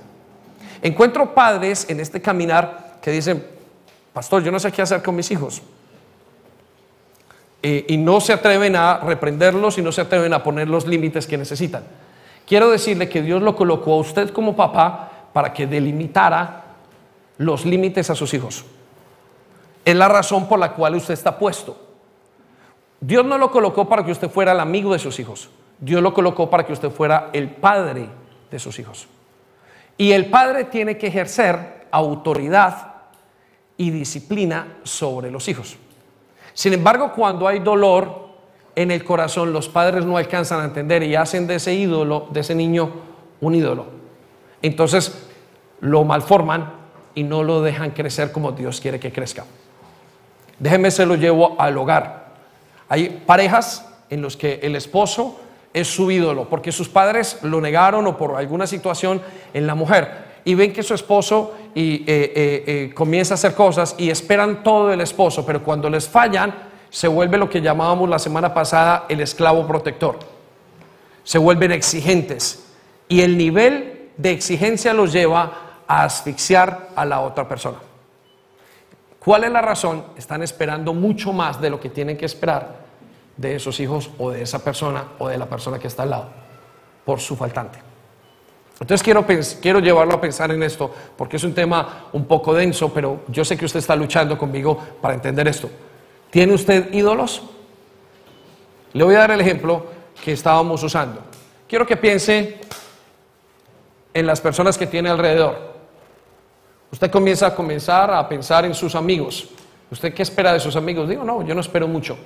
Encuentro 0.81 1.35
padres 1.35 1.87
en 1.89 2.01
este 2.01 2.23
caminar 2.23 2.99
que 3.03 3.11
dicen, 3.11 3.56
pastor, 4.17 4.43
yo 4.43 4.51
no 4.51 4.59
sé 4.59 4.73
qué 4.73 4.81
hacer 4.81 5.03
con 5.03 5.15
mis 5.15 5.31
hijos. 5.31 5.61
y 7.63 7.97
no 7.99 8.19
se 8.21 8.33
atreven 8.33 8.75
a 8.75 8.99
reprenderlos 9.01 9.77
y 9.77 9.83
no 9.83 9.93
se 9.93 10.01
atreven 10.01 10.33
a 10.33 10.43
poner 10.43 10.69
los 10.69 10.87
límites 10.87 11.27
que 11.27 11.37
necesitan. 11.37 11.85
Quiero 12.47 12.71
decirle 12.71 13.11
que 13.11 13.21
Dios 13.21 13.43
lo 13.43 13.55
colocó 13.55 13.93
a 13.93 13.97
usted 13.97 14.31
como 14.31 14.57
papá 14.57 15.11
para 15.35 15.53
que 15.53 15.67
delimitara 15.67 16.65
los 17.37 17.67
límites 17.67 18.09
a 18.09 18.15
sus 18.15 18.33
hijos. 18.33 18.65
Es 19.85 19.95
la 19.95 20.09
razón 20.09 20.49
por 20.49 20.59
la 20.61 20.73
cual 20.73 20.95
usted 20.95 21.13
está 21.13 21.39
puesto. 21.39 21.77
Dios 22.99 23.27
no 23.27 23.37
lo 23.37 23.51
colocó 23.51 23.87
para 23.87 24.03
que 24.03 24.13
usted 24.13 24.31
fuera 24.31 24.53
el 24.53 24.61
amigo 24.61 24.95
de 24.95 24.99
sus 24.99 25.19
hijos. 25.19 25.51
Dios 25.79 26.01
lo 26.01 26.15
colocó 26.15 26.49
para 26.49 26.65
que 26.65 26.73
usted 26.73 26.91
fuera 26.91 27.29
el 27.35 27.51
padre 27.51 28.09
de 28.51 28.59
sus 28.59 28.79
hijos. 28.79 29.09
Y 29.99 30.13
el 30.13 30.31
padre 30.31 30.65
tiene 30.65 30.97
que 30.97 31.09
ejercer 31.09 31.87
autoridad 31.91 32.96
y 33.77 33.91
disciplina 33.91 34.79
sobre 34.83 35.31
los 35.31 35.49
hijos. 35.49 35.77
Sin 36.55 36.73
embargo, 36.73 37.13
cuando 37.15 37.47
hay 37.47 37.59
dolor 37.59 38.27
en 38.75 38.91
el 38.91 39.05
corazón, 39.05 39.53
los 39.53 39.69
padres 39.69 40.05
no 40.05 40.17
alcanzan 40.17 40.61
a 40.61 40.65
entender 40.65 41.03
y 41.03 41.15
hacen 41.15 41.47
de 41.47 41.57
ese 41.57 41.75
ídolo, 41.75 42.29
de 42.31 42.41
ese 42.41 42.55
niño, 42.55 42.91
un 43.41 43.55
ídolo. 43.55 43.87
Entonces 44.63 45.27
lo 45.81 46.05
malforman 46.05 46.73
y 47.15 47.23
no 47.23 47.43
lo 47.43 47.63
dejan 47.63 47.91
crecer 47.91 48.33
como 48.33 48.53
Dios 48.53 48.81
quiere 48.81 48.99
que 48.99 49.13
crezca. 49.13 49.45
Déjenme 50.59 50.91
se 50.91 51.05
lo 51.05 51.17
llevo 51.17 51.57
al 51.59 51.77
hogar. 51.77 52.27
Hay 52.89 53.23
parejas 53.27 53.87
en 54.09 54.23
los 54.23 54.37
que 54.37 54.61
el 54.63 54.77
esposo 54.77 55.41
es 55.75 55.89
su 55.89 56.11
ídolo, 56.11 56.49
porque 56.49 56.73
sus 56.73 56.89
padres 56.89 57.39
lo 57.43 57.61
negaron 57.61 58.07
o 58.07 58.17
por 58.17 58.37
alguna 58.37 58.67
situación 58.67 59.21
en 59.53 59.67
la 59.67 59.75
mujer. 59.75 60.26
Y 60.47 60.55
ven 60.55 60.73
que 60.73 60.85
su 60.85 60.95
esposo 60.95 61.55
eh, 61.75 62.05
eh, 62.07 62.65
eh, 62.67 62.95
comienza 62.95 63.35
a 63.35 63.37
hacer 63.37 63.53
cosas 63.53 63.97
y 63.99 64.11
esperan 64.11 64.63
todo 64.63 64.87
del 64.87 65.01
esposo, 65.01 65.45
pero 65.45 65.61
cuando 65.61 65.91
les 65.91 66.09
fallan, 66.09 66.55
se 66.89 67.09
vuelve 67.09 67.37
lo 67.37 67.51
que 67.51 67.61
llamábamos 67.61 68.09
la 68.09 68.21
semana 68.21 68.55
pasada 68.55 69.07
el 69.09 69.21
esclavo 69.21 69.67
protector. 69.67 70.21
Se 71.25 71.39
vuelven 71.39 71.73
exigentes 71.73 72.65
y 73.09 73.23
el 73.23 73.37
nivel 73.37 74.11
de 74.17 74.31
exigencia 74.31 74.95
los 74.95 75.13
lleva 75.13 75.83
a 75.89 76.05
asfixiar 76.05 76.91
a 76.95 77.05
la 77.05 77.23
otra 77.23 77.49
persona. 77.49 77.79
¿Cuál 79.19 79.43
es 79.43 79.51
la 79.51 79.63
razón? 79.63 80.05
Están 80.17 80.45
esperando 80.45 80.95
mucho 80.95 81.33
más 81.33 81.61
de 81.61 81.71
lo 81.71 81.81
que 81.81 81.91
tienen 81.91 82.17
que 82.17 82.25
esperar 82.27 82.87
de 83.37 83.57
esos 83.57 83.81
hijos 83.81 84.11
o 84.17 84.31
de 84.31 84.43
esa 84.43 84.63
persona 84.63 85.09
o 85.19 85.27
de 85.27 85.39
la 85.39 85.47
persona 85.47 85.81
que 85.81 85.89
está 85.89 86.05
al 86.05 86.11
lado 86.11 86.29
por 87.05 87.19
su 87.19 87.35
faltante. 87.35 87.86
Entonces 88.79 89.03
quiero, 89.03 89.25
quiero 89.63 89.81
llevarlo 89.81 90.15
a 90.15 90.21
pensar 90.21 90.51
en 90.51 90.63
esto 90.63 90.91
porque 91.17 91.37
es 91.37 91.45
un 91.45 91.55
tema 91.55 92.09
un 92.13 92.27
poco 92.27 92.53
denso, 92.53 92.93
pero 92.93 93.21
yo 93.29 93.45
sé 93.45 93.57
que 93.57 93.65
usted 93.65 93.79
está 93.79 93.97
luchando 93.97 94.37
conmigo 94.37 94.79
para 95.01 95.15
entender 95.15 95.49
esto. 95.49 95.71
¿Tiene 96.31 96.53
usted 96.53 96.93
ídolos? 96.93 97.43
Le 98.93 99.05
voy 99.05 99.15
a 99.15 99.21
dar 99.21 99.31
el 99.31 99.41
ejemplo 99.41 99.87
que 100.23 100.33
estábamos 100.33 100.83
usando. 100.83 101.21
Quiero 101.69 101.87
que 101.87 101.97
piense 101.97 102.61
en 104.13 104.27
las 104.27 104.41
personas 104.41 104.77
que 104.77 104.87
tiene 104.87 105.09
alrededor. 105.09 105.75
Usted 106.93 107.11
comienza 107.11 107.49
a 107.49 107.55
comenzar 107.55 108.11
a 108.11 108.29
pensar 108.29 108.65
en 108.65 108.75
sus 108.75 108.95
amigos. 108.95 109.49
¿Usted 109.91 110.13
qué 110.13 110.23
espera 110.23 110.53
de 110.53 110.61
sus 110.61 110.77
amigos? 110.77 111.09
Digo, 111.09 111.25
no, 111.25 111.43
yo 111.47 111.55
no 111.55 111.61
espero 111.61 111.89
mucho. 111.89 112.17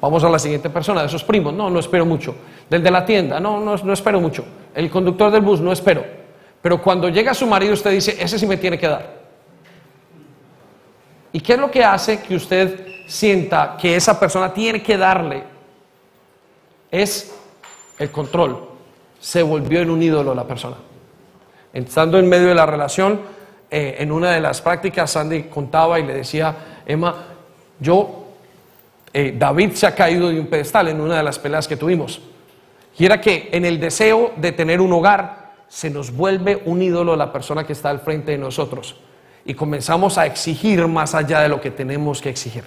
Vamos 0.00 0.22
a 0.24 0.28
la 0.28 0.38
siguiente 0.38 0.68
persona, 0.70 1.02
de 1.02 1.08
sus 1.08 1.24
primos, 1.24 1.54
no, 1.54 1.70
no 1.70 1.78
espero 1.78 2.04
mucho. 2.04 2.34
Del 2.68 2.82
de 2.82 2.90
la 2.90 3.04
tienda, 3.04 3.40
no, 3.40 3.60
no, 3.60 3.76
no 3.76 3.92
espero 3.92 4.20
mucho. 4.20 4.44
El 4.74 4.90
conductor 4.90 5.30
del 5.30 5.40
bus, 5.40 5.60
no 5.60 5.72
espero. 5.72 6.04
Pero 6.60 6.82
cuando 6.82 7.08
llega 7.08 7.32
su 7.32 7.46
marido, 7.46 7.72
usted 7.72 7.92
dice, 7.92 8.16
ese 8.18 8.38
sí 8.38 8.46
me 8.46 8.56
tiene 8.56 8.78
que 8.78 8.88
dar. 8.88 9.16
¿Y 11.32 11.40
qué 11.40 11.54
es 11.54 11.58
lo 11.58 11.70
que 11.70 11.84
hace 11.84 12.20
que 12.20 12.34
usted 12.34 12.86
sienta 13.06 13.76
que 13.80 13.96
esa 13.96 14.18
persona 14.18 14.52
tiene 14.52 14.82
que 14.82 14.96
darle? 14.96 15.44
Es 16.90 17.34
el 17.98 18.10
control. 18.10 18.68
Se 19.18 19.42
volvió 19.42 19.80
en 19.80 19.90
un 19.90 20.02
ídolo 20.02 20.34
la 20.34 20.44
persona. 20.44 20.76
Estando 21.72 22.18
en 22.18 22.28
medio 22.28 22.48
de 22.48 22.54
la 22.54 22.66
relación, 22.66 23.20
eh, 23.70 23.96
en 23.98 24.12
una 24.12 24.30
de 24.30 24.40
las 24.40 24.60
prácticas, 24.60 25.10
Sandy 25.10 25.44
contaba 25.44 25.98
y 26.00 26.04
le 26.04 26.14
decía, 26.14 26.54
Emma, 26.86 27.14
yo 27.80 28.25
eh, 29.12 29.34
David 29.38 29.72
se 29.72 29.86
ha 29.86 29.94
caído 29.94 30.28
de 30.28 30.38
un 30.40 30.46
pedestal 30.46 30.88
en 30.88 31.00
una 31.00 31.16
de 31.16 31.22
las 31.22 31.38
peleas 31.38 31.66
que 31.66 31.76
tuvimos. 31.76 32.20
Y 32.98 33.04
era 33.04 33.20
que 33.20 33.48
en 33.52 33.64
el 33.64 33.78
deseo 33.78 34.32
de 34.36 34.52
tener 34.52 34.80
un 34.80 34.92
hogar 34.92 35.54
se 35.68 35.90
nos 35.90 36.14
vuelve 36.14 36.62
un 36.64 36.82
ídolo 36.82 37.16
la 37.16 37.32
persona 37.32 37.64
que 37.64 37.72
está 37.72 37.90
al 37.90 38.00
frente 38.00 38.32
de 38.32 38.38
nosotros. 38.38 38.96
Y 39.44 39.54
comenzamos 39.54 40.18
a 40.18 40.26
exigir 40.26 40.86
más 40.86 41.14
allá 41.14 41.40
de 41.40 41.48
lo 41.48 41.60
que 41.60 41.70
tenemos 41.70 42.20
que 42.20 42.30
exigir. 42.30 42.64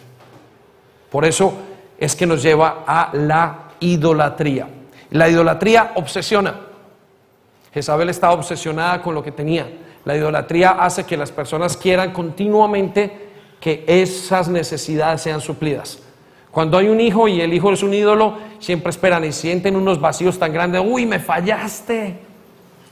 Por 1.09 1.25
eso 1.25 1.53
es 1.97 2.15
que 2.15 2.25
nos 2.25 2.41
lleva 2.41 2.83
a 2.85 3.09
la 3.13 3.71
idolatría. 3.79 4.67
La 5.11 5.27
idolatría 5.27 5.93
obsesiona. 5.95 6.55
Jezabel 7.73 8.09
estaba 8.09 8.33
obsesionada 8.33 9.01
con 9.01 9.15
lo 9.15 9.23
que 9.23 9.31
tenía. 9.31 9.67
La 10.05 10.15
idolatría 10.15 10.71
hace 10.71 11.03
que 11.03 11.17
las 11.17 11.31
personas 11.31 11.75
quieran 11.75 12.11
continuamente 12.11 13.29
que 13.59 13.83
esas 13.87 14.47
necesidades 14.47 15.21
sean 15.21 15.41
suplidas. 15.41 15.99
Cuando 16.51 16.77
hay 16.77 16.87
un 16.87 16.99
hijo 16.99 17.27
y 17.27 17.41
el 17.41 17.53
hijo 17.53 17.71
es 17.71 17.83
un 17.83 17.93
ídolo, 17.93 18.37
siempre 18.59 18.89
esperan 18.89 19.23
y 19.23 19.31
sienten 19.31 19.75
unos 19.75 20.01
vacíos 20.01 20.39
tan 20.39 20.51
grandes, 20.51 20.81
uy, 20.83 21.05
me 21.05 21.19
fallaste, 21.19 22.19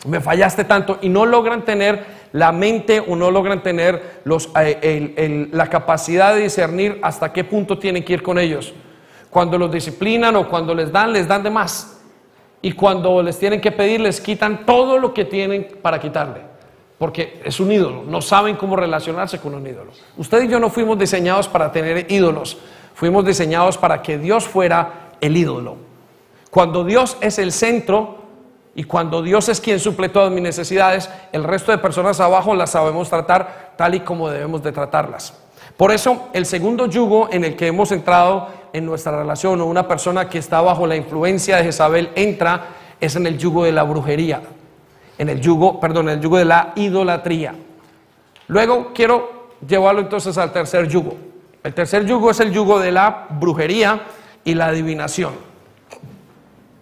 me 0.05 0.21
fallaste 0.21 0.63
tanto, 0.63 0.99
y 1.01 1.09
no 1.09 1.25
logran 1.25 1.65
tener 1.65 2.17
la 2.33 2.51
mente 2.51 2.99
o 2.99 3.15
no 3.15 3.31
logran 3.31 3.63
tener 3.63 4.21
los, 4.25 4.49
eh, 4.59 5.49
la 5.51 5.67
capacidad 5.67 6.35
de 6.35 6.41
discernir 6.43 6.99
hasta 7.01 7.33
qué 7.33 7.43
punto 7.43 7.79
tienen 7.79 8.03
que 8.03 8.13
ir 8.13 8.23
con 8.23 8.37
ellos. 8.37 8.73
Cuando 9.29 9.57
los 9.57 9.71
disciplinan 9.71 10.35
o 10.35 10.47
cuando 10.47 10.73
les 10.75 10.91
dan, 10.91 11.13
les 11.13 11.27
dan 11.27 11.43
de 11.43 11.49
más. 11.49 11.99
Y 12.61 12.71
cuando 12.73 13.21
les 13.21 13.37
tienen 13.37 13.61
que 13.61 13.71
pedir, 13.71 14.01
les 14.01 14.19
quitan 14.19 14.65
todo 14.65 14.97
lo 14.97 15.13
que 15.13 15.25
tienen 15.25 15.67
para 15.81 15.99
quitarle. 15.99 16.41
Porque 16.97 17.41
es 17.43 17.59
un 17.59 17.71
ídolo, 17.71 18.03
no 18.03 18.21
saben 18.21 18.55
cómo 18.55 18.75
relacionarse 18.75 19.39
con 19.39 19.53
un 19.53 19.65
ídolo. 19.67 19.91
Usted 20.17 20.43
y 20.43 20.47
yo 20.47 20.59
no 20.59 20.69
fuimos 20.69 20.97
diseñados 20.97 21.47
para 21.47 21.71
tener 21.71 22.11
ídolos, 22.11 22.57
Fuimos 22.97 23.23
diseñados 23.25 23.77
para 23.77 24.01
que 24.01 24.17
Dios 24.17 24.47
fuera 24.47 25.11
el 25.21 25.37
ídolo. 25.37 25.75
Cuando 26.49 26.83
Dios 26.83 27.15
es 27.21 27.37
el 27.37 27.51
centro 27.51 28.17
y 28.73 28.85
cuando 28.85 29.21
Dios 29.21 29.49
es 29.49 29.61
quien 29.61 29.79
suple 29.79 30.09
todas 30.09 30.31
mis 30.31 30.41
necesidades, 30.41 31.07
el 31.31 31.43
resto 31.43 31.71
de 31.71 31.77
personas 31.77 32.19
abajo 32.19 32.55
las 32.55 32.71
sabemos 32.71 33.07
tratar 33.07 33.73
tal 33.77 33.93
y 33.93 33.99
como 33.99 34.31
debemos 34.31 34.63
de 34.63 34.71
tratarlas. 34.71 35.37
Por 35.77 35.91
eso 35.91 36.29
el 36.33 36.47
segundo 36.47 36.87
yugo 36.87 37.29
en 37.31 37.43
el 37.43 37.55
que 37.55 37.67
hemos 37.67 37.91
entrado 37.91 38.47
en 38.73 38.87
nuestra 38.87 39.15
relación 39.15 39.61
o 39.61 39.67
una 39.67 39.87
persona 39.87 40.27
que 40.27 40.39
está 40.39 40.59
bajo 40.61 40.87
la 40.87 40.95
influencia 40.95 41.57
de 41.57 41.65
Jezabel 41.65 42.09
entra 42.15 42.69
es 42.99 43.15
en 43.15 43.27
el 43.27 43.37
yugo 43.37 43.65
de 43.65 43.73
la 43.73 43.83
brujería, 43.83 44.41
en 45.19 45.29
el 45.29 45.39
yugo, 45.39 45.79
perdón, 45.79 46.09
en 46.09 46.15
el 46.15 46.21
yugo 46.21 46.39
de 46.39 46.45
la 46.45 46.73
idolatría. 46.75 47.53
Luego 48.47 48.91
quiero 48.91 49.49
llevarlo 49.67 50.01
entonces 50.01 50.35
al 50.39 50.51
tercer 50.51 50.87
yugo. 50.87 51.26
El 51.67 51.73
tercer 51.73 52.05
yugo 52.05 52.31
es 52.31 52.39
el 52.39 52.53
yugo 52.53 52.79
de 52.79 52.93
la 52.93 53.27
brujería 53.29 54.03
y 54.45 54.53
la 54.53 54.67
adivinación. 54.67 55.33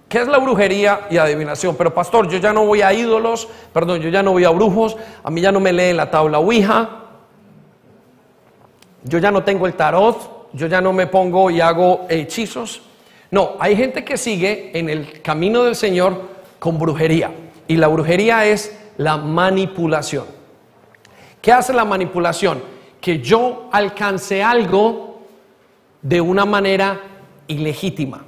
¿Qué 0.07 0.19
es 0.19 0.27
la 0.27 0.37
brujería 0.37 1.07
y 1.09 1.17
adivinación? 1.17 1.75
Pero 1.75 1.91
pastor, 1.91 2.29
yo 2.29 2.37
ya 2.37 2.53
no 2.53 2.67
voy 2.67 2.83
a 2.83 2.93
ídolos, 2.93 3.47
perdón, 3.73 3.99
yo 3.99 4.09
ya 4.09 4.21
no 4.21 4.33
voy 4.33 4.43
a 4.43 4.51
brujos, 4.51 4.95
a 5.23 5.31
mí 5.31 5.41
ya 5.41 5.51
no 5.51 5.59
me 5.59 5.73
leen 5.73 5.97
la 5.97 6.11
tabla 6.11 6.37
Ouija, 6.37 6.87
yo 9.03 9.17
ya 9.17 9.31
no 9.31 9.43
tengo 9.43 9.65
el 9.65 9.73
tarot, 9.73 10.49
yo 10.53 10.67
ya 10.67 10.81
no 10.81 10.93
me 10.93 11.07
pongo 11.07 11.49
y 11.49 11.61
hago 11.61 12.05
hechizos. 12.07 12.83
No, 13.31 13.53
hay 13.59 13.75
gente 13.75 14.05
que 14.05 14.17
sigue 14.17 14.69
en 14.77 14.91
el 14.91 15.23
camino 15.23 15.63
del 15.63 15.75
Señor 15.75 16.21
con 16.59 16.77
brujería. 16.77 17.31
Y 17.67 17.77
la 17.77 17.87
brujería 17.87 18.45
es 18.45 18.79
la 18.97 19.17
manipulación. 19.17 20.25
¿Qué 21.41 21.51
hace 21.51 21.73
la 21.73 21.85
manipulación? 21.85 22.74
Que 23.05 23.19
yo 23.19 23.69
alcance 23.71 24.41
algo 24.41 25.21
de 26.01 26.19
una 26.19 26.43
manera 26.43 26.99
ilegítima. 27.45 28.25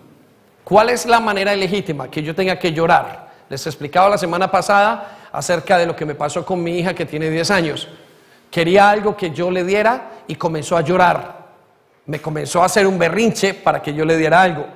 ¿Cuál 0.64 0.92
es 0.92 1.08
la 1.08 1.20
manera 1.20 1.56
ilegítima? 1.56 2.12
Que 2.12 2.22
yo 2.22 2.36
tenga 2.36 2.60
que 2.60 2.72
llorar. 2.72 3.28
Les 3.50 3.66
explicaba 3.66 4.08
la 4.08 4.20
semana 4.20 4.52
pasada 4.52 5.30
acerca 5.32 5.80
de 5.80 5.88
lo 5.88 5.96
que 5.96 6.06
me 6.06 6.14
pasó 6.14 6.46
con 6.46 6.62
mi 6.62 6.78
hija 6.78 6.94
que 6.94 7.08
tiene 7.08 7.32
10 7.32 7.50
años. 7.50 7.88
Quería 8.52 8.92
algo 8.92 9.18
que 9.18 9.32
yo 9.32 9.50
le 9.50 9.64
diera 9.64 10.12
y 10.28 10.36
comenzó 10.36 10.78
a 10.78 10.82
llorar. 10.82 11.48
Me 12.06 12.22
comenzó 12.22 12.62
a 12.62 12.66
hacer 12.66 12.86
un 12.86 13.00
berrinche 13.00 13.56
para 13.56 13.82
que 13.82 13.96
yo 13.96 14.06
le 14.06 14.16
diera 14.16 14.44
algo. 14.44 14.68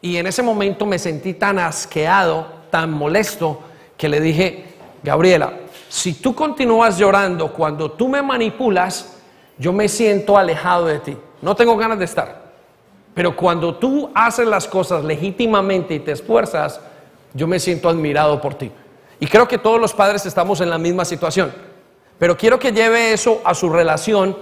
Y 0.00 0.16
en 0.16 0.28
ese 0.28 0.42
momento 0.42 0.86
me 0.86 0.98
sentí 0.98 1.34
tan 1.34 1.58
asqueado, 1.58 2.46
tan 2.70 2.90
molesto, 2.90 3.60
que 3.98 4.08
le 4.08 4.18
dije, 4.18 4.64
Gabriela, 5.02 5.52
si 5.90 6.14
tú 6.14 6.34
continúas 6.34 6.96
llorando 6.96 7.52
cuando 7.52 7.90
tú 7.90 8.08
me 8.08 8.22
manipulas, 8.22 9.12
yo 9.58 9.72
me 9.72 9.88
siento 9.88 10.36
alejado 10.36 10.86
de 10.86 10.98
ti. 10.98 11.16
No 11.42 11.54
tengo 11.54 11.76
ganas 11.76 11.98
de 11.98 12.04
estar. 12.04 12.46
Pero 13.14 13.34
cuando 13.34 13.76
tú 13.76 14.10
haces 14.14 14.46
las 14.46 14.68
cosas 14.68 15.04
legítimamente 15.04 15.94
y 15.94 16.00
te 16.00 16.12
esfuerzas, 16.12 16.80
yo 17.32 17.46
me 17.46 17.58
siento 17.58 17.88
admirado 17.88 18.40
por 18.40 18.54
ti. 18.54 18.70
Y 19.18 19.26
creo 19.26 19.48
que 19.48 19.58
todos 19.58 19.80
los 19.80 19.94
padres 19.94 20.26
estamos 20.26 20.60
en 20.60 20.68
la 20.68 20.78
misma 20.78 21.04
situación. 21.04 21.52
Pero 22.18 22.36
quiero 22.36 22.58
que 22.58 22.72
lleve 22.72 23.12
eso 23.12 23.40
a 23.44 23.54
su 23.54 23.70
relación 23.70 24.36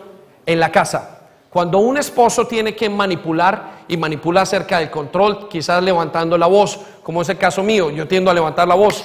en 0.46 0.60
la 0.60 0.72
casa. 0.72 1.20
Cuando 1.50 1.78
un 1.78 1.96
esposo 1.96 2.46
tiene 2.48 2.74
que 2.74 2.90
manipular 2.90 3.84
y 3.86 3.96
manipula 3.96 4.42
acerca 4.42 4.80
del 4.80 4.90
control, 4.90 5.48
quizás 5.48 5.82
levantando 5.82 6.36
la 6.36 6.48
voz, 6.48 6.80
como 7.04 7.22
es 7.22 7.28
el 7.28 7.38
caso 7.38 7.62
mío, 7.62 7.90
yo 7.90 8.08
tiendo 8.08 8.28
a 8.28 8.34
levantar 8.34 8.66
la 8.66 8.74
voz. 8.74 9.04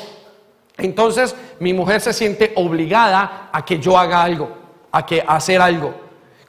Entonces 0.75 1.35
mi 1.59 1.73
mujer 1.73 2.01
se 2.01 2.13
siente 2.13 2.53
obligada 2.55 3.49
a 3.51 3.63
que 3.63 3.77
yo 3.77 3.97
haga 3.97 4.23
algo, 4.23 4.49
a 4.91 5.05
que 5.05 5.23
hacer 5.25 5.61
algo. 5.61 5.93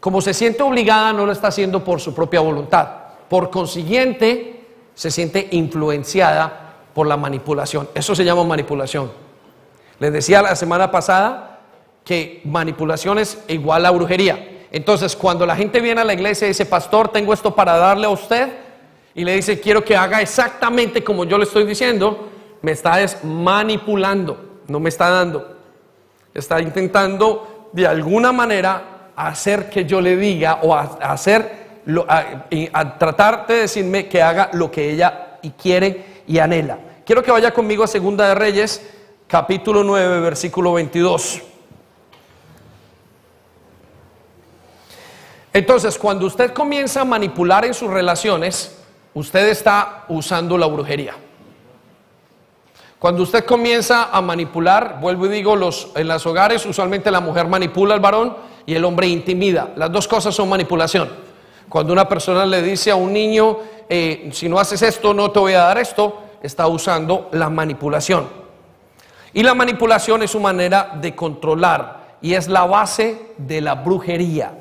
Como 0.01 0.20
se 0.20 0.32
siente 0.32 0.62
obligada, 0.62 1.12
no 1.12 1.26
lo 1.26 1.32
está 1.32 1.49
haciendo 1.49 1.84
por 1.84 2.01
su 2.01 2.14
propia 2.14 2.41
voluntad. 2.41 2.88
Por 3.28 3.51
consiguiente, 3.51 4.64
se 4.95 5.11
siente 5.11 5.49
influenciada 5.53 6.76
por 6.95 7.07
la 7.07 7.16
manipulación. 7.16 7.88
Eso 7.95 8.14
se 8.14 8.24
llama 8.24 8.45
manipulación. 8.45 9.11
Les 9.99 10.12
decía 10.12 10.43
la 10.43 10.57
semana 10.57 10.91
pasada 10.91 11.61
que 12.05 12.41
manipulación 12.45 13.18
es 13.18 13.38
igual 13.49 13.84
a 13.84 13.91
brujería. 13.91 14.66
Entonces, 14.72 15.14
cuando 15.16 15.45
la 15.47 15.57
gente 15.57 15.80
viene 15.80 16.01
a 16.01 16.05
la 16.05 16.14
iglesia 16.14 16.47
y 16.47 16.49
dice, 16.49 16.64
pastor, 16.64 17.09
tengo 17.09 17.32
esto 17.32 17.55
para 17.55 17.76
darle 17.76 18.07
a 18.07 18.11
usted, 18.11 18.51
y 19.14 19.24
le 19.24 19.34
dice, 19.34 19.61
quiero 19.61 19.84
que 19.84 19.97
haga 19.97 20.20
exactamente 20.20 21.03
como 21.03 21.24
yo 21.24 21.36
le 21.36 21.45
estoy 21.45 21.64
diciendo, 21.66 22.28
me 22.62 22.72
está 22.72 22.99
manipulando, 23.24 24.61
no 24.68 24.80
me 24.80 24.88
está 24.88 25.11
dando. 25.11 25.57
Está 26.32 26.61
intentando 26.61 27.59
de 27.73 27.87
alguna 27.87 28.33
manera 28.33 29.12
hacer 29.16 29.68
que 29.68 29.85
yo 29.85 30.01
le 30.01 30.16
diga 30.16 30.61
o 30.62 30.75
hacer, 30.75 31.61
a 32.73 32.99
tratar 32.99 33.47
de 33.47 33.55
decirme 33.55 34.09
que 34.09 34.23
haga 34.23 34.51
lo 34.53 34.71
que 34.71 34.91
ella 34.91 35.39
quiere 35.61 36.23
y 36.27 36.39
anhela. 36.39 36.79
Quiero 37.05 37.23
que 37.23 37.31
vaya 37.31 37.53
conmigo 37.53 37.85
a 37.85 37.87
Segunda 37.89 38.29
de 38.29 38.35
Reyes, 38.35 38.83
capítulo 39.27 39.83
9, 39.83 40.21
versículo 40.21 40.75
22. 40.75 41.43
Entonces, 45.53 45.99
cuando 45.99 46.27
usted 46.27 46.53
comienza 46.53 47.01
a 47.01 47.05
manipular 47.05 47.64
en 47.64 47.75
sus 47.75 47.91
relaciones, 47.91 48.79
usted 49.14 49.49
está 49.49 50.05
usando 50.09 50.57
la 50.57 50.66
brujería. 50.66 51.14
Cuando 53.01 53.22
usted 53.22 53.46
comienza 53.46 54.11
a 54.12 54.20
manipular, 54.20 54.98
vuelvo 55.01 55.24
y 55.24 55.30
digo, 55.30 55.57
los, 55.57 55.88
en 55.94 56.07
los 56.07 56.26
hogares 56.26 56.66
usualmente 56.66 57.11
la 57.11 57.20
mujer 57.20 57.48
manipula 57.48 57.94
al 57.94 58.01
varón 58.01 58.36
y 58.66 58.74
el 58.74 58.84
hombre 58.84 59.07
intimida. 59.07 59.70
Las 59.74 59.90
dos 59.90 60.07
cosas 60.07 60.34
son 60.34 60.51
manipulación. 60.51 61.09
Cuando 61.66 61.94
una 61.94 62.07
persona 62.07 62.44
le 62.44 62.61
dice 62.61 62.90
a 62.90 62.96
un 62.96 63.11
niño, 63.11 63.57
eh, 63.88 64.28
si 64.34 64.51
no 64.51 64.59
haces 64.59 64.82
esto, 64.82 65.14
no 65.14 65.30
te 65.30 65.38
voy 65.38 65.55
a 65.55 65.61
dar 65.61 65.78
esto, 65.78 66.20
está 66.42 66.66
usando 66.66 67.30
la 67.32 67.48
manipulación. 67.48 68.28
Y 69.32 69.42
la 69.44 69.55
manipulación 69.55 70.22
es 70.22 70.32
su 70.32 70.40
manera 70.40 70.98
de 71.01 71.16
controlar 71.16 72.18
y 72.20 72.34
es 72.34 72.48
la 72.48 72.66
base 72.66 73.30
de 73.38 73.62
la 73.62 73.76
brujería. 73.76 74.53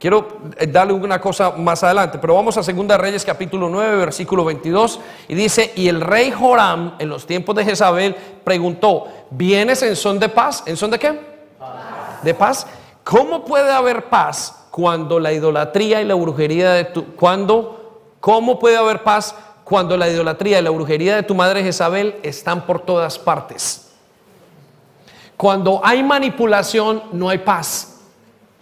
Quiero 0.00 0.26
eh, 0.56 0.66
darle 0.66 0.94
una 0.94 1.20
cosa 1.20 1.50
más 1.50 1.84
adelante, 1.84 2.18
pero 2.18 2.34
vamos 2.34 2.56
a 2.56 2.62
2 2.62 2.98
Reyes 2.98 3.22
capítulo 3.22 3.68
9, 3.68 3.98
versículo 3.98 4.46
22, 4.46 4.98
y 5.28 5.34
dice, 5.34 5.74
y 5.76 5.88
el 5.88 6.00
rey 6.00 6.30
Joram 6.30 6.94
en 6.98 7.10
los 7.10 7.26
tiempos 7.26 7.54
de 7.54 7.66
Jezabel 7.66 8.16
preguntó, 8.42 9.08
¿vienes 9.30 9.82
en 9.82 9.94
son 9.94 10.18
de 10.18 10.30
paz? 10.30 10.62
¿En 10.64 10.78
son 10.78 10.90
de 10.90 10.98
qué? 10.98 11.20
Paz. 11.58 12.22
¿De 12.22 12.32
paz? 12.32 12.66
¿Cómo 13.04 13.44
puede 13.44 13.70
haber 13.70 14.08
paz 14.08 14.68
cuando 14.70 15.20
la 15.20 15.34
idolatría 15.34 16.00
y 16.00 16.06
la 16.06 16.14
brujería 16.14 16.70
de 16.70 16.84
tu... 16.86 17.04
Cuando, 17.14 18.14
¿Cómo 18.20 18.58
puede 18.58 18.78
haber 18.78 19.02
paz 19.02 19.34
cuando 19.64 19.98
la 19.98 20.08
idolatría 20.08 20.60
y 20.60 20.62
la 20.62 20.70
brujería 20.70 21.16
de 21.16 21.24
tu 21.24 21.34
madre 21.34 21.62
Jezabel 21.62 22.18
están 22.22 22.64
por 22.64 22.80
todas 22.80 23.18
partes? 23.18 23.90
Cuando 25.36 25.82
hay 25.84 26.02
manipulación 26.02 27.02
no 27.12 27.28
hay 27.28 27.38
paz, 27.38 28.00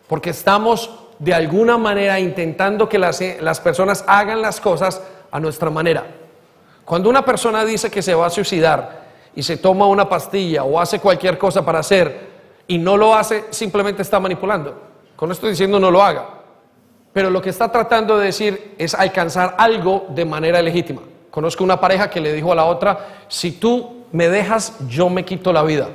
porque 0.09 0.30
estamos 0.30 0.91
de 1.19 1.35
alguna 1.35 1.77
manera 1.79 2.21
intentando 2.21 2.89
que 2.89 2.99
las, 2.99 3.21
las, 3.41 3.61
personas 3.61 4.05
hagan 4.07 4.41
las 4.41 4.61
cosas 4.61 5.03
a 5.31 5.41
nuestra 5.41 5.71
manera. 5.71 6.05
Cuando 6.85 7.11
una 7.11 7.25
persona 7.25 7.64
dice 7.64 7.91
que 7.91 8.03
se 8.03 8.14
va 8.14 8.27
a 8.27 8.31
suicidar 8.31 9.09
y 9.35 9.43
se 9.43 9.57
toma 9.57 9.87
una 9.87 10.09
pastilla 10.09 10.64
o 10.64 10.81
hace 10.81 11.01
cualquier 11.01 11.37
cosa 11.37 11.64
para 11.64 11.81
hacer 11.81 12.29
y 12.66 12.79
no 12.79 12.97
lo 12.97 13.14
hace, 13.14 13.45
simplemente 13.51 14.03
está 14.03 14.21
manipulando. 14.21 14.81
Con 15.16 15.33
esto 15.33 15.49
diciendo 15.49 15.81
no 15.81 15.91
lo 15.91 16.03
haga. 16.03 16.27
Pero 17.12 17.31
lo 17.31 17.43
que 17.43 17.51
está 17.51 17.71
tratando 17.73 18.19
de 18.19 18.27
decir 18.27 18.75
es 18.79 18.95
alcanzar 18.95 19.57
algo 19.59 20.07
de 20.11 20.25
manera 20.25 20.62
legítima. 20.62 21.03
Conozco 21.31 21.64
una 21.64 21.81
pareja 21.81 22.09
que 22.09 22.21
le 22.21 22.33
dijo 22.33 22.53
a 22.53 22.55
la 22.55 22.64
otra, 22.64 23.25
si 23.29 23.53
tú 23.53 24.05
me 24.12 24.29
dejas, 24.29 24.77
yo 24.89 25.09
me 25.09 25.25
quito 25.25 25.53
la 25.53 25.62
vida. 25.62 25.89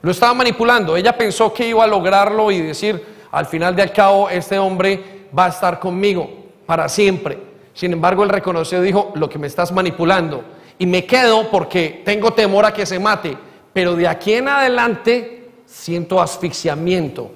Lo 0.00 0.10
estaba 0.10 0.34
manipulando. 0.34 0.96
Ella 0.96 1.16
pensó 1.16 1.52
que 1.52 1.68
iba 1.68 1.84
a 1.84 1.86
lograrlo 1.86 2.50
y 2.50 2.60
decir, 2.60 3.11
al 3.32 3.46
final 3.46 3.74
de 3.74 3.82
al 3.82 3.92
cabo 3.92 4.28
este 4.28 4.58
hombre 4.58 5.26
va 5.36 5.46
a 5.46 5.48
estar 5.48 5.80
conmigo 5.80 6.30
para 6.66 6.88
siempre. 6.88 7.38
Sin 7.74 7.92
embargo, 7.92 8.22
él 8.22 8.28
reconoció, 8.28 8.80
dijo, 8.80 9.12
lo 9.14 9.28
que 9.28 9.38
me 9.38 9.46
estás 9.46 9.72
manipulando. 9.72 10.44
Y 10.78 10.86
me 10.86 11.06
quedo 11.06 11.50
porque 11.50 12.02
tengo 12.04 12.32
temor 12.32 12.66
a 12.66 12.74
que 12.74 12.84
se 12.84 12.98
mate. 12.98 13.36
Pero 13.72 13.96
de 13.96 14.06
aquí 14.06 14.34
en 14.34 14.48
adelante 14.48 15.50
siento 15.64 16.20
asfixiamiento. 16.20 17.30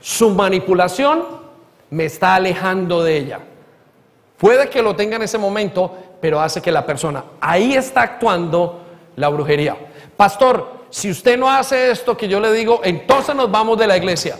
Su 0.00 0.30
manipulación 0.30 1.24
me 1.90 2.04
está 2.04 2.36
alejando 2.36 3.02
de 3.02 3.16
ella. 3.16 3.40
Puede 4.38 4.70
que 4.70 4.80
lo 4.80 4.94
tenga 4.94 5.16
en 5.16 5.22
ese 5.22 5.38
momento, 5.38 5.92
pero 6.20 6.40
hace 6.40 6.62
que 6.62 6.70
la 6.70 6.86
persona, 6.86 7.24
ahí 7.40 7.74
está 7.74 8.02
actuando 8.02 8.80
la 9.16 9.28
brujería. 9.28 9.76
Pastor, 10.16 10.80
si 10.88 11.10
usted 11.10 11.36
no 11.36 11.50
hace 11.50 11.90
esto 11.90 12.16
que 12.16 12.28
yo 12.28 12.40
le 12.40 12.52
digo, 12.52 12.80
entonces 12.84 13.34
nos 13.34 13.50
vamos 13.50 13.76
de 13.76 13.86
la 13.86 13.96
iglesia. 13.96 14.38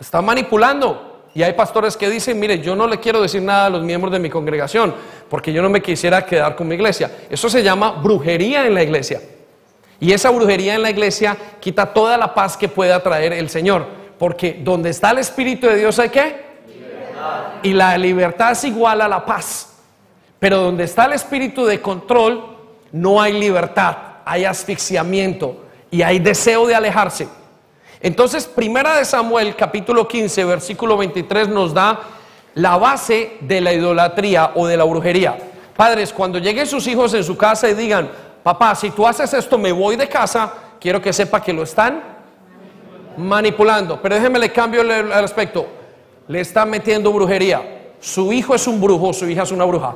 Está 0.00 0.22
manipulando. 0.22 1.28
Y 1.32 1.44
hay 1.44 1.52
pastores 1.52 1.96
que 1.96 2.10
dicen, 2.10 2.40
mire, 2.40 2.58
yo 2.58 2.74
no 2.74 2.88
le 2.88 2.98
quiero 2.98 3.22
decir 3.22 3.42
nada 3.42 3.66
a 3.66 3.70
los 3.70 3.82
miembros 3.84 4.12
de 4.12 4.18
mi 4.18 4.28
congregación, 4.28 4.92
porque 5.28 5.52
yo 5.52 5.62
no 5.62 5.70
me 5.70 5.80
quisiera 5.80 6.26
quedar 6.26 6.56
con 6.56 6.66
mi 6.66 6.74
iglesia. 6.74 7.10
Eso 7.30 7.48
se 7.48 7.62
llama 7.62 7.92
brujería 7.92 8.66
en 8.66 8.74
la 8.74 8.82
iglesia. 8.82 9.20
Y 10.00 10.12
esa 10.12 10.30
brujería 10.30 10.74
en 10.74 10.82
la 10.82 10.90
iglesia 10.90 11.36
quita 11.60 11.92
toda 11.92 12.16
la 12.16 12.34
paz 12.34 12.56
que 12.56 12.68
pueda 12.68 13.00
traer 13.00 13.32
el 13.32 13.48
Señor. 13.48 13.86
Porque 14.18 14.58
donde 14.60 14.90
está 14.90 15.10
el 15.10 15.18
Espíritu 15.18 15.68
de 15.68 15.76
Dios 15.76 15.98
hay 15.98 16.08
qué? 16.08 16.50
Y 17.62 17.72
la 17.74 17.96
libertad 17.98 18.52
es 18.52 18.64
igual 18.64 19.00
a 19.00 19.08
la 19.08 19.24
paz. 19.24 19.70
Pero 20.38 20.56
donde 20.56 20.84
está 20.84 21.04
el 21.04 21.12
espíritu 21.12 21.66
de 21.66 21.80
control, 21.80 22.56
no 22.92 23.20
hay 23.20 23.38
libertad, 23.38 23.96
hay 24.24 24.46
asfixiamiento 24.46 25.64
y 25.90 26.02
hay 26.02 26.18
deseo 26.18 26.66
de 26.66 26.74
alejarse. 26.74 27.28
Entonces, 28.02 28.46
primera 28.46 28.96
de 28.96 29.04
Samuel, 29.04 29.54
capítulo 29.54 30.08
15, 30.08 30.44
versículo 30.46 30.96
23, 30.96 31.48
nos 31.48 31.74
da 31.74 32.00
la 32.54 32.78
base 32.78 33.36
de 33.42 33.60
la 33.60 33.74
idolatría 33.74 34.52
o 34.54 34.66
de 34.66 34.76
la 34.76 34.84
brujería. 34.84 35.36
Padres, 35.76 36.12
cuando 36.12 36.38
lleguen 36.38 36.66
sus 36.66 36.86
hijos 36.86 37.12
en 37.12 37.22
su 37.22 37.36
casa 37.36 37.68
y 37.68 37.74
digan, 37.74 38.10
papá, 38.42 38.74
si 38.74 38.90
tú 38.90 39.06
haces 39.06 39.32
esto, 39.34 39.58
me 39.58 39.70
voy 39.70 39.96
de 39.96 40.08
casa, 40.08 40.52
quiero 40.80 41.00
que 41.02 41.12
sepa 41.12 41.42
que 41.42 41.52
lo 41.52 41.62
están 41.62 42.02
manipulando. 43.18 44.00
Pero 44.00 44.14
déjeme 44.14 44.38
le 44.38 44.50
cambio 44.50 44.80
el 44.80 45.12
aspecto. 45.12 45.66
Le 46.26 46.40
están 46.40 46.70
metiendo 46.70 47.12
brujería. 47.12 47.94
Su 48.00 48.32
hijo 48.32 48.54
es 48.54 48.66
un 48.66 48.80
brujo, 48.80 49.12
su 49.12 49.28
hija 49.28 49.42
es 49.42 49.52
una 49.52 49.66
bruja. 49.66 49.94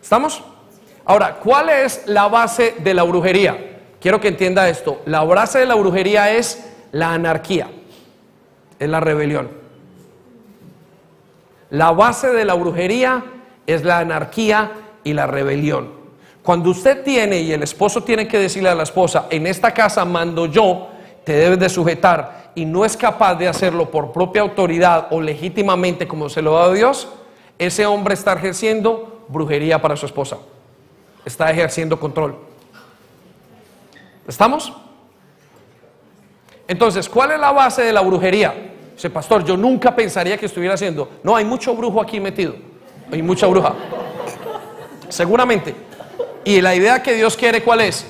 ¿Estamos? 0.00 0.42
Ahora, 1.04 1.36
¿cuál 1.36 1.68
es 1.68 2.02
la 2.06 2.28
base 2.28 2.76
de 2.78 2.94
la 2.94 3.02
brujería? 3.02 3.69
Quiero 4.00 4.20
que 4.20 4.28
entienda 4.28 4.68
esto. 4.68 5.02
La 5.04 5.22
base 5.22 5.58
de 5.58 5.66
la 5.66 5.74
brujería 5.74 6.32
es 6.32 6.66
la 6.92 7.12
anarquía, 7.12 7.68
es 8.78 8.88
la 8.88 9.00
rebelión. 9.00 9.50
La 11.70 11.92
base 11.92 12.30
de 12.30 12.44
la 12.44 12.54
brujería 12.54 13.22
es 13.66 13.84
la 13.84 13.98
anarquía 13.98 14.72
y 15.04 15.12
la 15.12 15.26
rebelión. 15.26 16.00
Cuando 16.42 16.70
usted 16.70 17.04
tiene 17.04 17.40
y 17.40 17.52
el 17.52 17.62
esposo 17.62 18.02
tiene 18.02 18.26
que 18.26 18.38
decirle 18.38 18.70
a 18.70 18.74
la 18.74 18.82
esposa, 18.82 19.26
en 19.30 19.46
esta 19.46 19.72
casa 19.72 20.04
mando 20.04 20.46
yo, 20.46 20.88
te 21.24 21.34
debes 21.34 21.58
de 21.58 21.68
sujetar 21.68 22.52
y 22.54 22.64
no 22.64 22.84
es 22.84 22.96
capaz 22.96 23.34
de 23.34 23.46
hacerlo 23.46 23.90
por 23.90 24.12
propia 24.12 24.42
autoridad 24.42 25.08
o 25.10 25.20
legítimamente 25.20 26.08
como 26.08 26.28
se 26.28 26.42
lo 26.42 26.54
da 26.54 26.72
Dios, 26.72 27.08
ese 27.58 27.84
hombre 27.84 28.14
está 28.14 28.32
ejerciendo 28.32 29.26
brujería 29.28 29.80
para 29.80 29.96
su 29.96 30.06
esposa. 30.06 30.38
Está 31.24 31.50
ejerciendo 31.50 32.00
control. 32.00 32.49
¿Estamos? 34.30 34.72
Entonces, 36.68 37.08
¿cuál 37.08 37.32
es 37.32 37.40
la 37.40 37.50
base 37.50 37.82
de 37.82 37.92
la 37.92 38.00
brujería? 38.00 38.54
Dice, 38.94 39.10
pastor, 39.10 39.44
yo 39.44 39.56
nunca 39.56 39.96
pensaría 39.96 40.38
que 40.38 40.46
estuviera 40.46 40.74
haciendo. 40.74 41.10
No, 41.24 41.34
hay 41.34 41.44
mucho 41.44 41.74
brujo 41.74 42.00
aquí 42.00 42.20
metido. 42.20 42.54
Hay 43.10 43.22
mucha 43.22 43.48
bruja. 43.48 43.74
Seguramente. 45.08 45.74
Y 46.44 46.60
la 46.60 46.76
idea 46.76 47.02
que 47.02 47.14
Dios 47.14 47.36
quiere, 47.36 47.64
¿cuál 47.64 47.80
es? 47.80 48.06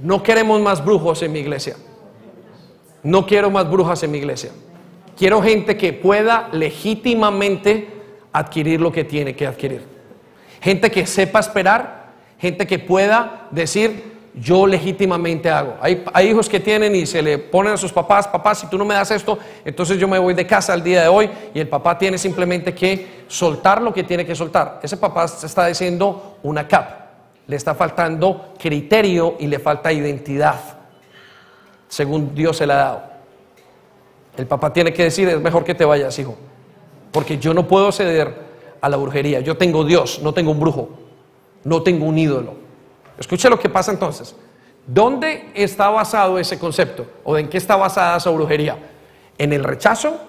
No 0.00 0.22
queremos 0.22 0.60
más 0.60 0.84
brujos 0.84 1.20
en 1.22 1.32
mi 1.32 1.40
iglesia. 1.40 1.74
No 3.02 3.26
quiero 3.26 3.50
más 3.50 3.68
brujas 3.68 4.00
en 4.04 4.12
mi 4.12 4.18
iglesia. 4.18 4.52
Quiero 5.18 5.42
gente 5.42 5.76
que 5.76 5.92
pueda 5.92 6.48
legítimamente 6.52 7.88
adquirir 8.32 8.80
lo 8.80 8.92
que 8.92 9.02
tiene 9.02 9.34
que 9.34 9.48
adquirir. 9.48 9.82
Gente 10.60 10.92
que 10.92 11.06
sepa 11.08 11.40
esperar, 11.40 12.12
gente 12.38 12.68
que 12.68 12.78
pueda 12.78 13.48
decir, 13.50 14.15
yo 14.36 14.66
legítimamente 14.66 15.48
hago. 15.48 15.76
Hay, 15.80 16.28
hijos 16.28 16.48
que 16.48 16.60
tienen 16.60 16.94
y 16.94 17.06
se 17.06 17.22
le 17.22 17.38
ponen 17.38 17.72
a 17.72 17.76
sus 17.76 17.90
papás, 17.90 18.28
papá, 18.28 18.54
si 18.54 18.66
tú 18.66 18.76
no 18.76 18.84
me 18.84 18.94
das 18.94 19.10
esto, 19.10 19.38
entonces 19.64 19.98
yo 19.98 20.06
me 20.06 20.18
voy 20.18 20.34
de 20.34 20.46
casa 20.46 20.74
al 20.74 20.82
día 20.82 21.02
de 21.02 21.08
hoy 21.08 21.30
y 21.54 21.58
el 21.58 21.68
papá 21.68 21.96
tiene 21.96 22.18
simplemente 22.18 22.74
que 22.74 23.24
soltar 23.28 23.80
lo 23.80 23.94
que 23.94 24.04
tiene 24.04 24.26
que 24.26 24.34
soltar. 24.34 24.80
Ese 24.82 24.98
papá 24.98 25.26
se 25.26 25.46
está 25.46 25.66
diciendo 25.66 26.38
una 26.42 26.68
cap, 26.68 26.86
le 27.46 27.56
está 27.56 27.74
faltando 27.74 28.52
criterio 28.58 29.36
y 29.38 29.46
le 29.46 29.58
falta 29.58 29.90
identidad, 29.90 30.60
según 31.88 32.34
Dios 32.34 32.58
se 32.58 32.66
le 32.66 32.74
ha 32.74 32.76
dado. 32.76 33.02
El 34.36 34.46
papá 34.46 34.70
tiene 34.70 34.92
que 34.92 35.04
decir, 35.04 35.26
es 35.30 35.40
mejor 35.40 35.64
que 35.64 35.74
te 35.74 35.86
vayas, 35.86 36.18
hijo, 36.18 36.36
porque 37.10 37.38
yo 37.38 37.54
no 37.54 37.66
puedo 37.66 37.90
ceder 37.90 38.44
a 38.82 38.88
la 38.90 38.98
brujería, 38.98 39.40
yo 39.40 39.56
tengo 39.56 39.82
Dios, 39.82 40.20
no 40.22 40.34
tengo 40.34 40.50
un 40.50 40.60
brujo, 40.60 40.90
no 41.64 41.82
tengo 41.82 42.04
un 42.04 42.18
ídolo. 42.18 42.65
Escuche 43.18 43.48
lo 43.48 43.58
que 43.58 43.68
pasa 43.68 43.92
entonces. 43.92 44.34
¿Dónde 44.86 45.50
está 45.54 45.90
basado 45.90 46.38
ese 46.38 46.58
concepto? 46.58 47.06
¿O 47.24 47.36
en 47.36 47.48
qué 47.48 47.58
está 47.58 47.76
basada 47.76 48.18
esa 48.18 48.30
brujería? 48.30 48.76
En 49.36 49.52
el 49.52 49.64
rechazo, 49.64 50.20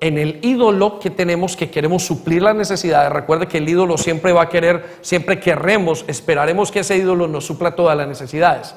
en 0.00 0.16
el 0.16 0.38
ídolo 0.42 0.98
que 0.98 1.10
tenemos 1.10 1.56
que 1.56 1.70
queremos 1.70 2.04
suplir 2.04 2.42
las 2.42 2.54
necesidades. 2.54 3.12
Recuerde 3.12 3.46
que 3.46 3.58
el 3.58 3.68
ídolo 3.68 3.98
siempre 3.98 4.32
va 4.32 4.42
a 4.42 4.48
querer, 4.48 4.98
siempre 5.00 5.40
querremos, 5.40 6.04
esperaremos 6.06 6.70
que 6.70 6.80
ese 6.80 6.96
ídolo 6.96 7.28
nos 7.28 7.46
supla 7.46 7.72
todas 7.72 7.96
las 7.96 8.08
necesidades. 8.08 8.74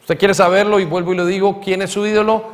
Usted 0.00 0.18
quiere 0.18 0.34
saberlo 0.34 0.80
y 0.80 0.84
vuelvo 0.84 1.12
y 1.12 1.16
le 1.16 1.26
digo, 1.26 1.60
¿quién 1.62 1.82
es 1.82 1.90
su 1.90 2.06
ídolo? 2.06 2.44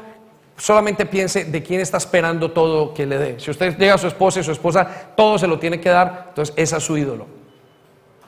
Solamente 0.56 1.06
piense 1.06 1.46
de 1.46 1.62
quién 1.62 1.80
está 1.80 1.96
esperando 1.96 2.50
todo 2.50 2.92
que 2.92 3.06
le 3.06 3.18
dé. 3.18 3.40
Si 3.40 3.50
usted 3.50 3.78
llega 3.78 3.94
a 3.94 3.98
su 3.98 4.08
esposa 4.08 4.40
y 4.40 4.44
su 4.44 4.52
esposa 4.52 4.86
todo 5.16 5.38
se 5.38 5.46
lo 5.46 5.58
tiene 5.58 5.80
que 5.80 5.88
dar, 5.88 6.26
entonces 6.28 6.54
ese 6.56 6.76
es 6.76 6.82
su 6.84 6.98
ídolo. 6.98 7.39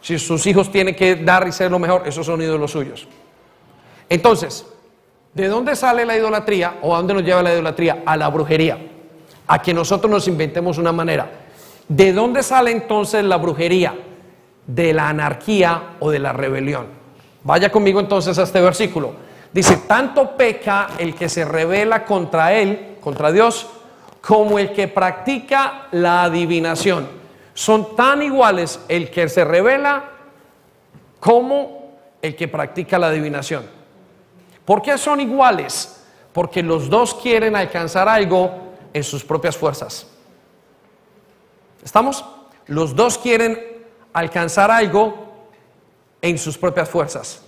Si 0.02 0.18
sus 0.18 0.44
hijos 0.46 0.70
tienen 0.70 0.96
que 0.96 1.14
dar 1.14 1.46
y 1.46 1.52
ser 1.52 1.70
lo 1.70 1.78
mejor, 1.78 2.02
esos 2.06 2.26
son 2.26 2.42
ídolos 2.42 2.72
suyos. 2.72 3.06
Entonces, 4.08 4.66
¿de 5.32 5.46
dónde 5.46 5.76
sale 5.76 6.04
la 6.04 6.16
idolatría 6.16 6.78
o 6.82 6.92
a 6.92 6.98
dónde 6.98 7.14
nos 7.14 7.22
lleva 7.22 7.40
la 7.40 7.52
idolatría? 7.52 8.02
A 8.04 8.16
la 8.16 8.28
brujería. 8.28 8.78
A 9.46 9.62
que 9.62 9.72
nosotros 9.72 10.10
nos 10.10 10.26
inventemos 10.26 10.76
una 10.76 10.90
manera. 10.90 11.30
¿De 11.86 12.12
dónde 12.12 12.42
sale 12.42 12.72
entonces 12.72 13.24
la 13.24 13.36
brujería? 13.36 13.94
De 14.66 14.92
la 14.92 15.08
anarquía 15.08 15.94
o 16.00 16.10
de 16.10 16.18
la 16.18 16.32
rebelión. 16.32 16.86
Vaya 17.44 17.70
conmigo 17.70 18.00
entonces 18.00 18.36
a 18.38 18.42
este 18.42 18.60
versículo. 18.60 19.12
Dice, 19.52 19.76
tanto 19.86 20.36
peca 20.36 20.88
el 20.98 21.14
que 21.14 21.28
se 21.28 21.44
revela 21.44 22.04
contra 22.04 22.52
él, 22.54 22.96
contra 23.00 23.30
Dios, 23.30 23.68
como 24.20 24.58
el 24.58 24.72
que 24.72 24.88
practica 24.88 25.86
la 25.92 26.24
adivinación 26.24 27.21
son 27.54 27.96
tan 27.96 28.22
iguales 28.22 28.80
el 28.88 29.10
que 29.10 29.28
se 29.28 29.44
revela 29.44 30.04
como 31.20 31.98
el 32.20 32.34
que 32.34 32.48
practica 32.48 32.98
la 32.98 33.08
adivinación. 33.08 33.66
¿Por 34.64 34.82
qué 34.82 34.96
son 34.96 35.20
iguales? 35.20 36.04
Porque 36.32 36.62
los 36.62 36.88
dos 36.88 37.14
quieren 37.14 37.56
alcanzar 37.56 38.08
algo 38.08 38.72
en 38.92 39.04
sus 39.04 39.24
propias 39.24 39.56
fuerzas. 39.56 40.06
¿Estamos? 41.84 42.24
Los 42.66 42.94
dos 42.94 43.18
quieren 43.18 43.60
alcanzar 44.12 44.70
algo 44.70 45.14
en 46.20 46.38
sus 46.38 46.56
propias 46.56 46.88
fuerzas. 46.88 47.42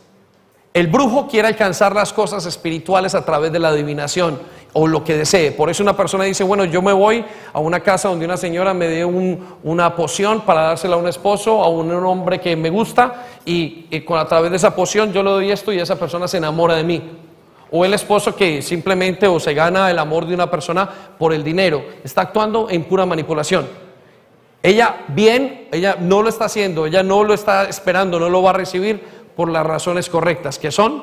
El 0.75 0.89
brujo 0.89 1.29
quiere 1.29 1.47
alcanzar 1.47 1.95
las 1.95 2.13
cosas 2.13 2.45
espirituales 2.47 3.15
a 3.15 3.25
través 3.25 3.53
de 3.53 3.61
la 3.61 3.69
adivinación 3.69 4.41
o 4.73 4.89
lo 4.89 5.05
que 5.05 5.17
desee. 5.17 5.53
Por 5.53 5.71
eso 5.71 5.85
una 5.85 5.97
persona 5.97 6.25
dice, 6.25 6.43
bueno, 6.43 6.65
yo 6.65 6.83
me 6.83 6.93
voy 6.93 7.25
a 7.53 7.61
una 7.61 7.79
casa 7.79 8.09
donde 8.09 8.25
una 8.25 8.37
señora 8.37 8.75
me 8.75 8.89
dé 8.89 9.05
una 9.05 9.95
poción 9.95 10.41
para 10.41 10.63
dársela 10.63 10.97
a 10.97 10.99
un 10.99 11.07
esposo, 11.07 11.63
a 11.63 11.69
un, 11.69 11.93
hombre 11.93 12.41
que 12.41 12.57
me 12.57 12.71
gusta, 12.71 13.25
y, 13.45 14.01
con, 14.01 14.19
a 14.19 14.27
través 14.27 14.51
de 14.51 14.57
esa 14.57 14.75
poción 14.75 15.13
yo 15.13 15.23
le 15.23 15.31
doy 15.31 15.53
esto 15.53 15.73
y 15.73 15.79
esa 15.79 15.97
persona 15.97 16.27
se 16.27 16.39
enamora 16.39 16.75
de 16.75 16.83
mí. 16.83 17.01
O 17.71 17.85
el 17.85 17.95
esposo 17.95 18.35
que 18.35 18.61
simplemente 18.61 19.29
o 19.29 19.39
se 19.39 19.55
gana 19.55 19.93
el 19.93 19.99
amor 20.01 20.27
de 20.27 20.35
una 20.35 20.51
persona 20.51 20.91
por 21.17 21.33
el 21.33 21.45
dinero, 21.45 21.85
está 22.03 22.23
actuando 22.23 22.69
en 22.69 22.83
pura 22.83 23.07
manipulación. 23.07 23.69
Ella 24.61 25.05
bien, 25.07 25.69
ella 25.71 25.99
no 26.01 26.21
lo 26.21 26.29
está 26.29 26.47
haciendo, 26.47 26.87
ella 26.87 27.05
no 27.05 27.23
lo 27.23 27.33
está 27.33 27.69
esperando, 27.69 28.19
no 28.19 28.29
lo 28.29 28.43
va 28.43 28.51
a 28.51 28.55
recibir 28.55 29.24
por 29.37 29.51
las 29.51 29.67
razones 29.67 30.09
correctas, 30.09 30.59
que 30.59 30.71
son 30.71 31.03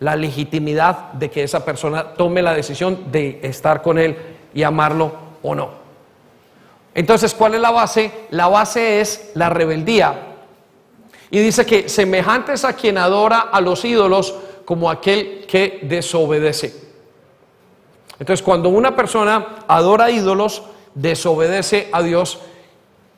la 0.00 0.16
legitimidad 0.16 1.12
de 1.12 1.30
que 1.30 1.42
esa 1.42 1.64
persona 1.64 2.14
tome 2.14 2.42
la 2.42 2.54
decisión 2.54 3.10
de 3.10 3.40
estar 3.42 3.82
con 3.82 3.98
él 3.98 4.16
y 4.52 4.62
amarlo 4.62 5.12
o 5.42 5.54
no. 5.54 5.84
Entonces, 6.94 7.34
¿cuál 7.34 7.54
es 7.54 7.60
la 7.60 7.70
base? 7.70 8.12
La 8.30 8.48
base 8.48 9.00
es 9.00 9.32
la 9.34 9.50
rebeldía. 9.50 10.34
Y 11.30 11.40
dice 11.40 11.66
que 11.66 11.88
semejantes 11.88 12.64
a 12.64 12.74
quien 12.74 12.98
adora 12.98 13.40
a 13.40 13.60
los 13.60 13.84
ídolos 13.84 14.34
como 14.64 14.90
aquel 14.90 15.44
que 15.48 15.80
desobedece. 15.82 16.84
Entonces, 18.18 18.44
cuando 18.44 18.68
una 18.68 18.94
persona 18.94 19.64
adora 19.66 20.10
ídolos, 20.10 20.62
desobedece 20.94 21.88
a 21.92 22.02
Dios. 22.02 22.38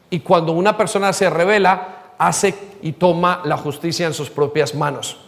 Y 0.08 0.20
cuando 0.20 0.52
una 0.52 0.76
persona 0.76 1.12
se 1.12 1.28
revela, 1.28 1.95
hace 2.18 2.54
y 2.82 2.92
toma 2.92 3.42
la 3.44 3.56
justicia 3.56 4.06
en 4.06 4.14
sus 4.14 4.30
propias 4.30 4.74
manos. 4.74 5.18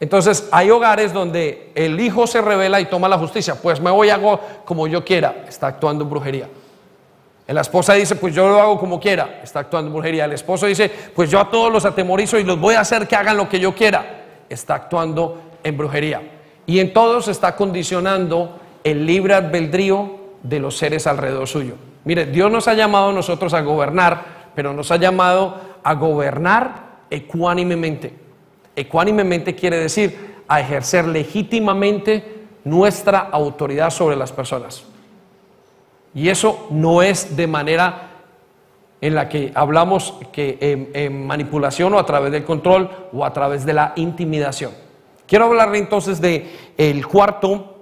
Entonces 0.00 0.48
hay 0.50 0.70
hogares 0.70 1.12
donde 1.12 1.70
el 1.74 2.00
hijo 2.00 2.26
se 2.26 2.40
revela 2.40 2.80
y 2.80 2.86
toma 2.86 3.08
la 3.08 3.18
justicia, 3.18 3.54
pues 3.54 3.80
me 3.80 3.90
voy 3.90 4.10
hago 4.10 4.40
como 4.64 4.86
yo 4.88 5.04
quiera, 5.04 5.44
está 5.46 5.68
actuando 5.68 6.04
en 6.04 6.10
brujería. 6.10 6.48
La 7.46 7.60
esposa 7.60 7.94
dice, 7.94 8.16
pues 8.16 8.34
yo 8.34 8.48
lo 8.48 8.60
hago 8.60 8.78
como 8.78 8.98
quiera, 8.98 9.40
está 9.42 9.60
actuando 9.60 9.88
en 9.88 9.92
brujería. 9.92 10.24
El 10.24 10.32
esposo 10.32 10.66
dice, 10.66 10.90
pues 11.14 11.30
yo 11.30 11.38
a 11.38 11.50
todos 11.50 11.70
los 11.72 11.84
atemorizo 11.84 12.38
y 12.38 12.44
los 12.44 12.58
voy 12.58 12.74
a 12.76 12.80
hacer 12.80 13.06
que 13.06 13.14
hagan 13.14 13.36
lo 13.36 13.48
que 13.48 13.60
yo 13.60 13.74
quiera, 13.74 14.24
está 14.48 14.74
actuando 14.74 15.40
en 15.62 15.76
brujería. 15.76 16.22
Y 16.66 16.78
en 16.78 16.92
todos 16.92 17.28
está 17.28 17.54
condicionando 17.54 18.58
el 18.84 19.04
libre 19.04 19.34
albedrío 19.34 20.18
de 20.42 20.60
los 20.60 20.76
seres 20.78 21.06
alrededor 21.06 21.46
suyo. 21.46 21.74
Mire, 22.04 22.26
Dios 22.26 22.50
nos 22.50 22.68
ha 22.68 22.74
llamado 22.74 23.10
a 23.10 23.12
nosotros 23.12 23.52
a 23.54 23.60
gobernar, 23.60 24.50
pero 24.54 24.72
nos 24.72 24.90
ha 24.90 24.96
llamado 24.96 25.56
a 25.82 25.94
gobernar 25.94 27.02
ecuánimemente. 27.10 28.14
Ecuánimemente 28.74 29.54
quiere 29.54 29.78
decir 29.78 30.32
a 30.48 30.60
ejercer 30.60 31.06
legítimamente 31.06 32.42
nuestra 32.64 33.18
autoridad 33.18 33.90
sobre 33.90 34.16
las 34.16 34.32
personas. 34.32 34.84
Y 36.14 36.28
eso 36.28 36.66
no 36.70 37.02
es 37.02 37.36
de 37.36 37.46
manera 37.46 38.10
en 39.00 39.14
la 39.14 39.28
que 39.28 39.50
hablamos 39.54 40.14
que 40.32 40.58
en, 40.94 41.26
manipulación 41.26 41.92
o 41.94 41.98
a 41.98 42.06
través 42.06 42.30
del 42.30 42.44
control 42.44 42.88
o 43.12 43.24
a 43.24 43.32
través 43.32 43.66
de 43.66 43.72
la 43.72 43.92
intimidación. 43.96 44.72
Quiero 45.26 45.46
hablarle 45.46 45.78
entonces 45.78 46.20
de 46.20 46.72
el 46.76 47.06
cuarto 47.06 47.78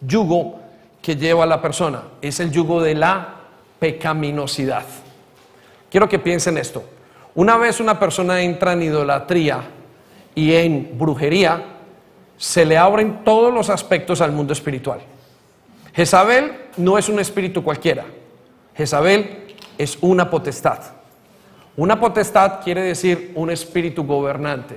yugo 0.00 0.60
que 1.02 1.16
lleva 1.16 1.44
a 1.44 1.46
la 1.46 1.60
persona, 1.60 2.02
es 2.22 2.38
el 2.40 2.50
yugo 2.52 2.80
de 2.80 2.94
la 2.94 3.34
pecaminosidad. 3.78 4.84
Quiero 5.94 6.08
que 6.08 6.18
piensen 6.18 6.58
esto. 6.58 6.82
Una 7.36 7.56
vez 7.56 7.78
una 7.78 8.00
persona 8.00 8.42
entra 8.42 8.72
en 8.72 8.82
idolatría 8.82 9.60
y 10.34 10.52
en 10.52 10.98
brujería, 10.98 11.62
se 12.36 12.64
le 12.64 12.76
abren 12.76 13.22
todos 13.22 13.54
los 13.54 13.70
aspectos 13.70 14.20
al 14.20 14.32
mundo 14.32 14.52
espiritual. 14.52 14.98
Jezabel 15.94 16.50
no 16.78 16.98
es 16.98 17.08
un 17.08 17.20
espíritu 17.20 17.62
cualquiera. 17.62 18.06
Jezabel 18.76 19.54
es 19.78 19.96
una 20.00 20.28
potestad. 20.28 20.80
Una 21.76 22.00
potestad 22.00 22.64
quiere 22.64 22.82
decir 22.82 23.30
un 23.36 23.50
espíritu 23.50 24.04
gobernante 24.04 24.76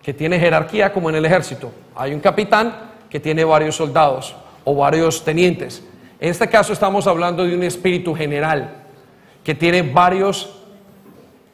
que 0.00 0.14
tiene 0.14 0.38
jerarquía 0.38 0.92
como 0.92 1.10
en 1.10 1.16
el 1.16 1.24
ejército. 1.24 1.72
Hay 1.96 2.14
un 2.14 2.20
capitán 2.20 2.92
que 3.10 3.18
tiene 3.18 3.42
varios 3.42 3.74
soldados 3.74 4.36
o 4.62 4.76
varios 4.76 5.24
tenientes. 5.24 5.82
En 6.20 6.30
este 6.30 6.48
caso 6.48 6.72
estamos 6.72 7.08
hablando 7.08 7.44
de 7.44 7.52
un 7.52 7.64
espíritu 7.64 8.14
general 8.14 8.85
que 9.46 9.54
tiene 9.54 9.82
varias 9.82 10.48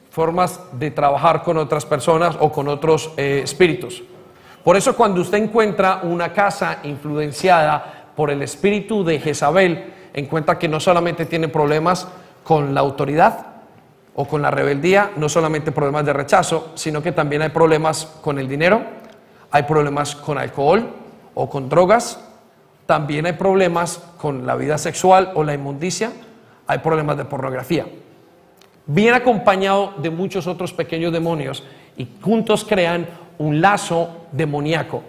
formas 0.09 0.59
de 0.73 0.91
trabajar 0.91 1.43
con 1.43 1.59
otras 1.59 1.85
personas 1.85 2.39
o 2.41 2.51
con 2.51 2.69
otros 2.69 3.13
eh, 3.19 3.43
espíritus. 3.45 4.03
Por 4.65 4.79
eso 4.79 4.97
cuando 4.97 5.21
usted 5.21 5.37
encuentra 5.37 6.01
una 6.03 6.33
casa 6.33 6.79
influenciada 6.85 8.09
por 8.17 8.31
el 8.31 8.41
espíritu 8.41 9.05
de 9.05 9.21
Jezabel, 9.21 9.93
encuentra 10.15 10.59
que 10.59 10.69
no 10.69 10.81
solamente 10.81 11.27
tiene 11.27 11.49
problemas 11.49 12.09
con 12.43 12.73
la 12.73 12.81
autoridad, 12.81 13.47
o 14.15 14.27
con 14.27 14.41
la 14.41 14.51
rebeldía, 14.51 15.11
no 15.17 15.29
solamente 15.29 15.71
problemas 15.71 16.07
de 16.07 16.15
rechazo, 16.15 16.73
sino 16.75 17.03
que 17.03 17.13
también 17.13 17.43
hay 17.43 17.51
problemas 17.51 18.07
con 18.23 18.39
el 18.39 18.49
dinero, 18.49 18.83
hay 19.51 19.65
problemas 19.65 20.17
con 20.17 20.39
alcohol 20.39 20.89
o 21.35 21.51
con 21.51 21.69
drogas, 21.69 22.19
también 22.87 23.27
hay 23.27 23.35
problemas 23.35 24.03
con 24.17 24.47
la 24.47 24.57
vida 24.57 24.79
sexual 24.79 25.33
o 25.35 25.45
la 25.45 25.53
inmundicia, 25.53 26.11
hay 26.67 26.79
problemas 26.79 27.17
de 27.17 27.25
pornografía. 27.25 27.87
Viene 28.87 29.17
acompañado 29.17 29.95
de 29.99 30.11
muchos 30.11 30.47
otros 30.47 30.73
pequeños 30.73 31.13
demonios 31.13 31.63
y 31.97 32.09
juntos 32.21 32.65
crean 32.65 33.07
un 33.39 33.61
lazo 33.61 34.27
demoníaco, 34.33 35.03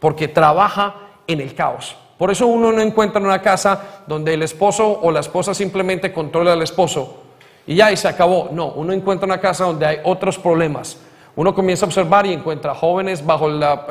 porque 0.00 0.28
trabaja 0.28 0.94
en 1.26 1.40
el 1.40 1.54
caos. 1.54 1.96
Por 2.18 2.30
eso 2.30 2.46
uno 2.46 2.72
no 2.72 2.80
encuentra 2.80 3.20
una 3.20 3.42
casa 3.42 4.02
donde 4.06 4.34
el 4.34 4.42
esposo 4.42 5.00
o 5.02 5.10
la 5.10 5.20
esposa 5.20 5.52
simplemente 5.52 6.12
controla 6.12 6.52
al 6.52 6.62
esposo 6.62 7.24
y 7.66 7.74
ya 7.74 7.90
y 7.90 7.96
se 7.96 8.08
acabó. 8.08 8.50
No, 8.52 8.68
uno 8.72 8.92
encuentra 8.92 9.26
una 9.26 9.40
casa 9.40 9.64
donde 9.64 9.86
hay 9.86 9.96
otros 10.04 10.38
problemas. 10.38 10.98
Uno 11.36 11.54
comienza 11.54 11.84
a 11.84 11.88
observar 11.88 12.26
y 12.26 12.32
encuentra 12.32 12.74
jóvenes 12.74 13.24
bajo 13.24 13.48
la, 13.48 13.86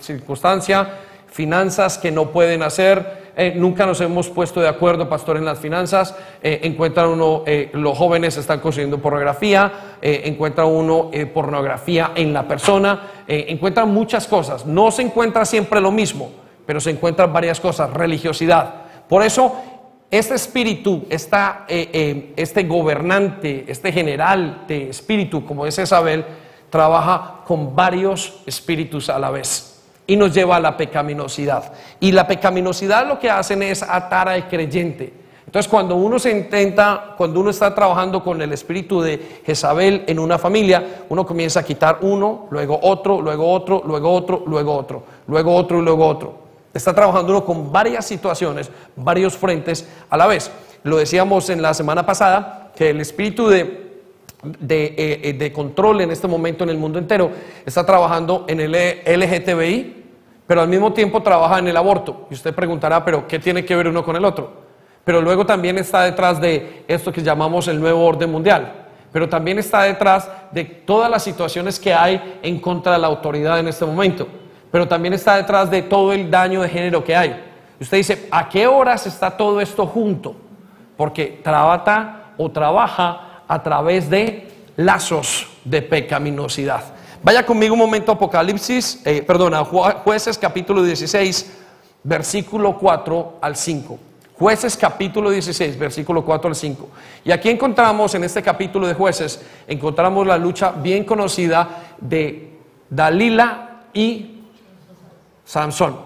circunstancia, 0.00 0.88
finanzas 1.26 1.98
que 1.98 2.10
no 2.10 2.30
pueden 2.30 2.62
hacer. 2.62 3.25
Eh, 3.38 3.52
nunca 3.54 3.84
nos 3.84 4.00
hemos 4.00 4.30
puesto 4.30 4.62
de 4.62 4.68
acuerdo, 4.68 5.10
pastor, 5.10 5.36
en 5.36 5.44
las 5.44 5.58
finanzas. 5.58 6.16
Eh, 6.42 6.60
encuentra 6.62 7.06
uno, 7.06 7.42
eh, 7.46 7.68
los 7.74 7.96
jóvenes 7.96 8.38
están 8.38 8.60
consiguiendo 8.60 8.98
pornografía, 8.98 9.98
encuentra 10.00 10.64
uno 10.64 11.10
pornografía 11.34 12.12
en 12.14 12.32
la 12.32 12.48
persona, 12.48 13.24
encuentra 13.26 13.84
muchas 13.84 14.26
cosas. 14.26 14.64
No 14.64 14.90
se 14.90 15.02
encuentra 15.02 15.44
siempre 15.44 15.80
lo 15.80 15.90
mismo 15.90 16.30
pero 16.64 16.80
se 16.80 16.90
encuentran 16.90 17.32
varias 17.32 17.60
cosas, 17.60 17.92
religiosidad. 17.92 18.74
Por 19.08 19.22
eso, 19.22 19.54
este 20.10 20.34
espíritu, 20.34 21.06
esta, 21.08 21.64
este 21.68 22.64
gobernante, 22.64 23.64
este 23.68 23.92
general 23.92 24.64
de 24.66 24.90
espíritu, 24.90 25.46
como 25.46 25.64
es 25.64 25.78
Isabel, 25.78 26.24
trabaja 26.68 27.42
con 27.46 27.76
varios 27.76 28.42
espíritus 28.46 29.08
a 29.08 29.20
la 29.20 29.30
vez 29.30 29.75
y 30.06 30.16
nos 30.16 30.32
lleva 30.32 30.56
a 30.56 30.60
la 30.60 30.76
pecaminosidad. 30.76 31.72
Y 32.00 32.12
la 32.12 32.26
pecaminosidad 32.26 33.06
lo 33.06 33.18
que 33.18 33.30
hacen 33.30 33.62
es 33.62 33.82
atar 33.82 34.28
al 34.28 34.48
creyente. 34.48 35.12
Entonces, 35.46 35.70
cuando 35.70 35.94
uno 35.94 36.18
se 36.18 36.30
intenta, 36.30 37.14
cuando 37.16 37.40
uno 37.40 37.50
está 37.50 37.74
trabajando 37.74 38.22
con 38.22 38.42
el 38.42 38.52
espíritu 38.52 39.00
de 39.00 39.40
Jezabel 39.46 40.04
en 40.06 40.18
una 40.18 40.38
familia, 40.38 41.04
uno 41.08 41.24
comienza 41.24 41.60
a 41.60 41.62
quitar 41.62 41.98
uno, 42.00 42.46
luego 42.50 42.78
otro, 42.82 43.22
luego 43.22 43.50
otro, 43.50 43.82
luego 43.86 44.12
otro, 44.12 44.42
luego 44.46 44.74
otro, 44.74 45.02
luego 45.28 45.54
otro 45.54 45.78
y 45.78 45.82
luego 45.82 46.06
otro. 46.06 46.38
Está 46.74 46.92
trabajando 46.92 47.32
uno 47.32 47.44
con 47.44 47.72
varias 47.72 48.04
situaciones, 48.04 48.70
varios 48.96 49.36
frentes 49.36 49.88
a 50.10 50.16
la 50.16 50.26
vez. 50.26 50.50
Lo 50.82 50.96
decíamos 50.96 51.48
en 51.48 51.62
la 51.62 51.72
semana 51.74 52.04
pasada, 52.04 52.72
que 52.74 52.90
el 52.90 53.00
espíritu 53.00 53.48
de, 53.48 53.85
de, 54.58 54.94
eh, 54.96 55.32
de, 55.32 55.52
control 55.52 56.00
en 56.00 56.10
este 56.10 56.28
momento 56.28 56.64
en 56.64 56.70
el 56.70 56.78
mundo 56.78 56.98
entero 56.98 57.30
está 57.64 57.84
trabajando 57.84 58.44
en 58.48 58.60
el 58.60 58.72
LGTBI, 58.72 60.04
pero 60.46 60.60
al 60.60 60.68
mismo 60.68 60.92
tiempo 60.92 61.22
trabaja 61.22 61.58
en 61.58 61.68
el 61.68 61.76
aborto. 61.76 62.26
Y 62.30 62.34
usted 62.34 62.54
preguntará, 62.54 63.04
pero 63.04 63.26
¿qué 63.26 63.38
tiene 63.38 63.64
que 63.64 63.74
ver 63.76 63.88
uno 63.88 64.04
con 64.04 64.16
el 64.16 64.24
otro? 64.24 64.64
Pero 65.04 65.20
luego 65.20 65.46
también 65.46 65.78
está 65.78 66.02
detrás 66.02 66.40
de 66.40 66.84
esto 66.88 67.12
que 67.12 67.22
llamamos 67.22 67.68
el 67.68 67.80
nuevo 67.80 68.04
orden 68.04 68.30
mundial. 68.30 68.86
Pero 69.12 69.28
también 69.28 69.58
está 69.58 69.82
detrás 69.82 70.28
de 70.52 70.64
todas 70.64 71.10
las 71.10 71.22
situaciones 71.22 71.78
que 71.78 71.94
hay 71.94 72.38
en 72.42 72.58
contra 72.60 72.92
de 72.92 72.98
la 72.98 73.06
autoridad 73.06 73.58
en 73.58 73.68
este 73.68 73.84
momento 73.84 74.26
pero 74.76 74.86
también 74.86 75.14
está 75.14 75.36
detrás 75.36 75.70
de 75.70 75.80
todo 75.80 76.12
el 76.12 76.30
daño 76.30 76.60
de 76.60 76.68
género 76.68 77.02
que 77.02 77.16
hay. 77.16 77.42
Usted 77.80 77.96
dice, 77.96 78.28
¿a 78.30 78.46
qué 78.46 78.66
horas 78.66 79.06
está 79.06 79.34
todo 79.34 79.58
esto 79.60 79.86
junto? 79.86 80.36
Porque 80.98 81.40
trabaja 81.42 82.32
o 82.36 82.50
trabaja 82.50 83.35
a 83.48 83.62
través 83.62 84.10
de 84.10 84.48
lazos 84.76 85.46
de 85.64 85.82
pecaminosidad. 85.82 86.84
Vaya 87.22 87.44
conmigo 87.44 87.74
un 87.74 87.80
momento 87.80 88.12
a 88.12 88.14
Apocalipsis, 88.14 89.00
eh, 89.04 89.22
perdona, 89.22 89.64
jueces 89.64 90.38
capítulo 90.38 90.82
16, 90.82 91.52
versículo 92.04 92.78
4 92.78 93.38
al 93.40 93.56
5. 93.56 93.98
Jueces 94.38 94.76
capítulo 94.76 95.30
16, 95.30 95.78
versículo 95.78 96.24
4 96.24 96.48
al 96.48 96.54
5. 96.54 96.88
Y 97.24 97.32
aquí 97.32 97.48
encontramos, 97.48 98.14
en 98.14 98.24
este 98.24 98.42
capítulo 98.42 98.86
de 98.86 98.94
jueces, 98.94 99.40
encontramos 99.66 100.26
la 100.26 100.36
lucha 100.36 100.72
bien 100.72 101.04
conocida 101.04 101.68
de 101.98 102.58
Dalila 102.90 103.80
y 103.94 104.42
Sansón. 105.44 105.96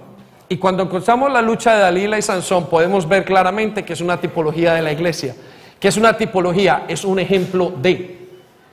Y 0.48 0.56
cuando 0.58 0.84
encontramos 0.84 1.32
la 1.32 1.42
lucha 1.42 1.74
de 1.74 1.80
Dalila 1.80 2.18
y 2.18 2.22
Sansón, 2.22 2.66
podemos 2.66 3.08
ver 3.08 3.24
claramente 3.24 3.84
que 3.84 3.92
es 3.92 4.00
una 4.00 4.20
tipología 4.20 4.74
de 4.74 4.82
la 4.82 4.92
iglesia. 4.92 5.34
Que 5.80 5.88
es 5.88 5.96
una 5.96 6.16
tipología? 6.16 6.84
Es 6.86 7.04
un 7.04 7.18
ejemplo 7.18 7.72
de 7.74 8.18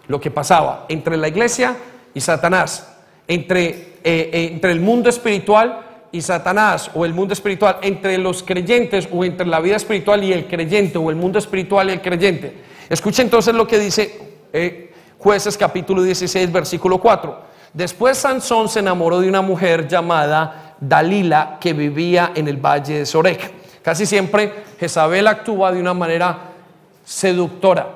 lo 0.07 0.19
que 0.19 0.29
pasaba 0.29 0.85
entre 0.89 1.17
la 1.17 1.29
iglesia 1.29 1.75
y 2.13 2.19
Satanás, 2.19 2.95
entre, 3.27 3.69
eh, 3.69 3.95
eh, 4.03 4.49
entre 4.51 4.73
el 4.73 4.81
mundo 4.81 5.09
espiritual 5.09 5.85
y 6.11 6.21
Satanás, 6.21 6.91
o 6.93 7.05
el 7.05 7.13
mundo 7.13 7.33
espiritual, 7.33 7.77
entre 7.81 8.17
los 8.17 8.43
creyentes, 8.43 9.07
o 9.11 9.23
entre 9.23 9.47
la 9.47 9.59
vida 9.59 9.75
espiritual 9.75 10.23
y 10.23 10.33
el 10.33 10.47
creyente, 10.47 10.97
o 10.97 11.09
el 11.09 11.15
mundo 11.15 11.39
espiritual 11.39 11.89
y 11.89 11.93
el 11.93 12.01
creyente. 12.01 12.53
Escuche 12.89 13.21
entonces 13.21 13.53
lo 13.55 13.67
que 13.67 13.79
dice 13.79 14.19
eh, 14.53 14.93
Jueces 15.17 15.57
capítulo 15.57 16.03
16, 16.03 16.51
versículo 16.51 16.99
4. 16.99 17.47
Después 17.73 18.17
Sansón 18.17 18.69
se 18.69 18.79
enamoró 18.79 19.19
de 19.19 19.29
una 19.29 19.41
mujer 19.41 19.87
llamada 19.87 20.75
Dalila 20.79 21.57
que 21.59 21.73
vivía 21.73 22.31
en 22.35 22.47
el 22.47 22.57
valle 22.57 22.99
de 22.99 23.05
Sorek. 23.05 23.51
Casi 23.81 24.05
siempre 24.05 24.53
Jezabel 24.79 25.27
actúa 25.27 25.71
de 25.71 25.79
una 25.79 25.93
manera 25.93 26.46
seductora 27.07 27.87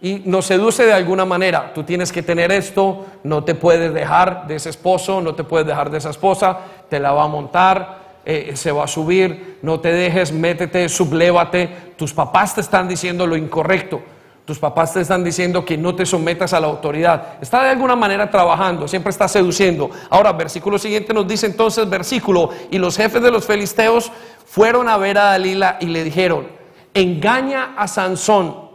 y 0.00 0.22
nos 0.24 0.46
seduce 0.46 0.86
de 0.86 0.92
alguna 0.94 1.26
manera. 1.26 1.72
Tú 1.74 1.84
tienes 1.84 2.10
que 2.10 2.22
tener 2.22 2.50
esto, 2.50 3.06
no 3.22 3.44
te 3.44 3.54
puedes 3.54 3.92
dejar 3.92 4.46
de 4.46 4.56
ese 4.56 4.70
esposo, 4.70 5.20
no 5.20 5.34
te 5.34 5.44
puedes 5.44 5.66
dejar 5.66 5.90
de 5.90 5.98
esa 5.98 6.10
esposa, 6.10 6.58
te 6.88 6.98
la 6.98 7.12
va 7.12 7.24
a 7.24 7.28
montar, 7.28 7.98
eh, 8.24 8.52
se 8.54 8.72
va 8.72 8.84
a 8.84 8.88
subir, 8.88 9.58
no 9.60 9.80
te 9.80 9.92
dejes, 9.92 10.32
métete, 10.32 10.88
sublévate. 10.88 11.92
Tus 11.96 12.14
papás 12.14 12.54
te 12.54 12.62
están 12.62 12.88
diciendo 12.88 13.26
lo 13.26 13.36
incorrecto. 13.36 14.00
Tus 14.46 14.58
papás 14.58 14.94
te 14.94 15.02
están 15.02 15.22
diciendo 15.22 15.64
que 15.64 15.76
no 15.76 15.94
te 15.94 16.06
sometas 16.06 16.52
a 16.54 16.58
la 16.58 16.68
autoridad. 16.68 17.34
Está 17.40 17.62
de 17.62 17.70
alguna 17.70 17.94
manera 17.94 18.28
trabajando, 18.28 18.88
siempre 18.88 19.10
está 19.10 19.28
seduciendo. 19.28 19.90
Ahora, 20.08 20.32
versículo 20.32 20.78
siguiente 20.78 21.14
nos 21.14 21.28
dice 21.28 21.46
entonces, 21.46 21.88
versículo, 21.88 22.50
y 22.70 22.78
los 22.78 22.96
jefes 22.96 23.22
de 23.22 23.30
los 23.30 23.46
filisteos 23.46 24.10
fueron 24.46 24.88
a 24.88 24.96
ver 24.96 25.18
a 25.18 25.24
Dalila 25.26 25.76
y 25.80 25.86
le 25.86 26.02
dijeron, 26.02 26.61
engaña 26.94 27.74
a 27.76 27.88
Sansón 27.88 28.70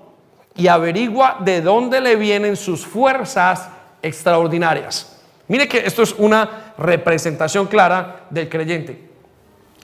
y 0.55 0.67
averigua 0.67 1.37
de 1.39 1.61
dónde 1.61 2.01
le 2.01 2.15
vienen 2.15 2.55
sus 2.55 2.85
fuerzas 2.85 3.69
extraordinarias. 4.01 5.21
Mire 5.47 5.67
que 5.67 5.79
esto 5.85 6.03
es 6.03 6.13
una 6.17 6.73
representación 6.77 7.67
clara 7.67 8.25
del 8.29 8.49
creyente. 8.49 9.07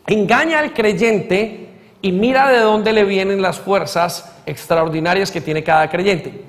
Engaña 0.08 0.60
al 0.60 0.74
creyente 0.74 1.70
y 2.02 2.12
mira 2.12 2.50
de 2.50 2.60
dónde 2.60 2.92
le 2.92 3.06
vienen 3.06 3.42
las 3.42 3.60
fuerzas 3.60 4.34
extraordinarias 4.46 5.32
que 5.32 5.40
tiene 5.40 5.64
cada 5.64 5.90
creyente. 5.90 6.44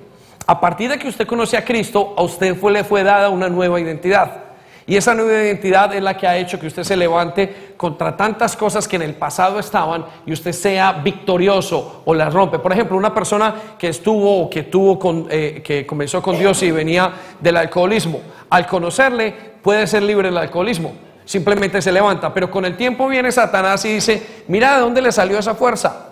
A 0.46 0.60
partir 0.60 0.90
de 0.90 0.98
que 0.98 1.08
usted 1.08 1.26
conoce 1.26 1.56
a 1.56 1.64
Cristo, 1.64 2.14
a 2.16 2.22
usted 2.22 2.56
fue, 2.56 2.72
le 2.72 2.84
fue 2.84 3.02
dada 3.04 3.28
una 3.28 3.48
nueva 3.48 3.80
identidad. 3.80 4.43
Y 4.86 4.96
esa 4.96 5.14
nueva 5.14 5.42
identidad 5.42 5.94
es 5.94 6.02
la 6.02 6.16
que 6.16 6.26
ha 6.26 6.36
hecho 6.36 6.60
que 6.60 6.66
usted 6.66 6.84
se 6.84 6.96
levante 6.96 7.74
contra 7.76 8.16
tantas 8.16 8.54
cosas 8.56 8.86
que 8.86 8.96
en 8.96 9.02
el 9.02 9.14
pasado 9.14 9.58
estaban 9.58 10.04
y 10.26 10.32
usted 10.32 10.52
sea 10.52 10.92
victorioso 10.92 12.02
o 12.04 12.14
las 12.14 12.32
rompe. 12.32 12.58
Por 12.58 12.72
ejemplo, 12.72 12.96
una 12.96 13.14
persona 13.14 13.54
que 13.78 13.88
estuvo 13.88 14.42
o 14.42 14.50
que 14.50 14.64
tuvo 14.64 14.98
con, 14.98 15.26
eh, 15.30 15.62
que 15.64 15.86
comenzó 15.86 16.20
con 16.22 16.38
Dios 16.38 16.62
y 16.62 16.70
venía 16.70 17.12
del 17.40 17.56
alcoholismo, 17.56 18.20
al 18.50 18.66
conocerle 18.66 19.34
puede 19.62 19.86
ser 19.86 20.02
libre 20.02 20.28
del 20.28 20.38
alcoholismo 20.38 20.92
simplemente 21.24 21.80
se 21.80 21.92
levanta. 21.92 22.32
Pero 22.32 22.50
con 22.50 22.64
el 22.64 22.76
tiempo 22.76 23.08
viene 23.08 23.32
Satanás 23.32 23.84
y 23.84 23.94
dice, 23.94 24.44
mira 24.48 24.74
de 24.74 24.80
dónde 24.80 25.02
le 25.02 25.12
salió 25.12 25.38
esa 25.38 25.54
fuerza. 25.54 26.08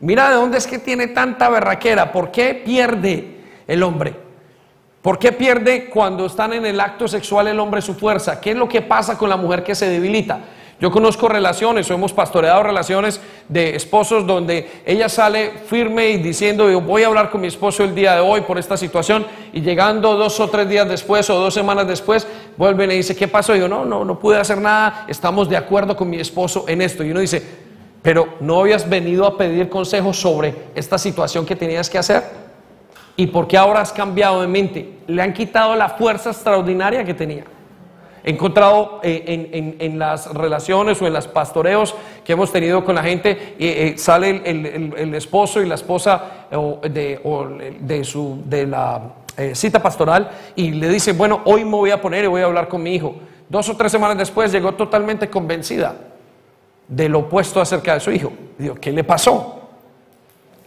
Mira 0.00 0.30
de 0.30 0.36
dónde 0.36 0.58
es 0.58 0.66
que 0.66 0.78
tiene 0.78 1.08
tanta 1.08 1.48
berraquera. 1.48 2.12
¿Por 2.12 2.30
qué 2.30 2.54
pierde 2.54 3.40
el 3.66 3.82
hombre? 3.82 4.27
¿Por 5.02 5.18
qué 5.18 5.30
pierde 5.32 5.88
cuando 5.88 6.26
están 6.26 6.52
en 6.52 6.66
el 6.66 6.80
acto 6.80 7.06
sexual 7.06 7.46
el 7.46 7.60
hombre 7.60 7.80
su 7.80 7.94
fuerza? 7.94 8.40
¿Qué 8.40 8.50
es 8.50 8.56
lo 8.56 8.68
que 8.68 8.82
pasa 8.82 9.16
con 9.16 9.28
la 9.28 9.36
mujer 9.36 9.62
que 9.62 9.74
se 9.74 9.88
debilita? 9.88 10.40
Yo 10.80 10.92
conozco 10.92 11.28
relaciones 11.28 11.90
o 11.90 11.94
hemos 11.94 12.12
pastoreado 12.12 12.62
relaciones 12.62 13.20
de 13.48 13.74
esposos 13.74 14.24
donde 14.26 14.82
ella 14.86 15.08
sale 15.08 15.50
firme 15.66 16.10
y 16.10 16.18
diciendo 16.18 16.70
yo 16.70 16.80
voy 16.80 17.02
a 17.02 17.08
hablar 17.08 17.30
con 17.30 17.40
mi 17.40 17.48
esposo 17.48 17.82
el 17.82 17.96
día 17.96 18.14
de 18.14 18.20
hoy 18.20 18.42
por 18.42 18.58
esta 18.58 18.76
situación 18.76 19.26
y 19.52 19.60
llegando 19.60 20.14
dos 20.16 20.38
o 20.38 20.48
tres 20.48 20.68
días 20.68 20.88
después 20.88 21.28
o 21.30 21.40
dos 21.40 21.52
semanas 21.52 21.88
después 21.88 22.28
vuelven 22.56 22.92
y 22.92 22.98
dice 22.98 23.16
¿qué 23.16 23.26
pasó? 23.26 23.56
Y 23.56 23.58
yo 23.58 23.66
no, 23.66 23.84
no, 23.84 24.04
no 24.04 24.20
pude 24.20 24.38
hacer 24.38 24.60
nada, 24.60 25.04
estamos 25.08 25.48
de 25.48 25.56
acuerdo 25.56 25.96
con 25.96 26.08
mi 26.10 26.20
esposo 26.20 26.64
en 26.68 26.80
esto. 26.80 27.02
Y 27.02 27.10
uno 27.10 27.20
dice, 27.20 27.42
pero 28.00 28.36
¿no 28.38 28.60
habías 28.60 28.88
venido 28.88 29.26
a 29.26 29.36
pedir 29.36 29.68
consejos 29.68 30.20
sobre 30.20 30.54
esta 30.76 30.96
situación 30.96 31.44
que 31.44 31.56
tenías 31.56 31.90
que 31.90 31.98
hacer? 31.98 32.47
¿Y 33.18 33.26
por 33.26 33.48
qué 33.48 33.56
ahora 33.58 33.80
has 33.80 33.92
cambiado 33.92 34.40
de 34.40 34.46
mente? 34.46 34.98
Le 35.08 35.20
han 35.20 35.32
quitado 35.32 35.74
la 35.74 35.88
fuerza 35.88 36.30
extraordinaria 36.30 37.02
que 37.04 37.14
tenía. 37.14 37.42
He 38.22 38.30
encontrado 38.30 39.00
eh, 39.02 39.24
en, 39.52 39.76
en- 39.80 39.98
las 39.98 40.32
relaciones 40.32 41.02
o 41.02 41.06
en 41.08 41.12
los 41.14 41.26
pastoreos 41.26 41.96
que 42.24 42.34
hemos 42.34 42.52
tenido 42.52 42.84
con 42.84 42.94
la 42.94 43.02
gente, 43.02 43.30
eh, 43.30 43.56
eh, 43.58 43.98
sale 43.98 44.40
el, 44.44 44.94
el- 44.96 45.14
esposo 45.16 45.60
y 45.60 45.66
la 45.66 45.74
esposa 45.74 46.46
de, 46.84 47.74
de 47.80 48.04
su, 48.04 48.40
de 48.44 48.68
la 48.68 49.00
eh, 49.36 49.52
cita 49.56 49.82
pastoral 49.82 50.30
y 50.54 50.70
le 50.70 50.88
dice, 50.88 51.12
bueno, 51.12 51.40
hoy 51.44 51.64
me 51.64 51.72
voy 51.72 51.90
a 51.90 52.00
poner 52.00 52.22
y 52.22 52.28
voy 52.28 52.42
a 52.42 52.44
hablar 52.44 52.68
con 52.68 52.84
mi 52.84 52.94
hijo. 52.94 53.16
Dos 53.48 53.68
o 53.68 53.76
tres 53.76 53.90
semanas 53.90 54.16
después 54.16 54.52
llegó 54.52 54.74
totalmente 54.74 55.28
convencida 55.28 55.96
de 56.86 57.08
lo 57.08 57.18
opuesto 57.20 57.60
acerca 57.60 57.94
de 57.94 58.00
su 58.00 58.12
hijo. 58.12 58.30
Digo, 58.58 58.76
¿qué 58.76 58.92
le 58.92 59.02
pasó? 59.02 59.57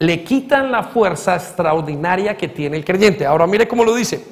Le 0.01 0.23
quitan 0.23 0.71
la 0.71 0.81
fuerza 0.81 1.35
extraordinaria 1.35 2.35
que 2.35 2.47
tiene 2.47 2.75
el 2.75 2.83
creyente. 2.83 3.23
Ahora 3.23 3.45
mire 3.45 3.67
cómo 3.67 3.85
lo 3.85 3.93
dice. 3.93 4.25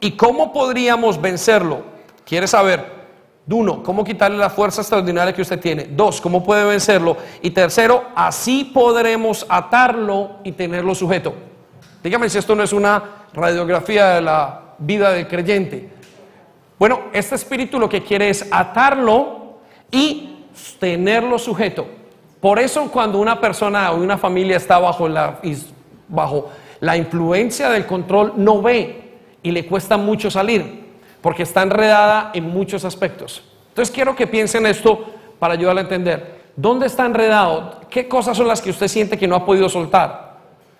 ¿Y 0.00 0.12
cómo 0.12 0.50
podríamos 0.50 1.20
vencerlo? 1.20 1.82
¿Quiere 2.24 2.46
saber? 2.46 3.00
Uno, 3.46 3.82
¿cómo 3.82 4.02
quitarle 4.02 4.38
la 4.38 4.48
fuerza 4.48 4.80
extraordinaria 4.80 5.34
que 5.34 5.42
usted 5.42 5.60
tiene? 5.60 5.88
Dos, 5.90 6.22
¿cómo 6.22 6.42
puede 6.42 6.64
vencerlo? 6.64 7.18
Y 7.42 7.50
tercero, 7.50 8.04
así 8.14 8.70
podremos 8.72 9.44
atarlo 9.46 10.38
y 10.42 10.52
tenerlo 10.52 10.94
sujeto. 10.94 11.34
Dígame 12.02 12.30
si 12.30 12.38
esto 12.38 12.54
no 12.54 12.62
es 12.62 12.72
una 12.72 13.26
radiografía 13.34 14.14
de 14.14 14.22
la 14.22 14.74
vida 14.78 15.10
del 15.10 15.28
creyente. 15.28 15.90
Bueno, 16.78 17.00
este 17.12 17.34
espíritu 17.34 17.78
lo 17.78 17.90
que 17.90 18.02
quiere 18.02 18.30
es 18.30 18.48
atarlo 18.50 19.58
y 19.90 20.46
tenerlo 20.78 21.38
sujeto. 21.38 21.99
Por 22.40 22.58
eso 22.58 22.90
cuando 22.90 23.18
una 23.18 23.40
persona 23.40 23.92
o 23.92 23.96
una 23.96 24.16
familia 24.16 24.56
está 24.56 24.78
bajo 24.78 25.08
la, 25.08 25.38
bajo 26.08 26.50
la 26.80 26.96
influencia 26.96 27.68
del 27.68 27.86
control, 27.86 28.34
no 28.36 28.62
ve 28.62 29.18
y 29.42 29.50
le 29.50 29.66
cuesta 29.66 29.96
mucho 29.96 30.30
salir, 30.30 30.88
porque 31.20 31.42
está 31.42 31.62
enredada 31.62 32.30
en 32.32 32.48
muchos 32.48 32.84
aspectos. 32.84 33.42
Entonces 33.68 33.94
quiero 33.94 34.16
que 34.16 34.26
piensen 34.26 34.66
esto 34.66 35.04
para 35.38 35.54
ayudarle 35.54 35.82
a 35.82 35.84
entender. 35.84 36.40
¿Dónde 36.56 36.86
está 36.86 37.06
enredado? 37.06 37.80
¿Qué 37.90 38.08
cosas 38.08 38.36
son 38.36 38.48
las 38.48 38.60
que 38.60 38.70
usted 38.70 38.88
siente 38.88 39.18
que 39.18 39.28
no 39.28 39.36
ha 39.36 39.44
podido 39.44 39.68
soltar? 39.68 40.38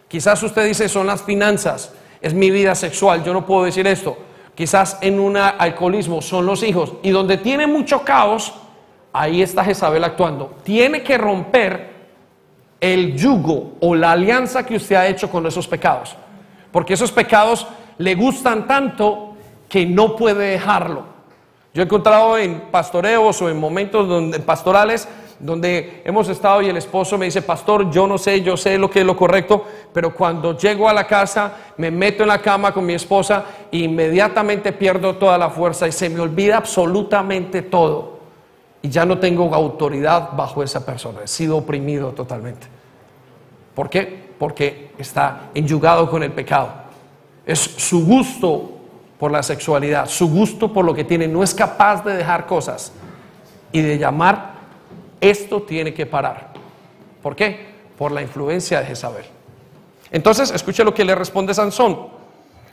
Quizás 0.09 0.43
usted 0.43 0.67
dice 0.67 0.89
son 0.89 1.07
las 1.07 1.23
finanzas, 1.23 1.93
es 2.21 2.35
mi 2.35 2.51
vida 2.51 2.75
sexual, 2.75 3.23
yo 3.23 3.33
no 3.33 3.47
puedo 3.47 3.65
decir 3.65 3.87
esto. 3.87 4.17
Quizás 4.55 4.99
en 5.01 5.21
un 5.21 5.37
alcoholismo 5.37 6.21
son 6.21 6.45
los 6.45 6.63
hijos. 6.63 6.95
Y 7.03 7.11
donde 7.11 7.39
tiene 7.39 7.67
mucho 7.67 8.03
caos, 8.03 8.53
ahí 9.13 9.43
está 9.43 9.65
Jezabel 9.65 10.05
actuando. 10.05 10.57
Tiene 10.63 11.03
que 11.03 11.19
romper 11.19 11.91
el 12.81 13.17
yugo 13.17 13.73
o 13.81 13.95
la 13.95 14.13
alianza 14.13 14.65
que 14.65 14.77
usted 14.77 14.97
ha 14.97 15.07
hecho 15.07 15.31
con 15.31 15.47
esos 15.47 15.69
pecados. 15.69 16.17
Porque 16.73 16.95
esos 16.95 17.13
pecados 17.13 17.67
le 17.99 18.15
gustan 18.15 18.67
tanto 18.67 19.35
que 19.69 19.85
no 19.85 20.17
puede 20.17 20.53
dejarlo. 20.53 21.05
Yo 21.73 21.83
he 21.83 21.85
encontrado 21.85 22.37
en 22.37 22.63
pastoreos 22.71 23.41
o 23.43 23.49
en 23.49 23.59
momentos 23.59 24.09
donde, 24.09 24.41
pastorales 24.41 25.07
donde 25.39 26.03
hemos 26.05 26.29
estado 26.29 26.61
y 26.61 26.69
el 26.69 26.77
esposo 26.77 27.17
me 27.17 27.25
dice, 27.25 27.43
pastor, 27.43 27.91
yo 27.91 28.07
no 28.07 28.19
sé, 28.19 28.43
yo 28.43 28.57
sé 28.57 28.77
lo 28.77 28.91
que 28.91 29.01
es 29.01 29.07
lo 29.07 29.17
correcto, 29.17 29.65
pero 29.93 30.15
cuando 30.15 30.57
llego 30.57 30.89
a 30.89 30.93
la 30.93 31.07
casa 31.07 31.53
me 31.79 31.91
meto 31.91 32.25
en 32.25 32.29
la 32.29 32.43
cama 32.43 32.73
con 32.73 32.85
mi 32.85 32.95
esposa 32.95 33.45
inmediatamente 33.71 34.73
pierdo 34.73 35.17
toda 35.17 35.39
la 35.39 35.49
fuerza 35.49 35.89
y 35.89 35.93
se 35.93 36.11
me 36.11 36.21
olvida 36.21 36.59
absolutamente 36.59 37.63
todo. 37.63 38.20
Y 38.83 38.89
ya 38.89 39.05
no 39.05 39.19
tengo 39.19 39.55
autoridad 39.55 40.31
bajo 40.37 40.63
esa 40.63 40.85
persona, 40.85 41.21
he 41.25 41.29
sido 41.29 41.59
oprimido 41.59 42.13
totalmente. 42.13 42.67
¿Por 43.75 43.91
qué? 43.91 44.31
Porque 44.39 44.93
está 44.99 45.51
enyugado 45.55 46.11
con 46.11 46.23
el 46.23 46.33
pecado. 46.33 46.69
Es 47.45 47.59
su 47.59 48.05
gusto 48.05 48.73
por 49.19 49.31
la 49.31 49.43
sexualidad, 49.43 50.09
su 50.09 50.31
gusto 50.31 50.73
por 50.73 50.85
lo 50.85 50.95
que 50.95 51.05
tiene, 51.05 51.29
no 51.29 51.43
es 51.43 51.55
capaz 51.55 52.03
de 52.05 52.15
dejar 52.15 52.47
cosas 52.47 52.93
y 53.71 53.83
de 53.83 53.99
llamar, 53.99 54.55
esto 55.21 55.63
tiene 55.63 55.93
que 55.93 56.07
parar. 56.07 56.53
¿Por 57.23 57.37
qué? 57.37 57.69
Por 57.99 58.13
la 58.13 58.23
influencia 58.23 58.81
de 58.81 58.87
Jezabel. 58.87 59.27
Entonces, 60.11 60.51
escuche 60.51 60.83
lo 60.85 60.95
que 60.95 61.05
le 61.05 61.15
responde 61.15 61.53
Sansón. 61.53 62.20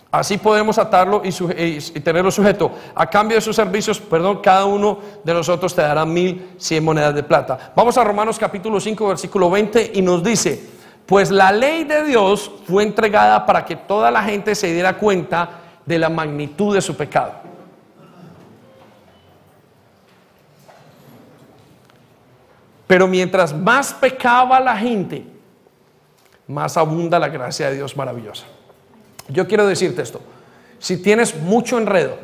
Así 0.10 0.38
podemos 0.38 0.78
atarlo 0.78 1.22
y, 1.24 1.30
y 1.60 2.00
tenerlo 2.00 2.32
sujeto. 2.32 2.72
A 2.96 3.10
cambio 3.10 3.36
de 3.36 3.42
sus 3.42 3.56
servicios, 3.56 4.00
perdón, 4.00 4.40
cada 4.42 4.66
uno 4.66 5.00
de 5.24 5.34
nosotros 5.34 5.76
te 5.76 5.82
dará 5.82 6.06
mil 6.06 6.54
cien 6.58 6.84
monedas 6.84 7.14
de 7.14 7.24
plata. 7.24 7.74
Vamos 7.76 7.98
a 7.98 8.04
Romanos 8.04 8.40
capítulo 8.40 8.80
5, 8.80 9.08
versículo 9.08 9.50
20 9.50 9.92
y 9.96 10.02
nos 10.02 10.24
dice, 10.24 10.78
pues 11.06 11.30
la 11.30 11.52
ley 11.52 11.84
de 11.84 12.04
Dios 12.06 12.52
fue 12.68 12.84
entregada 12.84 13.46
para 13.46 13.66
que 13.66 13.76
toda 13.76 14.10
la 14.10 14.24
gente 14.24 14.56
se 14.56 14.72
diera 14.74 14.98
cuenta 14.98 15.50
de 15.86 16.00
la 16.00 16.10
magnitud 16.10 16.74
de 16.74 16.82
su 16.82 16.96
pecado. 16.96 17.34
Pero 22.88 23.08
mientras 23.08 23.54
más 23.54 23.94
pecaba 23.94 24.60
la 24.62 24.78
gente, 24.78 25.26
más 26.48 26.78
abunda 26.78 27.20
la 27.20 27.28
gracia 27.28 27.70
de 27.70 27.76
Dios 27.76 27.96
maravillosa. 27.98 28.46
Yo 29.30 29.48
quiero 29.48 29.68
decirte 29.68 30.02
esto, 30.02 30.22
si 30.80 30.98
tienes 30.98 31.36
mucho 31.42 31.78
enredo 31.78 32.18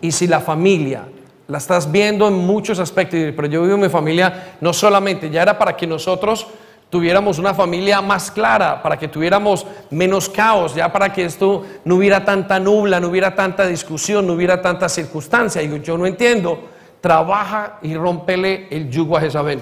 y 0.00 0.12
si 0.12 0.26
la 0.26 0.40
familia 0.40 1.04
la 1.48 1.58
estás 1.58 1.90
viendo 1.90 2.28
en 2.28 2.34
muchos 2.34 2.78
aspectos, 2.78 3.18
pero 3.34 3.48
yo 3.48 3.62
vivo 3.62 3.74
en 3.74 3.80
mi 3.80 3.88
familia 3.88 4.56
no 4.60 4.72
solamente, 4.72 5.30
ya 5.30 5.42
era 5.42 5.58
para 5.58 5.76
que 5.76 5.86
nosotros 5.86 6.46
tuviéramos 6.90 7.38
una 7.38 7.54
familia 7.54 8.02
más 8.02 8.30
clara, 8.30 8.82
para 8.82 8.98
que 8.98 9.08
tuviéramos 9.08 9.66
menos 9.90 10.28
caos, 10.28 10.74
ya 10.74 10.92
para 10.92 11.12
que 11.12 11.24
esto 11.24 11.64
no 11.84 11.96
hubiera 11.96 12.24
tanta 12.24 12.58
nubla, 12.58 13.00
no 13.00 13.08
hubiera 13.08 13.34
tanta 13.34 13.66
discusión, 13.66 14.26
no 14.26 14.34
hubiera 14.34 14.60
tanta 14.60 14.88
circunstancia. 14.88 15.62
Y 15.62 15.80
yo 15.82 15.96
no 15.96 16.06
entiendo, 16.06 16.68
trabaja 17.00 17.78
y 17.82 17.94
rómpele 17.94 18.66
el 18.70 18.90
yugo 18.90 19.16
a 19.16 19.20
Jezabel. 19.20 19.60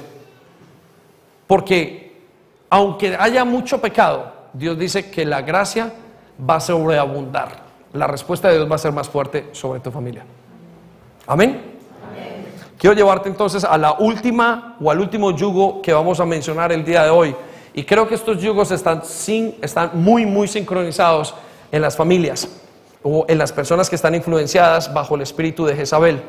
Porque 1.47 2.09
aunque 2.71 3.17
haya 3.19 3.45
mucho 3.45 3.81
pecado, 3.81 4.33
Dios 4.53 4.79
dice 4.79 5.11
que 5.11 5.25
la 5.25 5.43
gracia 5.43 5.93
va 6.39 6.57
a 6.57 6.61
sobreabundar. 6.61 7.69
La 7.93 8.07
respuesta 8.07 8.49
de 8.49 8.57
Dios 8.57 8.71
va 8.71 8.77
a 8.77 8.79
ser 8.79 8.93
más 8.93 9.09
fuerte 9.09 9.49
sobre 9.53 9.81
tu 9.81 9.91
familia. 9.91 10.25
Amén. 11.27 11.79
Quiero 12.79 12.95
llevarte 12.95 13.29
entonces 13.29 13.65
a 13.65 13.77
la 13.77 13.95
última 13.95 14.77
o 14.81 14.91
al 14.91 15.01
último 15.01 15.33
yugo 15.33 15.83
que 15.83 15.93
vamos 15.93 16.21
a 16.21 16.25
mencionar 16.25 16.71
el 16.71 16.85
día 16.85 17.05
de 17.05 17.11
hoy. 17.11 17.35
Y 17.75 17.85
creo 17.85 18.07
que 18.07 18.15
estos 18.15 18.41
yugos 18.41 18.71
están, 18.71 19.05
sin, 19.05 19.57
están 19.61 19.91
muy, 19.95 20.27
muy 20.27 20.47
sincronizados 20.49 21.35
en 21.73 21.83
las 21.83 21.97
familias 21.97 22.49
o 23.03 23.25
en 23.29 23.39
las 23.39 23.53
personas 23.53 23.91
que 23.91 23.97
están 23.97 24.15
influenciadas 24.15 24.93
bajo 24.93 25.17
el 25.17 25.23
espíritu 25.23 25.65
de 25.65 25.75
Jezabel. 25.75 26.23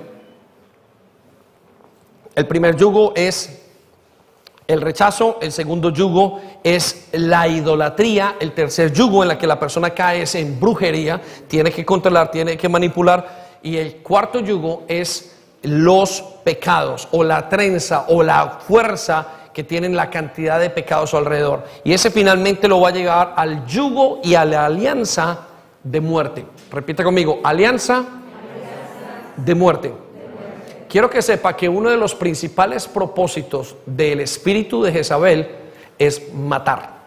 El 2.36 2.48
primer 2.48 2.76
yugo 2.76 3.14
es 3.16 3.59
el 4.70 4.82
rechazo, 4.82 5.40
el 5.42 5.52
segundo 5.52 5.90
yugo 5.90 6.40
es 6.64 7.08
la 7.14 7.48
idolatría, 7.48 8.36
el 8.40 8.52
tercer 8.52 8.94
yugo 8.94 9.24
en 9.24 9.30
la 9.30 9.38
que 9.40 9.48
la 9.48 9.60
persona 9.60 9.90
cae 9.90 10.22
es 10.22 10.36
en 10.36 10.60
brujería, 10.60 11.20
tiene 11.48 11.72
que 11.72 11.84
controlar, 11.84 12.30
tiene 12.30 12.56
que 12.56 12.70
manipular, 12.70 13.58
y 13.64 13.78
el 13.78 13.96
cuarto 13.96 14.40
yugo 14.42 14.84
es 14.88 15.36
los 15.64 16.22
pecados 16.44 17.08
o 17.12 17.24
la 17.24 17.50
trenza 17.50 18.06
o 18.10 18.22
la 18.22 18.60
fuerza 18.60 19.28
que 19.52 19.64
tienen 19.64 19.96
la 19.96 20.12
cantidad 20.12 20.60
de 20.60 20.70
pecados 20.70 21.16
alrededor. 21.16 21.66
Y 21.84 21.94
ese 21.94 22.12
finalmente 22.12 22.68
lo 22.68 22.80
va 22.80 22.90
a 22.90 22.94
llegar 22.94 23.34
al 23.38 23.66
yugo 23.66 24.20
y 24.24 24.36
a 24.36 24.46
la 24.46 24.68
alianza 24.68 25.48
de 25.84 26.00
muerte. 26.00 26.46
Repita 26.72 27.04
conmigo, 27.04 27.40
alianza 27.44 28.06
de 29.36 29.56
muerte. 29.56 30.09
Quiero 30.90 31.08
que 31.08 31.22
sepa 31.22 31.56
que 31.56 31.70
uno 31.70 31.92
de 31.92 31.98
los 31.98 32.16
principales 32.16 32.88
propósitos 32.88 33.76
del 33.86 34.22
espíritu 34.22 34.82
de 34.82 34.92
Jezabel 34.92 35.48
es 36.00 36.34
matar. 36.34 36.98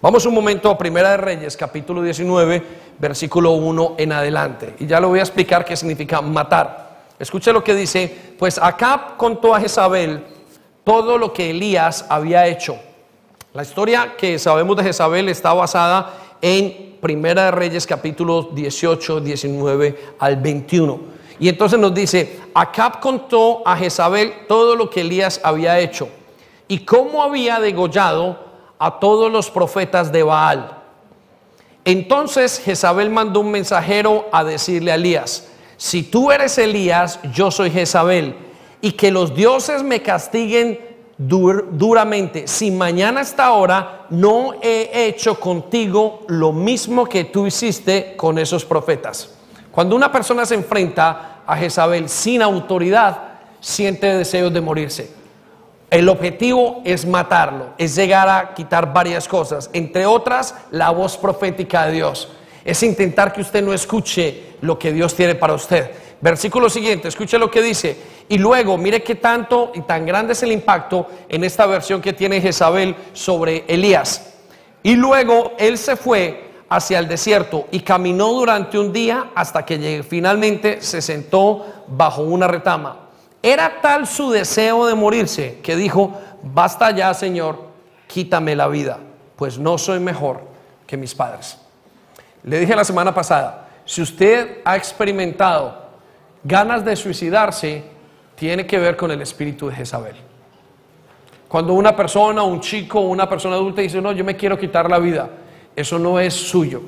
Vamos 0.00 0.26
un 0.26 0.34
momento 0.34 0.68
a 0.68 0.76
Primera 0.76 1.12
de 1.12 1.18
Reyes, 1.18 1.56
capítulo 1.56 2.02
19, 2.02 2.60
versículo 2.98 3.52
1 3.52 3.94
en 3.98 4.10
adelante. 4.10 4.74
Y 4.80 4.88
ya 4.88 4.98
lo 4.98 5.10
voy 5.10 5.20
a 5.20 5.22
explicar 5.22 5.64
qué 5.64 5.76
significa 5.76 6.20
matar. 6.20 7.04
Escuche 7.16 7.52
lo 7.52 7.62
que 7.62 7.76
dice, 7.76 8.34
pues 8.36 8.58
Acab 8.58 9.16
contó 9.16 9.54
a 9.54 9.60
Jezabel 9.60 10.24
todo 10.82 11.16
lo 11.16 11.32
que 11.32 11.50
Elías 11.50 12.04
había 12.08 12.48
hecho. 12.48 12.76
La 13.54 13.62
historia 13.62 14.16
que 14.18 14.36
sabemos 14.40 14.76
de 14.78 14.82
Jezabel 14.82 15.28
está 15.28 15.52
basada 15.52 16.12
en 16.40 16.96
Primera 17.00 17.44
de 17.44 17.50
Reyes 17.52 17.86
capítulo 17.86 18.50
18, 18.52 19.20
19 19.20 19.98
al 20.18 20.36
21. 20.38 21.21
Y 21.42 21.48
entonces 21.48 21.76
nos 21.76 21.92
dice, 21.92 22.38
Acab 22.54 23.00
contó 23.00 23.62
a 23.66 23.76
Jezabel 23.76 24.46
todo 24.46 24.76
lo 24.76 24.88
que 24.88 25.00
Elías 25.00 25.40
había 25.42 25.80
hecho 25.80 26.08
y 26.68 26.84
cómo 26.84 27.20
había 27.20 27.58
degollado 27.58 28.38
a 28.78 29.00
todos 29.00 29.32
los 29.32 29.50
profetas 29.50 30.12
de 30.12 30.22
Baal. 30.22 30.78
Entonces 31.84 32.60
Jezabel 32.64 33.10
mandó 33.10 33.40
un 33.40 33.50
mensajero 33.50 34.28
a 34.30 34.44
decirle 34.44 34.92
a 34.92 34.94
Elías, 34.94 35.48
si 35.76 36.04
tú 36.04 36.30
eres 36.30 36.58
Elías, 36.58 37.18
yo 37.34 37.50
soy 37.50 37.72
Jezabel, 37.72 38.36
y 38.80 38.92
que 38.92 39.10
los 39.10 39.34
dioses 39.34 39.82
me 39.82 40.00
castiguen 40.00 40.78
dur- 41.18 41.64
duramente, 41.72 42.46
si 42.46 42.70
mañana 42.70 43.18
a 43.18 43.24
esta 43.24 43.50
hora 43.50 44.06
no 44.10 44.52
he 44.62 45.08
hecho 45.08 45.40
contigo 45.40 46.20
lo 46.28 46.52
mismo 46.52 47.04
que 47.04 47.24
tú 47.24 47.48
hiciste 47.48 48.14
con 48.16 48.38
esos 48.38 48.64
profetas. 48.64 49.34
Cuando 49.72 49.96
una 49.96 50.12
persona 50.12 50.44
se 50.44 50.54
enfrenta 50.54 51.31
a 51.46 51.56
Jezabel 51.56 52.08
sin 52.08 52.42
autoridad, 52.42 53.18
siente 53.60 54.06
deseos 54.16 54.52
de 54.52 54.60
morirse. 54.60 55.10
El 55.90 56.08
objetivo 56.08 56.80
es 56.84 57.04
matarlo, 57.04 57.74
es 57.76 57.94
llegar 57.94 58.28
a 58.28 58.54
quitar 58.54 58.92
varias 58.92 59.28
cosas, 59.28 59.68
entre 59.72 60.06
otras 60.06 60.54
la 60.70 60.90
voz 60.90 61.18
profética 61.18 61.86
de 61.86 61.92
Dios. 61.92 62.28
Es 62.64 62.82
intentar 62.82 63.32
que 63.32 63.42
usted 63.42 63.62
no 63.62 63.72
escuche 63.74 64.54
lo 64.62 64.78
que 64.78 64.92
Dios 64.92 65.14
tiene 65.14 65.34
para 65.34 65.54
usted. 65.54 65.90
Versículo 66.20 66.70
siguiente, 66.70 67.08
escuche 67.08 67.36
lo 67.38 67.50
que 67.50 67.60
dice. 67.60 67.96
Y 68.28 68.38
luego, 68.38 68.78
mire 68.78 69.02
qué 69.02 69.16
tanto 69.16 69.72
y 69.74 69.82
tan 69.82 70.06
grande 70.06 70.32
es 70.32 70.42
el 70.42 70.52
impacto 70.52 71.08
en 71.28 71.44
esta 71.44 71.66
versión 71.66 72.00
que 72.00 72.12
tiene 72.12 72.40
Jezabel 72.40 72.94
sobre 73.12 73.64
Elías. 73.66 74.32
Y 74.82 74.94
luego 74.94 75.52
él 75.58 75.76
se 75.76 75.96
fue 75.96 76.51
hacia 76.74 76.98
el 76.98 77.06
desierto 77.06 77.66
y 77.70 77.80
caminó 77.80 78.32
durante 78.32 78.78
un 78.78 78.94
día 78.94 79.26
hasta 79.34 79.62
que 79.66 80.02
finalmente 80.08 80.80
se 80.80 81.02
sentó 81.02 81.84
bajo 81.86 82.22
una 82.22 82.48
retama. 82.48 83.10
Era 83.42 83.82
tal 83.82 84.06
su 84.06 84.30
deseo 84.30 84.86
de 84.86 84.94
morirse 84.94 85.58
que 85.62 85.76
dijo, 85.76 86.18
basta 86.42 86.90
ya 86.90 87.12
Señor, 87.12 87.58
quítame 88.06 88.56
la 88.56 88.68
vida, 88.68 88.98
pues 89.36 89.58
no 89.58 89.76
soy 89.76 90.00
mejor 90.00 90.40
que 90.86 90.96
mis 90.96 91.14
padres. 91.14 91.58
Le 92.42 92.58
dije 92.60 92.74
la 92.74 92.84
semana 92.84 93.12
pasada, 93.12 93.68
si 93.84 94.00
usted 94.00 94.62
ha 94.64 94.74
experimentado 94.74 95.76
ganas 96.42 96.82
de 96.86 96.96
suicidarse, 96.96 97.84
tiene 98.34 98.66
que 98.66 98.78
ver 98.78 98.96
con 98.96 99.10
el 99.10 99.20
espíritu 99.20 99.68
de 99.68 99.74
Jezabel. 99.74 100.16
Cuando 101.48 101.74
una 101.74 101.94
persona, 101.94 102.42
un 102.42 102.60
chico, 102.60 103.00
una 103.00 103.28
persona 103.28 103.56
adulta 103.56 103.82
dice, 103.82 104.00
no, 104.00 104.12
yo 104.12 104.24
me 104.24 104.36
quiero 104.36 104.58
quitar 104.58 104.88
la 104.88 104.98
vida, 104.98 105.28
eso 105.76 105.98
no 105.98 106.20
es 106.20 106.34
suyo. 106.34 106.82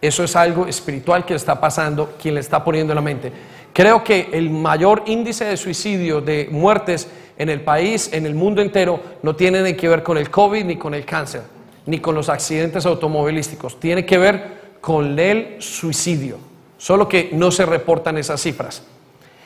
Eso 0.00 0.24
es 0.24 0.34
algo 0.34 0.66
espiritual 0.66 1.24
que 1.24 1.34
está 1.34 1.60
pasando, 1.60 2.14
quien 2.20 2.34
le 2.34 2.40
está 2.40 2.64
poniendo 2.64 2.92
en 2.92 2.96
la 2.96 3.02
mente. 3.02 3.32
Creo 3.72 4.02
que 4.02 4.30
el 4.32 4.50
mayor 4.50 5.04
índice 5.06 5.44
de 5.44 5.56
suicidio, 5.56 6.20
de 6.20 6.48
muertes 6.50 7.08
en 7.38 7.48
el 7.48 7.60
país, 7.60 8.12
en 8.12 8.26
el 8.26 8.34
mundo 8.34 8.60
entero, 8.60 9.00
no 9.22 9.36
tiene 9.36 9.76
que 9.76 9.88
ver 9.88 10.02
con 10.02 10.18
el 10.18 10.28
COVID 10.28 10.64
ni 10.64 10.76
con 10.76 10.94
el 10.94 11.04
cáncer, 11.04 11.42
ni 11.86 12.00
con 12.00 12.14
los 12.14 12.28
accidentes 12.28 12.84
automovilísticos. 12.84 13.78
Tiene 13.78 14.04
que 14.04 14.18
ver 14.18 14.62
con 14.80 15.18
el 15.18 15.62
suicidio. 15.62 16.38
Solo 16.76 17.08
que 17.08 17.30
no 17.32 17.52
se 17.52 17.64
reportan 17.64 18.18
esas 18.18 18.42
cifras. 18.42 18.82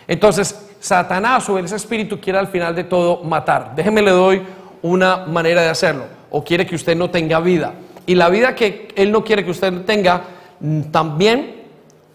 Entonces, 0.09 0.59
Satanás 0.81 1.49
o 1.49 1.59
ese 1.59 1.77
espíritu 1.77 2.19
quiere 2.19 2.39
al 2.39 2.49
final 2.49 2.75
de 2.75 2.85
todo 2.85 3.23
matar. 3.23 3.75
Déjeme 3.77 4.01
le 4.01 4.11
doy 4.11 4.43
una 4.83 5.27
manera 5.27 5.61
de 5.61 5.69
hacerlo. 5.69 6.05
O 6.31 6.43
quiere 6.43 6.67
que 6.67 6.75
usted 6.75 6.97
no 6.97 7.11
tenga 7.11 7.41
vida. 7.41 7.75
Y 8.07 8.15
la 8.15 8.29
vida 8.29 8.55
que 8.55 8.89
él 8.95 9.11
no 9.11 9.25
quiere 9.25 9.45
que 9.45 9.51
usted 9.51 9.85
tenga, 9.85 10.23
mm, 10.61 10.83
también 10.93 11.57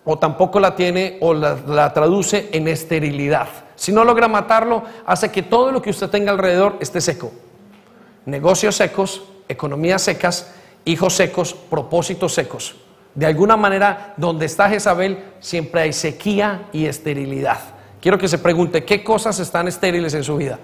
o 0.03 0.17
tampoco 0.17 0.59
la 0.59 0.75
tiene 0.75 1.17
o 1.21 1.33
la, 1.33 1.93
traduce 1.93 2.49
en 2.53 2.67
esterilidad. 2.67 3.47
Si 3.75 3.91
no 3.91 4.03
logra 4.03 4.27
matarlo, 4.27 4.83
hace 5.05 5.29
que 5.29 5.43
todo 5.43 5.71
lo 5.71 5.81
que 5.81 5.89
usted 5.89 6.09
tenga 6.09 6.31
alrededor 6.31 6.77
esté 6.79 7.01
seco. 7.01 7.31
Negocios 8.25 8.75
secos, 8.75 9.23
economías 9.47 10.01
secas, 10.01 10.53
hijos 10.85 11.13
secos, 11.13 11.53
propósitos 11.53 12.33
secos. 12.33 12.75
De 13.13 13.25
alguna 13.25 13.57
manera, 13.57 14.13
donde 14.17 14.45
está 14.45 14.69
Jezabel, 14.69 15.23
siempre 15.39 15.81
hay 15.81 15.93
sequía 15.93 16.67
y 16.71 16.85
esterilidad. 16.85 17.59
Quiero 17.99 18.17
que 18.17 18.27
se 18.27 18.39
pregunte, 18.39 18.85
¿qué 18.85 19.03
cosas 19.03 19.39
están 19.39 19.67
estériles 19.67 20.13
en 20.13 20.23
su 20.23 20.37
vida? 20.37 20.57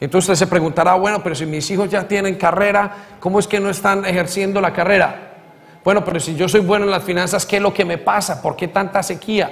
Entonces 0.00 0.30
usted 0.30 0.44
se 0.44 0.50
preguntará, 0.50 0.94
bueno, 0.94 1.22
pero 1.22 1.34
si 1.34 1.46
mis 1.46 1.70
hijos 1.70 1.88
ya 1.88 2.06
tienen 2.06 2.34
carrera, 2.34 2.94
¿cómo 3.18 3.38
es 3.38 3.46
que 3.46 3.60
no 3.60 3.70
están 3.70 4.04
ejerciendo 4.04 4.60
la 4.60 4.72
carrera? 4.72 5.34
Bueno, 5.82 6.04
pero 6.04 6.20
si 6.20 6.34
yo 6.34 6.48
soy 6.48 6.60
bueno 6.60 6.84
en 6.84 6.90
las 6.90 7.04
finanzas, 7.04 7.46
¿qué 7.46 7.56
es 7.56 7.62
lo 7.62 7.72
que 7.72 7.84
me 7.84 7.96
pasa? 7.96 8.42
¿Por 8.42 8.56
qué 8.56 8.68
tanta 8.68 9.02
sequía? 9.02 9.50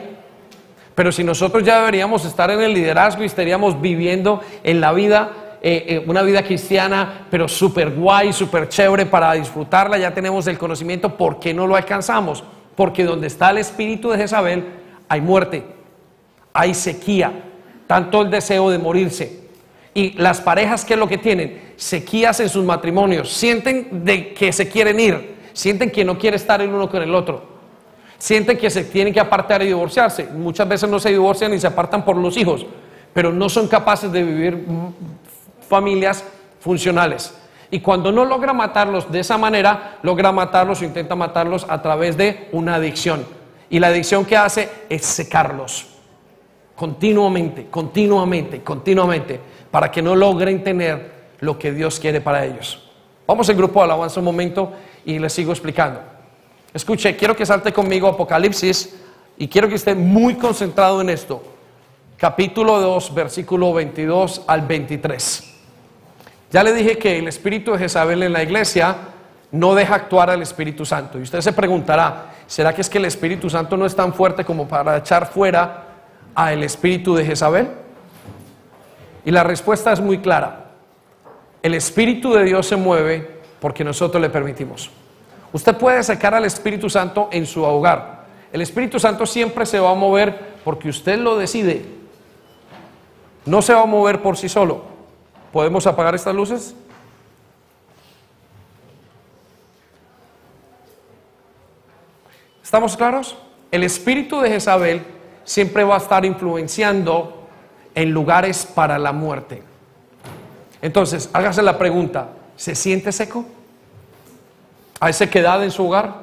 Pero 0.94 1.10
si 1.10 1.24
nosotros 1.24 1.64
ya 1.64 1.78
deberíamos 1.78 2.24
estar 2.24 2.50
en 2.50 2.60
el 2.60 2.74
liderazgo 2.74 3.22
y 3.22 3.26
estaríamos 3.26 3.80
viviendo 3.80 4.40
en 4.62 4.80
la 4.80 4.92
vida, 4.92 5.30
eh, 5.62 5.84
eh, 5.88 6.04
una 6.06 6.22
vida 6.22 6.42
cristiana, 6.42 7.26
pero 7.30 7.48
súper 7.48 7.90
guay, 7.90 8.32
súper 8.32 8.68
chévere 8.68 9.06
para 9.06 9.32
disfrutarla, 9.32 9.96
ya 9.96 10.12
tenemos 10.12 10.46
el 10.46 10.58
conocimiento, 10.58 11.16
¿por 11.16 11.40
qué 11.40 11.54
no 11.54 11.66
lo 11.66 11.74
alcanzamos? 11.74 12.44
Porque 12.76 13.04
donde 13.04 13.28
está 13.28 13.50
el 13.50 13.58
espíritu 13.58 14.10
de 14.10 14.18
Jezabel, 14.18 14.64
hay 15.08 15.20
muerte, 15.20 15.64
hay 16.52 16.74
sequía, 16.74 17.32
tanto 17.86 18.22
el 18.22 18.30
deseo 18.30 18.70
de 18.70 18.78
morirse. 18.78 19.43
Y 19.94 20.10
las 20.14 20.40
parejas, 20.40 20.84
¿qué 20.84 20.94
es 20.94 21.00
lo 21.00 21.06
que 21.06 21.18
tienen? 21.18 21.74
Sequías 21.76 22.40
en 22.40 22.48
sus 22.48 22.64
matrimonios, 22.64 23.32
sienten 23.32 24.04
de 24.04 24.34
que 24.34 24.52
se 24.52 24.68
quieren 24.68 24.98
ir, 24.98 25.36
sienten 25.52 25.90
que 25.90 26.04
no 26.04 26.18
quiere 26.18 26.36
estar 26.36 26.60
el 26.60 26.70
uno 26.70 26.90
con 26.90 27.00
el 27.00 27.14
otro. 27.14 27.54
Sienten 28.18 28.58
que 28.58 28.70
se 28.70 28.84
tienen 28.84 29.14
que 29.14 29.20
apartar 29.20 29.62
y 29.62 29.66
divorciarse. 29.66 30.24
Muchas 30.26 30.68
veces 30.68 30.90
no 30.90 30.98
se 30.98 31.10
divorcian 31.10 31.52
ni 31.52 31.60
se 31.60 31.68
apartan 31.68 32.04
por 32.04 32.16
los 32.16 32.36
hijos, 32.36 32.66
pero 33.12 33.32
no 33.32 33.48
son 33.48 33.68
capaces 33.68 34.10
de 34.10 34.22
vivir 34.24 34.66
familias 35.68 36.24
funcionales. 36.58 37.32
Y 37.70 37.80
cuando 37.80 38.10
no 38.10 38.24
logra 38.24 38.52
matarlos 38.52 39.10
de 39.12 39.20
esa 39.20 39.38
manera, 39.38 39.98
logra 40.02 40.32
matarlos 40.32 40.80
o 40.80 40.84
intenta 40.84 41.14
matarlos 41.14 41.66
a 41.68 41.80
través 41.82 42.16
de 42.16 42.48
una 42.50 42.76
adicción. 42.76 43.24
Y 43.70 43.78
la 43.78 43.88
adicción 43.88 44.24
que 44.24 44.36
hace 44.36 44.68
es 44.88 45.04
secarlos 45.04 45.93
continuamente, 46.74 47.66
continuamente, 47.70 48.62
continuamente, 48.62 49.40
para 49.70 49.90
que 49.90 50.02
no 50.02 50.14
logren 50.14 50.62
tener 50.64 51.12
lo 51.40 51.58
que 51.58 51.72
Dios 51.72 52.00
quiere 52.00 52.20
para 52.20 52.44
ellos. 52.44 52.90
Vamos 53.26 53.48
al 53.48 53.56
grupo 53.56 53.80
de 53.80 53.84
alabanza 53.84 54.20
un 54.20 54.26
momento 54.26 54.72
y 55.04 55.18
les 55.18 55.32
sigo 55.32 55.52
explicando. 55.52 56.00
Escuche, 56.72 57.16
quiero 57.16 57.36
que 57.36 57.46
salte 57.46 57.72
conmigo 57.72 58.08
Apocalipsis 58.08 58.94
y 59.36 59.48
quiero 59.48 59.68
que 59.68 59.76
esté 59.76 59.94
muy 59.94 60.34
concentrado 60.34 61.00
en 61.00 61.10
esto. 61.10 61.42
Capítulo 62.16 62.80
2, 62.80 63.14
versículo 63.14 63.72
22 63.72 64.42
al 64.46 64.62
23. 64.62 65.54
Ya 66.50 66.62
le 66.62 66.72
dije 66.72 66.98
que 66.98 67.18
el 67.18 67.28
espíritu 67.28 67.72
de 67.72 67.78
Jezabel 67.78 68.22
en 68.22 68.32
la 68.32 68.42
iglesia 68.42 68.96
no 69.50 69.74
deja 69.74 69.94
actuar 69.94 70.30
al 70.30 70.42
Espíritu 70.42 70.84
Santo. 70.84 71.18
Y 71.18 71.22
usted 71.22 71.40
se 71.40 71.52
preguntará, 71.52 72.34
¿será 72.46 72.74
que 72.74 72.80
es 72.80 72.90
que 72.90 72.98
el 72.98 73.04
Espíritu 73.04 73.48
Santo 73.48 73.76
no 73.76 73.86
es 73.86 73.94
tan 73.94 74.12
fuerte 74.12 74.44
como 74.44 74.66
para 74.66 74.96
echar 74.96 75.26
fuera 75.26 75.83
al 76.34 76.62
espíritu 76.62 77.14
de 77.14 77.24
Jezabel? 77.24 77.68
Y 79.24 79.30
la 79.30 79.42
respuesta 79.42 79.92
es 79.92 80.00
muy 80.00 80.18
clara. 80.18 80.64
El 81.62 81.74
Espíritu 81.74 82.34
de 82.34 82.44
Dios 82.44 82.66
se 82.66 82.76
mueve 82.76 83.40
porque 83.58 83.84
nosotros 83.84 84.20
le 84.20 84.28
permitimos. 84.28 84.90
Usted 85.50 85.74
puede 85.76 86.02
sacar 86.02 86.34
al 86.34 86.44
Espíritu 86.44 86.90
Santo 86.90 87.30
en 87.32 87.46
su 87.46 87.62
hogar. 87.62 88.24
El 88.52 88.60
Espíritu 88.60 89.00
Santo 89.00 89.24
siempre 89.24 89.64
se 89.64 89.80
va 89.80 89.90
a 89.90 89.94
mover 89.94 90.56
porque 90.62 90.90
usted 90.90 91.18
lo 91.18 91.38
decide. 91.38 91.86
No 93.46 93.62
se 93.62 93.72
va 93.72 93.80
a 93.82 93.86
mover 93.86 94.20
por 94.20 94.36
sí 94.36 94.48
solo. 94.48 94.82
¿Podemos 95.52 95.86
apagar 95.86 96.14
estas 96.14 96.34
luces? 96.34 96.74
¿Estamos 102.62 102.96
claros? 102.96 103.38
El 103.70 103.84
espíritu 103.84 104.40
de 104.40 104.50
Jezabel 104.50 105.13
siempre 105.44 105.84
va 105.84 105.94
a 105.94 105.98
estar 105.98 106.24
influenciando 106.24 107.46
en 107.94 108.10
lugares 108.10 108.66
para 108.66 108.98
la 108.98 109.12
muerte. 109.12 109.62
Entonces, 110.82 111.30
hágase 111.32 111.62
la 111.62 111.78
pregunta, 111.78 112.28
¿Se 112.56 112.74
siente 112.74 113.10
seco? 113.12 113.44
¿Hay 115.00 115.12
sequedad 115.12 115.62
en 115.64 115.70
su 115.70 115.86
hogar? 115.86 116.14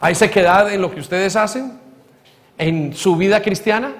¿Hay 0.00 0.14
sequedad 0.14 0.72
en 0.72 0.82
lo 0.82 0.90
que 0.90 1.00
ustedes 1.00 1.36
hacen? 1.36 1.78
¿En 2.58 2.94
su 2.94 3.16
vida 3.16 3.40
cristiana? 3.40 3.94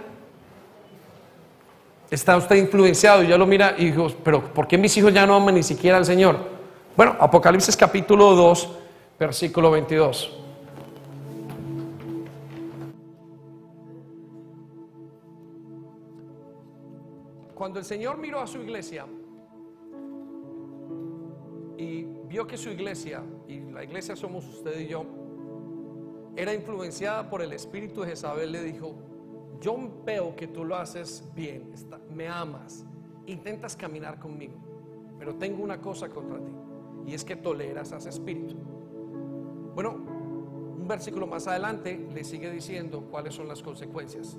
¿Está 2.11 2.37
usted 2.37 2.57
influenciado? 2.57 3.23
Y 3.23 3.29
ya 3.29 3.39
lo 3.39 3.47
mira 3.47 3.75
y 3.79 3.87
dijo, 3.87 4.09
pero 4.25 4.43
¿por 4.53 4.67
qué 4.67 4.77
mis 4.77 4.97
hijos 4.97 5.15
ya 5.15 5.27
no 5.27 5.37
aman 5.37 5.55
ni 5.55 5.63
siquiera 5.63 5.97
al 5.97 6.05
Señor? 6.05 6.39
Bueno, 6.97 7.17
Apocalipsis 7.21 7.77
capítulo 7.77 8.35
2, 8.35 8.69
versículo 9.19 9.71
22. 9.71 10.39
Cuando 17.61 17.79
el 17.79 17.85
Señor 17.85 18.17
miró 18.17 18.41
a 18.41 18.47
su 18.47 18.57
iglesia, 18.57 19.05
y 21.77 22.05
vio 22.27 22.47
que 22.47 22.57
su 22.57 22.71
iglesia, 22.71 23.23
y 23.47 23.61
la 23.61 23.85
iglesia 23.85 24.17
somos 24.17 24.49
usted 24.49 24.81
y 24.81 24.87
yo, 24.87 25.05
era 26.37 26.55
influenciada 26.55 27.29
por 27.29 27.43
el 27.43 27.53
espíritu 27.53 28.01
de 28.01 28.07
Jezabel, 28.07 28.51
le 28.51 28.63
dijo, 28.63 28.95
yo 29.61 29.77
veo 30.07 30.35
que 30.35 30.47
tú 30.47 30.65
lo 30.65 30.75
haces 30.75 31.31
bien, 31.35 31.75
me 32.09 32.29
amas, 32.29 32.87
intentas 33.27 33.77
caminar 33.77 34.19
conmigo, 34.19 34.55
pero 35.19 35.35
tengo 35.35 35.63
una 35.63 35.83
cosa 35.83 36.09
contra 36.09 36.39
ti, 36.39 36.53
y 37.09 37.13
es 37.13 37.27
que 37.27 37.37
toleras 37.37 37.93
a 37.93 37.99
ese 37.99 38.09
espíritu. 38.09 38.55
Bueno, 39.75 39.97
un 40.79 40.89
versículo 40.89 41.27
más 41.27 41.47
adelante 41.47 42.09
le 42.11 42.25
sigue 42.25 42.51
diciendo 42.51 43.03
cuáles 43.11 43.35
son 43.35 43.49
las 43.49 43.63
consecuencias. 43.63 44.39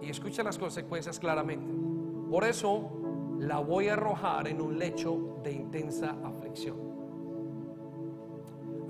Y 0.00 0.08
escucha 0.08 0.42
las 0.42 0.56
consecuencias 0.56 1.18
claramente. 1.18 1.93
Por 2.30 2.44
eso 2.44 2.90
la 3.38 3.58
voy 3.58 3.88
a 3.88 3.94
arrojar 3.94 4.48
en 4.48 4.60
un 4.60 4.78
lecho 4.78 5.38
de 5.42 5.52
intensa 5.52 6.16
aflicción. 6.24 6.76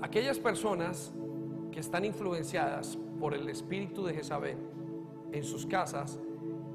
Aquellas 0.01 0.39
personas 0.39 1.13
que 1.71 1.79
están 1.79 2.05
influenciadas 2.05 2.97
por 3.19 3.33
el 3.33 3.49
espíritu 3.49 4.05
de 4.05 4.13
Jezabel 4.13 4.57
en 5.31 5.43
sus 5.43 5.65
casas 5.65 6.19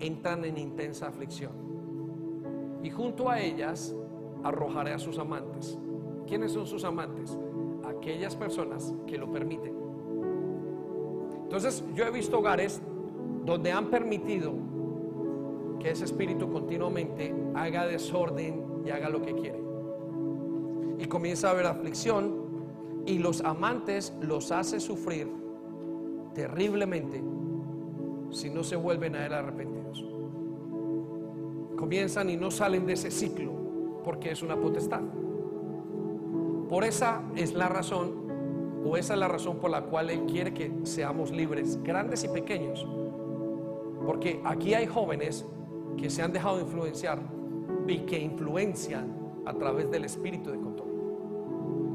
entran 0.01 0.45
en 0.45 0.59
intensa 0.59 1.09
aflicción. 1.09 1.53
Y 2.83 2.91
junto 2.91 3.31
a 3.31 3.41
ellas 3.41 3.95
arrojaré 4.43 4.93
a 4.93 4.99
sus 4.99 5.19
amantes. 5.19 5.79
¿Quiénes 6.27 6.53
son 6.53 6.67
sus 6.67 6.85
amantes? 6.85 7.39
Aquellas 7.85 8.37
personas 8.37 8.95
que 9.07 9.19
lo 9.19 9.31
permiten. 9.31 9.75
Entonces 11.43 11.85
yo 11.95 12.05
he 12.05 12.11
visto 12.11 12.39
hogares 12.39 12.81
donde 13.45 13.73
han 13.73 13.91
permitido 13.91 14.53
que 15.81 15.91
ese 15.91 16.05
espíritu 16.05 16.51
continuamente 16.53 17.35
haga 17.55 17.87
desorden 17.87 18.83
y 18.85 18.91
haga 18.91 19.09
lo 19.09 19.23
que 19.23 19.35
quiere. 19.35 19.61
Y 20.99 21.07
comienza 21.07 21.49
a 21.49 21.51
haber 21.53 21.67
aflicción 21.67 22.41
y 23.07 23.19
los 23.19 23.41
amantes 23.41 24.13
los 24.21 24.53
hace 24.53 24.79
sufrir 24.79 25.29
terriblemente 26.35 27.23
si 28.31 28.51
no 28.51 28.63
se 28.63 28.77
vuelven 28.77 29.17
a 29.17 29.27
él 29.27 29.33
arrepentidos. 29.33 30.05
Comienzan 31.77 32.31
y 32.31 32.37
no 32.37 32.51
salen 32.51 32.87
de 32.87 32.93
ese 32.93 33.11
ciclo 33.11 33.53
porque 34.05 34.31
es 34.31 34.43
una 34.43 34.57
potestad. 34.57 35.01
Por 36.69 36.85
esa 36.85 37.23
es 37.35 37.55
la 37.55 37.69
razón, 37.69 38.83
o 38.85 38.97
esa 38.97 39.15
es 39.15 39.19
la 39.19 39.29
razón 39.29 39.59
por 39.59 39.71
la 39.71 39.83
cual 39.83 40.11
Él 40.11 40.27
quiere 40.27 40.55
que 40.55 40.73
seamos 40.85 41.33
libres, 41.33 41.83
grandes 41.83 42.23
y 42.23 42.29
pequeños. 42.29 42.87
Porque 44.07 44.41
aquí 44.45 44.75
hay 44.75 44.87
jóvenes 44.87 45.47
que 45.97 46.11
se 46.11 46.23
han 46.23 46.33
dejado 46.33 46.61
influenciar 46.61 47.21
y 47.87 47.99
que 48.01 48.19
influencian 48.19 49.17
a 49.47 49.55
través 49.55 49.91
del 49.91 50.05
espíritu 50.05 50.51
de 50.51 50.59
control. 50.59 50.89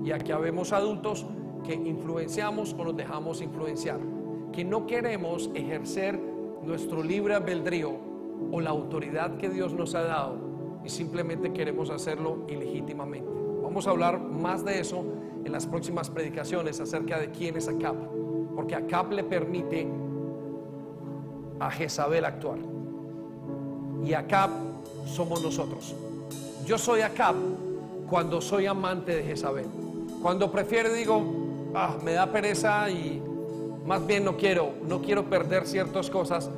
Y 0.04 0.12
aquí 0.12 0.32
habemos 0.32 0.74
adultos 0.74 1.26
que 1.64 1.74
influenciamos 1.74 2.76
o 2.78 2.84
nos 2.84 2.96
dejamos 2.96 3.42
influenciar, 3.42 4.00
que 4.52 4.64
no 4.64 4.86
queremos 4.86 5.50
ejercer 5.56 6.20
nuestro 6.64 7.04
libre 7.04 7.34
albedrío 7.34 7.94
o 8.52 8.62
la 8.62 8.70
autoridad 8.70 9.38
que 9.38 9.50
Dios 9.50 9.74
nos 9.74 9.96
ha 9.96 10.04
dado 10.04 10.38
y 10.84 10.90
simplemente 10.90 11.52
queremos 11.52 11.90
hacerlo 11.90 12.46
ilegítimamente. 12.48 13.32
Vamos 13.64 13.88
a 13.88 13.92
hablar 13.92 14.20
más 14.20 14.64
de 14.64 14.80
eso 14.80 15.04
en 15.44 15.52
las 15.52 15.66
próximas 15.66 16.10
predicaciones 16.10 16.80
acerca 16.80 17.20
de 17.20 17.32
quién 17.32 17.58
es 17.58 17.68
Acab, 17.68 17.96
porque 18.56 18.76
Acab 18.76 19.12
le 19.12 19.24
permite 19.24 19.88
a 21.60 21.72
Jezabel 21.72 22.26
actuar. 22.26 22.75
Y 24.06 24.14
Acab 24.14 24.52
somos 25.08 25.42
nosotros. 25.42 25.96
Yo 26.66 26.78
soy 26.78 27.02
Acab 27.02 27.36
cuando 28.08 28.40
soy 28.40 28.68
amante 28.68 29.16
de 29.16 29.24
Jezabel. 29.24 29.66
Cuando 30.22 30.52
prefiero 30.52 30.94
digo, 30.94 31.24
ah, 31.74 31.98
me 32.04 32.14
da 32.14 32.32
pereza 32.32 32.88
y 32.90 33.20
más 33.84 34.06
bien 34.06 34.24
no 34.24 34.38
quiero, 34.38 34.74
no 34.88 35.02
quiero 35.02 35.26
perder 35.26 35.66
ciertas 35.66 36.10
cosas. 36.12 36.52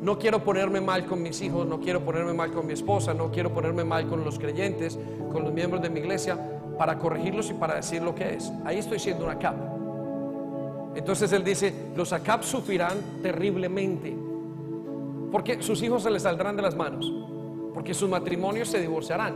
No 0.00 0.18
quiero 0.18 0.42
ponerme 0.42 0.80
mal 0.80 1.04
con 1.04 1.22
mis 1.22 1.42
hijos, 1.42 1.66
no 1.66 1.80
quiero 1.80 2.00
ponerme 2.00 2.32
mal 2.32 2.50
con 2.50 2.66
mi 2.66 2.72
esposa, 2.72 3.12
no 3.12 3.30
quiero 3.30 3.52
ponerme 3.52 3.84
mal 3.84 4.08
con 4.08 4.24
los 4.24 4.38
creyentes, 4.38 4.98
con 5.30 5.44
los 5.44 5.52
miembros 5.52 5.82
de 5.82 5.90
mi 5.90 6.00
iglesia, 6.00 6.38
para 6.78 6.98
corregirlos 6.98 7.50
y 7.50 7.54
para 7.54 7.74
decir 7.74 8.00
lo 8.00 8.14
que 8.14 8.36
es. 8.36 8.50
Ahí 8.64 8.78
estoy 8.78 8.98
siendo 8.98 9.26
un 9.26 9.30
Acab. 9.32 9.56
Entonces 10.94 11.30
él 11.32 11.44
dice, 11.44 11.74
los 11.94 12.14
Acab 12.14 12.42
sufrirán 12.42 12.96
terriblemente 13.22 14.29
porque 15.30 15.62
sus 15.62 15.82
hijos 15.82 16.02
se 16.02 16.10
les 16.10 16.22
saldrán 16.22 16.56
de 16.56 16.62
las 16.62 16.76
manos, 16.76 17.12
porque 17.74 17.94
sus 17.94 18.08
matrimonios 18.08 18.68
se 18.68 18.80
divorciarán, 18.80 19.34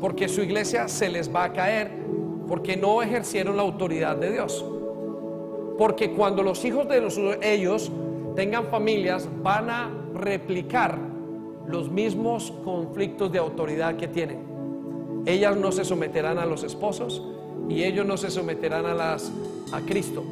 porque 0.00 0.28
su 0.28 0.42
iglesia 0.42 0.88
se 0.88 1.08
les 1.08 1.34
va 1.34 1.44
a 1.44 1.52
caer, 1.52 1.90
porque 2.48 2.76
no 2.76 3.02
ejercieron 3.02 3.56
la 3.56 3.62
autoridad 3.62 4.16
de 4.16 4.32
Dios. 4.32 4.64
Porque 5.78 6.12
cuando 6.12 6.42
los 6.42 6.64
hijos 6.64 6.86
de 6.88 7.02
ellos 7.42 7.90
tengan 8.36 8.66
familias, 8.66 9.28
van 9.42 9.70
a 9.70 9.90
replicar 10.14 10.98
los 11.66 11.90
mismos 11.90 12.52
conflictos 12.64 13.32
de 13.32 13.38
autoridad 13.38 13.96
que 13.96 14.08
tienen. 14.08 14.44
Ellas 15.26 15.56
no 15.56 15.72
se 15.72 15.84
someterán 15.84 16.38
a 16.38 16.46
los 16.46 16.62
esposos 16.62 17.22
y 17.68 17.82
ellos 17.82 18.06
no 18.06 18.16
se 18.16 18.30
someterán 18.30 18.86
a 18.86 18.94
las 18.94 19.32
a 19.72 19.80
Cristo. 19.80 20.22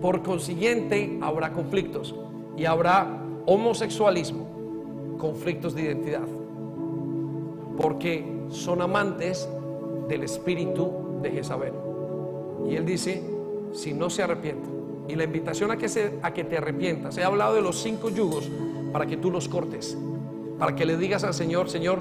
Por 0.00 0.22
consiguiente, 0.22 1.18
habrá 1.20 1.52
conflictos 1.52 2.14
y 2.56 2.64
habrá 2.64 3.24
homosexualismo, 3.48 4.46
conflictos 5.16 5.74
de 5.74 5.82
identidad, 5.82 6.28
porque 7.78 8.22
son 8.50 8.82
amantes 8.82 9.48
del 10.06 10.22
espíritu 10.22 10.90
de 11.22 11.30
Jezabel. 11.30 11.72
Y 12.68 12.74
él 12.74 12.84
dice, 12.84 13.22
si 13.72 13.94
no 13.94 14.10
se 14.10 14.22
arrepienten, 14.22 14.70
y 15.08 15.16
la 15.16 15.24
invitación 15.24 15.70
a 15.70 15.78
que, 15.78 15.88
se, 15.88 16.18
a 16.20 16.34
que 16.34 16.44
te 16.44 16.58
arrepientas, 16.58 17.16
he 17.16 17.24
hablado 17.24 17.54
de 17.54 17.62
los 17.62 17.80
cinco 17.80 18.10
yugos 18.10 18.50
para 18.92 19.06
que 19.06 19.16
tú 19.16 19.30
los 19.30 19.48
cortes, 19.48 19.96
para 20.58 20.76
que 20.76 20.84
le 20.84 20.98
digas 20.98 21.24
al 21.24 21.32
Señor, 21.32 21.70
Señor, 21.70 22.00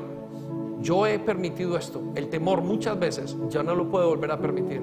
yo 0.81 1.07
he 1.07 1.17
permitido 1.17 1.77
esto, 1.77 2.01
el 2.15 2.27
temor 2.27 2.61
muchas 2.61 2.99
veces 2.99 3.37
ya 3.49 3.63
no 3.63 3.73
lo 3.73 3.89
puedo 3.89 4.09
volver 4.09 4.31
a 4.31 4.39
permitir. 4.39 4.81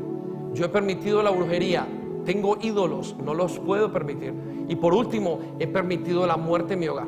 Yo 0.55 0.65
he 0.65 0.69
permitido 0.71 1.23
la 1.23 1.31
brujería, 1.31 1.87
tengo 2.25 2.57
ídolos, 2.63 3.17
no 3.23 3.35
los 3.35 3.59
puedo 3.59 3.93
permitir. 3.93 4.54
Y 4.69 4.77
por 4.77 4.95
último, 4.95 5.41
he 5.59 5.67
permitido 5.67 6.27
la 6.27 6.37
muerte 6.37 6.75
en 6.75 6.81
mi 6.81 6.89
hogar. 6.89 7.07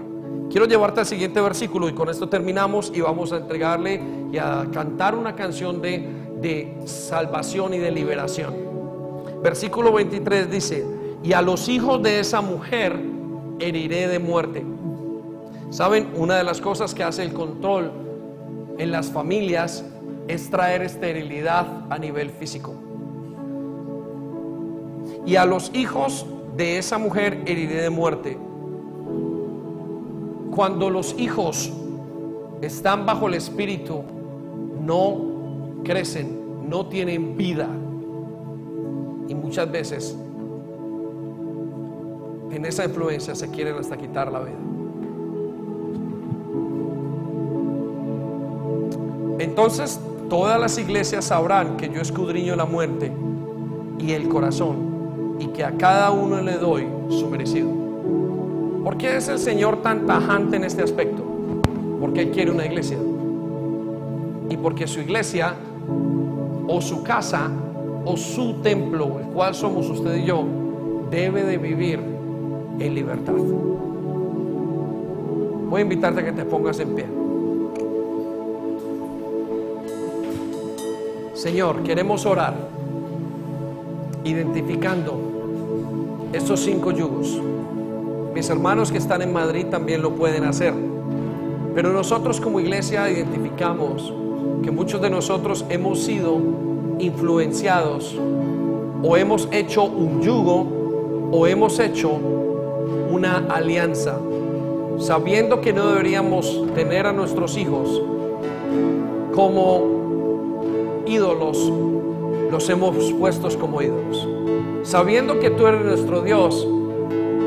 Quiero 0.51 0.67
llevarte 0.67 1.01
al 1.01 1.07
siguiente 1.07 1.41
versículo 1.41 1.89
y 1.89 1.93
con 1.93 2.09
esto 2.09 2.29
terminamos 2.29 2.93
y 2.95 3.01
vamos 3.01 3.33
a 3.33 3.39
entregarle 3.39 4.01
y 4.33 4.39
a 4.39 4.67
cantar 4.73 5.15
una 5.15 5.35
canción 5.35 5.81
de, 5.83 6.09
de 6.41 6.77
salvación 6.85 7.75
y 7.75 7.79
de 7.79 7.91
liberación. 7.91 8.55
Versículo 9.43 9.93
23 9.93 10.51
dice, 10.51 10.87
y 11.23 11.33
a 11.33 11.43
los 11.43 11.69
hijos 11.69 12.03
de 12.03 12.21
esa 12.21 12.41
mujer 12.41 12.97
heriré 13.59 14.07
de 14.09 14.19
muerte. 14.19 14.65
¿Saben? 15.71 16.09
Una 16.17 16.37
de 16.37 16.45
las 16.45 16.61
cosas 16.61 16.95
que 16.95 17.03
hace 17.03 17.25
el 17.25 17.33
control 17.33 17.91
en 18.79 18.93
las 18.93 19.11
familias 19.11 19.85
es 20.29 20.51
traer 20.51 20.83
esterilidad 20.83 21.67
a 21.91 21.99
nivel 21.99 22.31
físico. 22.31 22.75
Y 25.25 25.37
a 25.37 25.45
los 25.45 25.73
hijos 25.75 26.27
de 26.57 26.79
esa 26.79 26.97
mujer 26.99 27.43
heriré 27.47 27.83
de 27.83 27.91
muerte. 27.91 28.39
Cuando 30.55 30.89
los 30.89 31.15
hijos 31.19 31.71
están 32.63 33.05
bajo 33.05 33.29
el 33.29 33.35
espíritu, 33.35 34.03
no 34.81 35.83
crecen, 35.85 36.69
no 36.69 36.87
tienen 36.87 37.37
vida. 37.37 37.69
Y 39.29 39.35
muchas 39.35 39.71
veces 39.71 40.17
en 42.51 42.65
esa 42.65 42.87
influencia 42.87 43.35
se 43.35 43.51
quieren 43.51 43.77
hasta 43.77 43.99
quitar 43.99 44.33
la 44.33 44.41
vida. 44.41 44.57
Entonces 49.39 50.01
todas 50.31 50.59
las 50.59 50.79
iglesias 50.79 51.27
sabrán 51.27 51.77
que 51.77 51.91
yo 51.91 52.01
escudriño 52.01 52.57
la 52.57 52.65
muerte 52.65 53.13
y 53.99 54.13
el 54.13 54.29
corazón 54.29 54.86
y 55.39 55.49
que 55.49 55.65
a 55.65 55.73
cada 55.73 56.11
uno 56.11 56.41
le 56.41 56.59
doy 56.59 56.87
su 57.11 57.29
merecido. 57.29 57.69
¿Por 58.85 58.97
qué 58.97 59.17
es 59.17 59.29
el 59.29 59.39
Señor 59.39 59.83
tan 59.83 60.07
tajante 60.07 60.57
en 60.57 60.65
este 60.65 60.83
aspecto? 60.83 61.23
Porque 62.01 62.23
Él 62.23 62.31
quiere 62.31 62.51
una 62.51 62.65
iglesia. 62.67 62.99
Y 64.49 64.57
porque 64.57 64.87
su 64.87 65.01
iglesia 65.01 65.55
o 66.69 66.81
su 66.81 67.03
casa 67.03 67.51
o 68.05 68.17
su 68.17 68.55
templo, 68.63 69.19
el 69.19 69.27
cual 69.27 69.55
somos 69.55 69.91
usted 69.91 70.17
y 70.17 70.25
yo, 70.25 70.45
debe 71.11 71.43
de 71.43 71.59
vivir 71.59 71.99
en 72.79 72.95
libertad. 72.95 73.35
Voy 75.69 75.81
a 75.81 75.83
invitarte 75.83 76.21
a 76.21 76.25
que 76.25 76.33
te 76.33 76.45
pongas 76.45 76.79
en 76.79 76.95
pie. 76.95 77.07
Señor, 81.35 81.83
queremos 81.83 82.25
orar 82.25 82.55
identificando 84.25 85.26
estos 86.33 86.61
cinco 86.61 86.91
yugos. 86.91 87.41
Mis 88.35 88.49
hermanos 88.51 88.93
que 88.93 88.99
están 88.99 89.23
en 89.23 89.33
Madrid 89.33 89.67
también 89.67 90.03
lo 90.03 90.13
pueden 90.13 90.45
hacer. 90.45 90.75
Pero 91.75 91.93
nosotros 91.93 92.41
como 92.41 92.61
iglesia 92.61 93.11
identificamos 93.11 94.13
que 94.63 94.71
muchos 94.71 95.01
de 95.01 95.11
nosotros 95.11 95.65
hemos 95.69 96.01
sido 96.01 96.39
influenciados 96.99 98.17
o 99.03 99.17
hemos 99.17 99.49
hecho 99.53 99.85
un 99.85 100.23
yugo 100.23 101.31
o 101.33 101.47
hemos 101.47 101.79
hecho 101.79 102.11
una 103.11 103.47
alianza, 103.49 104.19
sabiendo 104.99 105.61
que 105.61 105.73
no 105.73 105.89
deberíamos 105.89 106.65
tener 106.75 107.07
a 107.07 107.13
nuestros 107.13 107.57
hijos 107.57 108.03
como 109.35 111.03
ídolos 111.07 111.73
los 112.51 112.69
hemos 112.71 113.13
puestos 113.13 113.57
como 113.57 113.83
ídolos. 113.83 114.27
Sabiendo 114.87 115.41
que 115.41 115.51
tú 115.51 115.67
eres 115.67 115.85
nuestro 115.85 116.23
Dios, 116.23 116.65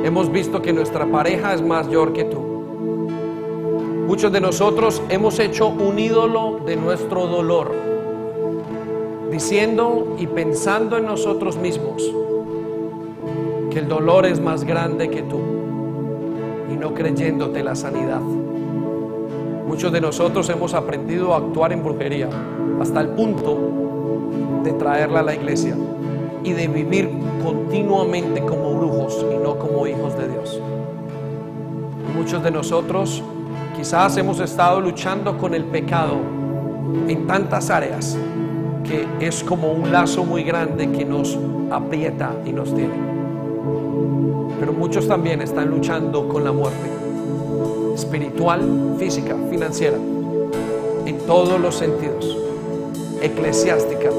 hemos 0.04 0.30
visto 0.30 0.62
que 0.62 0.74
nuestra 0.74 1.06
pareja 1.06 1.54
es 1.54 1.62
mayor 1.62 2.12
que 2.12 2.26
tú. 2.26 2.38
Muchos 4.08 4.30
de 4.34 4.42
nosotros 4.42 5.02
hemos 5.08 5.40
hecho 5.40 5.70
un 5.70 5.98
ídolo 5.98 6.60
de 6.66 6.76
nuestro 6.76 7.28
dolor, 7.28 7.72
diciendo 9.32 10.18
y 10.20 10.28
pensando 10.28 10.98
en 10.98 11.06
nosotros 11.06 11.56
mismos 11.56 12.04
que 13.72 13.80
el 13.80 13.88
dolor 13.88 14.26
es 14.26 14.42
más 14.42 14.66
grande 14.66 15.10
que 15.10 15.22
tú. 15.22 15.40
y 16.70 16.76
no 16.76 16.94
creyéndote 16.94 17.64
la 17.64 17.74
sanidad. 17.74 18.20
Muchos 19.66 19.94
de 19.94 20.02
nosotros 20.02 20.50
hemos 20.50 20.74
aprendido 20.74 21.34
a 21.34 21.38
actuar 21.38 21.72
en 21.72 21.84
brujería 21.84 22.30
hasta 22.82 23.00
el 23.00 23.08
punto 23.10 23.58
de 24.62 24.74
traerla 24.74 25.22
a 25.22 25.24
la 25.24 25.36
iglesia 25.36 25.78
y 26.44 26.54
de 26.54 26.68
vivir 26.68 27.10
continuamente 27.44 28.42
como 28.42 28.74
brujos 28.76 29.26
y 29.32 29.38
no 29.44 29.58
como 29.58 29.88
hijos 29.88 30.18
de 30.18 30.28
Dios. 30.28 30.60
muchos 32.16 32.44
de 32.44 32.52
nosotros 32.52 33.24
quizás 33.76 34.18
hemos 34.18 34.40
estado 34.40 34.82
luchando 34.82 35.38
con 35.38 35.54
el 35.54 35.64
pecado 35.64 36.18
en 37.08 37.28
tantas 37.28 37.70
áreas 37.70 38.18
que 38.84 39.08
es 39.20 39.44
como 39.44 39.72
un 39.72 39.92
lazo 39.92 40.26
muy 40.26 40.44
grande 40.44 40.92
que 40.92 41.06
nos 41.06 41.38
aprieta 41.72 42.34
y 42.46 42.52
nos 42.52 42.74
tiene. 42.74 42.94
Pero 44.60 44.74
muchos 44.74 45.08
también 45.08 45.42
están 45.42 45.70
luchando 45.70 46.28
con 46.28 46.44
la 46.44 46.52
muerte 46.52 46.90
espiritual, 47.94 48.96
física, 48.98 49.36
financiera, 49.50 49.98
en 51.06 51.18
todos 51.28 51.60
los 51.60 51.76
sentidos, 51.76 52.38
eclesiástica, 53.22 54.10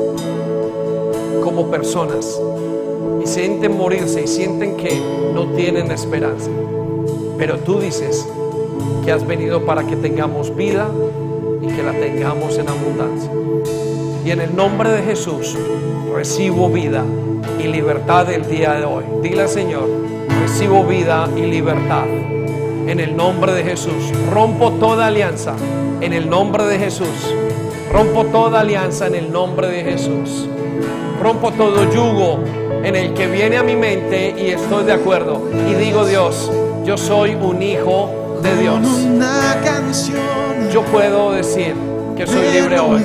como 1.42 1.70
personas, 1.70 2.40
y 3.22 3.26
sienten 3.26 3.76
morirse 3.76 4.22
y 4.22 4.26
sienten 4.26 4.76
que 4.76 5.00
no 5.34 5.46
tienen 5.54 5.90
esperanza. 5.90 6.50
Pero 7.38 7.58
tú 7.58 7.80
dices 7.80 8.26
que 9.04 9.12
has 9.12 9.26
venido 9.26 9.64
para 9.64 9.86
que 9.86 9.96
tengamos 9.96 10.54
vida 10.54 10.88
y 11.62 11.66
que 11.66 11.82
la 11.82 11.92
tengamos 11.92 12.58
en 12.58 12.68
abundancia. 12.68 13.30
Y 14.24 14.30
en 14.30 14.40
el 14.40 14.54
nombre 14.54 14.90
de 14.90 15.02
Jesús 15.02 15.56
recibo 16.14 16.68
vida 16.68 17.04
y 17.58 17.68
libertad 17.68 18.30
el 18.30 18.48
día 18.48 18.74
de 18.74 18.84
hoy. 18.84 19.04
Dile 19.22 19.42
al 19.42 19.48
Señor, 19.48 19.88
recibo 20.42 20.84
vida 20.84 21.28
y 21.36 21.42
libertad. 21.42 22.06
En 22.86 23.00
el 23.00 23.16
nombre 23.16 23.52
de 23.52 23.62
Jesús. 23.62 24.12
Rompo 24.32 24.72
toda 24.72 25.06
alianza. 25.06 25.54
En 26.00 26.12
el 26.12 26.28
nombre 26.28 26.64
de 26.64 26.78
Jesús. 26.78 27.34
Rompo 27.92 28.24
toda 28.26 28.60
alianza 28.60 29.06
en 29.06 29.14
el 29.14 29.32
nombre 29.32 29.68
de 29.68 29.84
Jesús. 29.84 30.48
Rompo 31.20 31.52
todo 31.52 31.84
yugo 31.92 32.42
en 32.82 32.96
el 32.96 33.12
que 33.12 33.26
viene 33.26 33.58
a 33.58 33.62
mi 33.62 33.76
mente 33.76 34.34
y 34.38 34.48
estoy 34.52 34.84
de 34.84 34.92
acuerdo. 34.94 35.50
Y 35.70 35.74
digo, 35.74 36.06
Dios, 36.06 36.50
yo 36.84 36.96
soy 36.96 37.34
un 37.34 37.62
hijo 37.62 38.40
de 38.42 38.56
Dios. 38.56 38.80
Yo 40.72 40.82
puedo 40.84 41.32
decir 41.32 41.74
que 42.16 42.26
soy 42.26 42.50
libre 42.52 42.78
hoy. 42.80 43.02